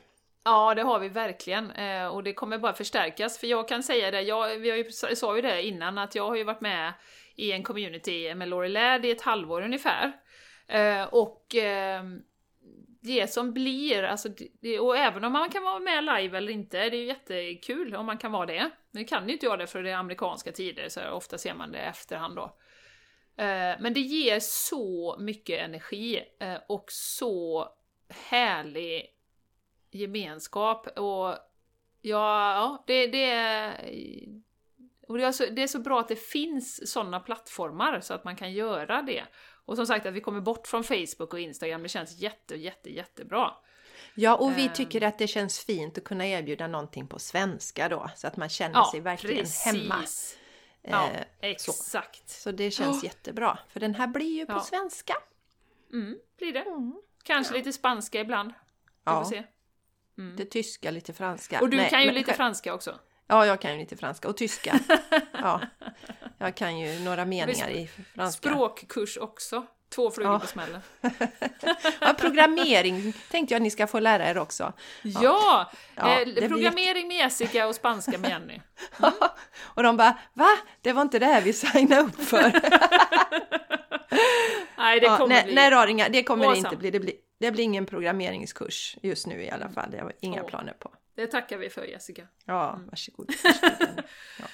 Ja, 0.47 0.75
det 0.75 0.83
har 0.83 0.99
vi 0.99 1.09
verkligen. 1.09 1.71
Eh, 1.71 2.07
och 2.07 2.23
det 2.23 2.33
kommer 2.33 2.59
bara 2.59 2.73
förstärkas. 2.73 3.39
För 3.39 3.47
jag 3.47 3.69
kan 3.69 3.83
säga 3.83 4.11
det, 4.11 4.23
jag, 4.23 4.59
vi 4.59 4.71
har 4.71 4.77
ju, 4.77 4.91
sa 4.93 5.37
ju 5.37 5.43
det 5.43 5.63
innan, 5.63 5.99
att 5.99 6.15
jag 6.15 6.29
har 6.29 6.37
ju 6.37 6.45
varit 6.45 6.61
med 6.61 6.93
i 7.37 7.53
en 7.53 7.63
community 7.63 8.35
med 8.35 8.49
Laurie 8.49 8.71
Ladd 8.71 9.05
i 9.05 9.11
ett 9.11 9.23
halvår 9.23 9.63
ungefär. 9.63 10.13
Eh, 10.69 11.03
och 11.03 11.55
ehm, 11.55 12.23
det 13.03 13.33
som 13.33 13.53
blir, 13.53 14.03
alltså, 14.03 14.29
det, 14.61 14.81
och 14.81 14.97
även 14.97 15.25
om 15.25 15.33
man 15.33 15.51
kan 15.51 15.63
vara 15.63 15.79
med 15.79 16.05
live 16.05 16.39
eller 16.39 16.53
inte, 16.53 16.77
det 16.77 16.97
är 16.97 17.01
ju 17.01 17.07
jättekul 17.07 17.97
om 17.97 18.07
man 18.07 18.19
kan 18.19 18.33
vara 18.33 18.47
det. 18.47 18.71
Nu 18.91 19.05
kan 19.05 19.27
ju 19.27 19.33
inte 19.33 19.47
jag 19.47 19.59
det 19.59 19.67
för 19.67 19.83
det 19.83 19.91
är 19.91 19.97
amerikanska 19.97 20.53
tider, 20.53 20.89
så 20.89 21.11
ofta 21.11 21.39
ser 21.39 21.55
man 21.55 21.73
det 21.73 21.79
i 21.79 21.83
efterhand 21.83 22.37
då. 22.37 22.57
Eh, 23.37 23.75
men 23.81 23.95
det 23.95 24.01
ger 24.01 24.41
så 24.41 25.17
mycket 25.19 25.61
energi 25.61 26.21
och 26.69 26.85
så 26.89 27.69
härlig 28.09 29.16
gemenskap 29.97 30.87
och 30.87 31.29
ja, 32.03 32.55
ja 32.55 32.85
det, 32.87 33.07
det 33.07 33.25
är... 33.31 33.81
Och 35.09 35.19
det 35.19 35.25
är, 35.25 35.33
så, 35.33 35.47
det 35.47 35.63
är 35.63 35.67
så 35.67 35.79
bra 35.79 36.01
att 36.01 36.09
det 36.09 36.17
finns 36.17 36.93
sådana 36.93 37.21
plattformar 37.21 38.01
så 38.01 38.15
att 38.15 38.25
man 38.25 38.37
kan 38.37 38.53
göra 38.53 39.03
det. 39.03 39.25
Och 39.65 39.77
som 39.77 39.87
sagt 39.87 40.07
att 40.07 40.15
vi 40.15 40.21
kommer 40.21 40.41
bort 40.41 40.67
från 40.67 40.85
Facebook 40.85 41.33
och 41.33 41.41
Instagram, 41.41 41.83
det 41.83 41.89
känns 41.89 42.19
jätte, 42.19 42.57
jätte, 42.57 42.91
jättebra. 42.95 43.51
Ja, 44.15 44.37
och 44.37 44.59
vi 44.59 44.67
Ehm. 44.67 44.73
tycker 44.73 45.03
att 45.03 45.19
det 45.19 45.27
känns 45.27 45.59
fint 45.59 45.99
att 45.99 46.05
kunna 46.05 46.27
erbjuda 46.27 46.67
någonting 46.67 47.07
på 47.09 47.19
svenska 47.19 47.89
då, 47.89 48.11
så 48.17 48.27
att 48.27 48.37
man 48.37 48.49
känner 48.49 48.83
sig 48.85 49.01
verkligen 49.01 49.47
hemma. 49.65 50.05
Ja, 50.83 51.11
Eh, 51.11 51.51
exakt. 51.51 52.29
Så 52.29 52.53
det 52.53 52.71
känns 52.71 53.05
jättebra, 53.05 53.59
för 53.69 53.81
den 53.81 53.95
här 53.95 54.07
blir 54.07 54.39
ju 54.39 54.47
på 54.47 54.53
Ja. 54.53 54.61
svenska. 54.61 55.15
Mm, 55.93 56.19
blir 56.39 56.53
det. 56.53 56.61
Mm. 56.61 56.95
Kanske 57.23 57.55
lite 57.55 57.73
spanska 57.73 58.21
ibland. 58.21 58.49
Vi 58.49 58.55
Ja. 59.05 59.25
får 59.25 59.31
se. 59.31 59.45
Lite 60.17 60.45
tyska, 60.45 60.91
lite 60.91 61.13
franska. 61.13 61.61
Och 61.61 61.71
du 61.71 61.77
Nej, 61.77 61.91
kan 61.91 62.01
ju 62.01 62.07
men- 62.07 62.15
lite 62.15 62.35
franska 62.35 62.75
också. 62.75 62.99
Ja, 63.27 63.47
jag 63.47 63.61
kan 63.61 63.73
ju 63.73 63.79
lite 63.79 63.97
franska 63.97 64.29
och 64.29 64.37
tyska. 64.37 64.79
ja, 65.33 65.61
jag 66.39 66.55
kan 66.55 66.79
ju 66.79 67.01
några 67.01 67.25
meningar 67.25 67.71
i 67.71 67.91
franska. 68.15 68.49
Språkkurs 68.49 69.17
också. 69.17 69.67
Två 69.95 70.11
flugor 70.11 70.33
Ja. 70.33 70.39
på 70.39 70.47
smällen. 70.47 70.81
Ja, 72.01 72.15
programmering 72.19 73.13
tänkte 73.31 73.55
jag 73.55 73.59
att 73.59 73.63
ni 73.63 73.71
ska 73.71 73.87
få 73.87 74.01
lära 74.01 74.31
er 74.31 74.39
också. 74.39 74.73
Ja! 75.03 75.71
Ja, 75.95 76.21
eh, 76.21 76.27
det 76.27 76.33
blir 76.33 76.49
programmering 76.49 77.09
med 77.09 77.17
Jessica 77.17 77.67
och 77.67 77.75
spanska 77.75 78.19
med 78.19 78.31
Jenny. 78.31 78.61
och 79.65 79.83
de 79.83 79.97
bara 79.97 80.19
Va? 80.33 80.49
Det 80.81 80.93
var 80.93 81.03
inte 81.03 81.19
det 81.19 81.27
här 81.27 81.41
vi 81.41 81.53
signade 81.53 82.03
upp 82.03 82.21
för. 82.23 82.53
Nej, 84.77 85.01
det 85.01 85.07
ja, 85.07 85.17
kommer 85.17 85.35
nej, 85.35 85.45
bli... 85.45 85.55
nej 85.55 85.71
Raringa, 85.71 86.09
det 86.09 86.23
kommer 86.23 86.51
det 86.51 86.57
inte 86.59 86.77
bli. 86.77 86.91
Det, 86.91 87.01
blir. 87.01 87.15
Det 87.39 87.51
blir 87.51 87.65
ingen 87.65 87.87
programmeringskurs 87.87 88.97
just 89.03 89.27
nu 89.27 89.43
i 89.43 89.51
alla 89.51 89.69
fall. 89.69 89.91
Det 89.91 89.97
har 89.99 90.05
jag 90.05 90.13
inga 90.21 90.43
Åh. 90.43 90.49
planer 90.49 90.73
på. 90.73 90.95
Det 91.15 91.27
tackar 91.27 91.59
vi 91.59 91.71
för 91.71 91.85
Jessica. 91.85 92.29
Ja, 92.45 92.73
Mm. 92.75 92.87
varsågod. 92.89 93.33
varsågod. 93.45 94.05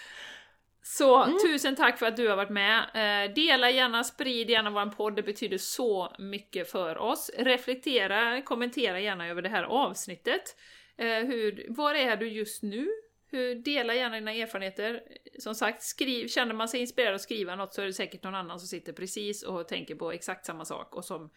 Så 0.85 1.23
Mm. 1.25 1.39
tusen 1.47 1.77
tack 1.77 1.99
för 1.99 2.07
att 2.07 2.17
du 2.17 2.29
har 2.29 2.37
varit 2.37 2.51
med. 2.51 2.79
Eh, 2.95 3.35
dela 3.35 3.71
gärna, 3.71 4.05
sprid 4.05 4.51
gärna 4.51 4.71
vår 4.71 4.87
podd, 4.87 5.17
det 5.17 5.23
betyder 5.23 5.59
så 5.59 6.15
mycket 6.19 6.71
för 6.71 6.99
oss. 6.99 7.31
Reflektera, 7.39 8.43
kommentera 8.43 9.01
gärna 9.01 9.29
över 9.29 9.43
det 9.43 9.49
här 9.49 9.63
avsnittet. 9.65 10.57
Eh, 10.97 11.07
hur, 11.07 11.67
var 11.69 11.95
är 11.95 12.17
du 12.17 12.29
just 12.29 12.63
nu? 12.63 12.89
Hur, 13.31 13.55
dela 13.55 13.95
gärna 13.95 14.15
dina 14.15 14.33
erfarenheter. 14.33 15.03
Som 15.39 15.55
sagt, 15.55 15.83
skriv, 15.83 16.29
känner 16.29 16.55
man 16.55 16.69
sig 16.69 16.81
inspirerad 16.81 17.15
att 17.15 17.21
skriva 17.21 17.57
något 17.57 17.75
så 17.75 17.83
är 17.83 17.87
det 17.87 17.93
säkert 17.93 18.23
någon 18.23 18.35
annan 18.35 18.59
som 18.61 18.69
sitter 18.69 18.93
precis 18.93 19.43
och 19.43 19.69
tänker 19.69 19.95
på 19.95 20.13
exakt 20.13 20.47
samma 20.47 20.65
sak 20.65 20.95
och 20.97 21.05
som 21.05 21.31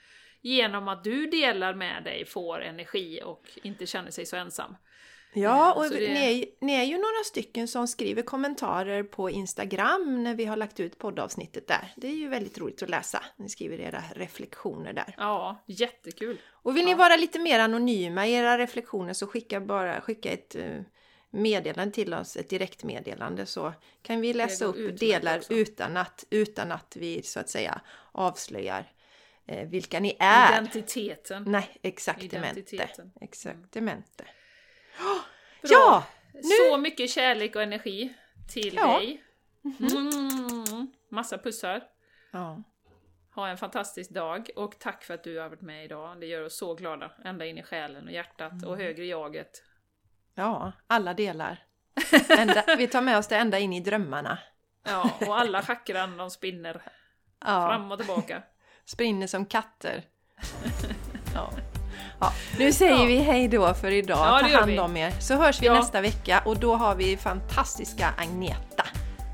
genom 0.49 0.87
att 0.87 1.03
du 1.03 1.25
delar 1.27 1.73
med 1.73 2.03
dig 2.03 2.25
får 2.25 2.61
energi 2.61 3.21
och 3.25 3.49
inte 3.63 3.85
känner 3.85 4.11
sig 4.11 4.25
så 4.25 4.35
ensam. 4.35 4.75
Ja, 5.33 5.73
och 5.73 5.85
Så 5.85 5.93
det- 5.93 6.13
ni, 6.13 6.41
är, 6.41 6.65
ni 6.65 6.73
är 6.75 6.83
ju 6.83 6.93
några 6.97 7.23
stycken 7.25 7.67
som 7.67 7.87
skriver 7.87 8.21
kommentarer 8.21 9.03
på 9.03 9.29
Instagram 9.29 10.23
när 10.23 10.35
vi 10.35 10.45
har 10.45 10.55
lagt 10.57 10.79
ut 10.79 10.97
poddavsnittet 10.97 11.67
där. 11.67 11.93
Det 11.95 12.07
är 12.07 12.11
ju 12.15 12.27
väldigt 12.27 12.57
roligt 12.57 12.83
att 12.83 12.89
läsa. 12.89 13.23
Ni 13.37 13.49
skriver 13.49 13.79
era 13.79 14.03
reflektioner 14.15 14.93
där. 14.93 15.15
Ja, 15.17 15.63
jättekul! 15.65 16.37
Och 16.51 16.77
vill 16.77 16.85
ni 16.85 16.91
Ja. 16.91 16.97
vara 16.97 17.15
lite 17.15 17.39
mer 17.39 17.59
anonyma 17.59 18.27
i 18.27 18.33
era 18.33 18.57
reflektioner 18.57 19.13
så 19.13 19.27
skicka 19.27 19.59
bara 19.61 20.01
skicka 20.01 20.29
ett 20.31 20.55
eh, 20.55 20.81
meddelande 21.31 21.93
till 21.93 22.13
oss, 22.13 22.35
ett 22.37 22.49
direktmeddelande 22.49 23.45
så 23.45 23.73
kan 24.01 24.21
vi 24.21 24.33
läsa 24.33 24.65
upp 24.65 24.99
delar 24.99 25.37
också. 25.37 25.53
utan 25.53 25.97
att, 25.97 26.25
utan 26.29 26.71
att 26.71 26.95
vi 26.99 27.23
så 27.23 27.39
att 27.39 27.49
säga 27.49 27.81
avslöjar 28.11 28.91
eh, 29.47 29.67
vilka 29.67 29.99
ni 29.99 30.17
är. 30.19 30.51
Identiteten. 30.53 31.43
Nej, 31.47 31.77
exaktamente. 31.81 32.87
Exaktamente. 33.21 34.23
Bra. 34.97 35.19
Ja! 35.61 36.03
Så 36.69 36.77
mycket 36.77 37.09
kärlek 37.09 37.55
och 37.55 37.61
energi 37.63 38.13
till 38.53 38.73
Ja. 38.75 38.99
dig. 38.99 39.23
Mm. 39.79 40.87
Massa 41.11 41.37
pussar. 41.37 41.83
Ja. 42.31 42.63
Ha 43.35 43.47
en 43.47 43.57
fantastisk 43.57 44.09
dag 44.11 44.49
och 44.55 44.79
tack 44.79 45.03
för 45.03 45.13
att 45.13 45.23
du 45.23 45.39
har 45.39 45.49
varit 45.49 45.61
med 45.61 45.85
idag. 45.85 46.19
Det 46.19 46.25
gör 46.25 46.45
oss 46.45 46.57
så 46.57 46.73
glada. 46.75 47.11
Ända 47.25 47.45
in 47.45 47.57
i 47.57 47.63
själen 47.63 48.05
och 48.07 48.11
hjärtat 48.13 48.51
Mm. 48.51 48.69
och 48.69 48.77
högre 48.77 49.05
jaget. 49.05 49.63
Ja, 50.35 50.71
alla 50.87 51.13
delar. 51.13 51.63
Ända, 52.37 52.63
vi 52.77 52.87
tar 52.87 53.01
med 53.01 53.17
oss 53.17 53.27
det 53.27 53.35
ända 53.37 53.59
in 53.59 53.73
i 53.73 53.79
drömmarna. 53.79 54.39
Ja, 54.83 55.11
och 55.27 55.39
alla 55.39 55.61
chakran 55.61 56.17
de 56.17 56.29
spinner 56.29 56.81
Ja, 57.39 57.67
fram 57.69 57.91
och 57.91 57.97
tillbaka. 57.97 58.43
Sprinner 58.85 59.27
som 59.27 59.45
katter. 59.45 60.03
Ja. 61.33 61.49
Ja, 62.19 62.31
nu 62.59 62.71
säger 62.73 62.95
Ja. 62.99 63.05
vi 63.05 63.17
hej 63.17 63.47
då 63.47 63.73
för 63.73 63.91
idag. 63.91 64.17
Ja, 64.17 64.47
Ta 64.51 64.57
hand 64.57 64.79
om 64.79 64.97
er. 64.97 65.11
Så 65.19 65.33
hörs 65.35 65.61
vi 65.61 65.69
nästa 65.69 66.01
vecka 66.01 66.41
och 66.45 66.57
då 66.59 66.75
har 66.75 66.95
vi 66.95 67.17
fantastiska 67.17 68.13
Agneta 68.17 68.85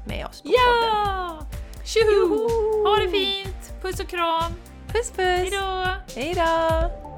med 0.07 0.25
oss 0.25 0.41
på 0.41 0.47
podden. 0.47 0.89
Ja! 0.97 1.39
Tjoho! 1.85 2.49
Ha 2.89 2.95
det 2.97 3.09
fint! 3.09 3.73
Puss 3.81 3.99
och 3.99 4.07
kram! 4.07 4.51
Puss 4.87 5.11
puss! 5.11 5.17
Hejdå! 5.25 5.87
Hej 6.15 6.33
då! 6.35 7.10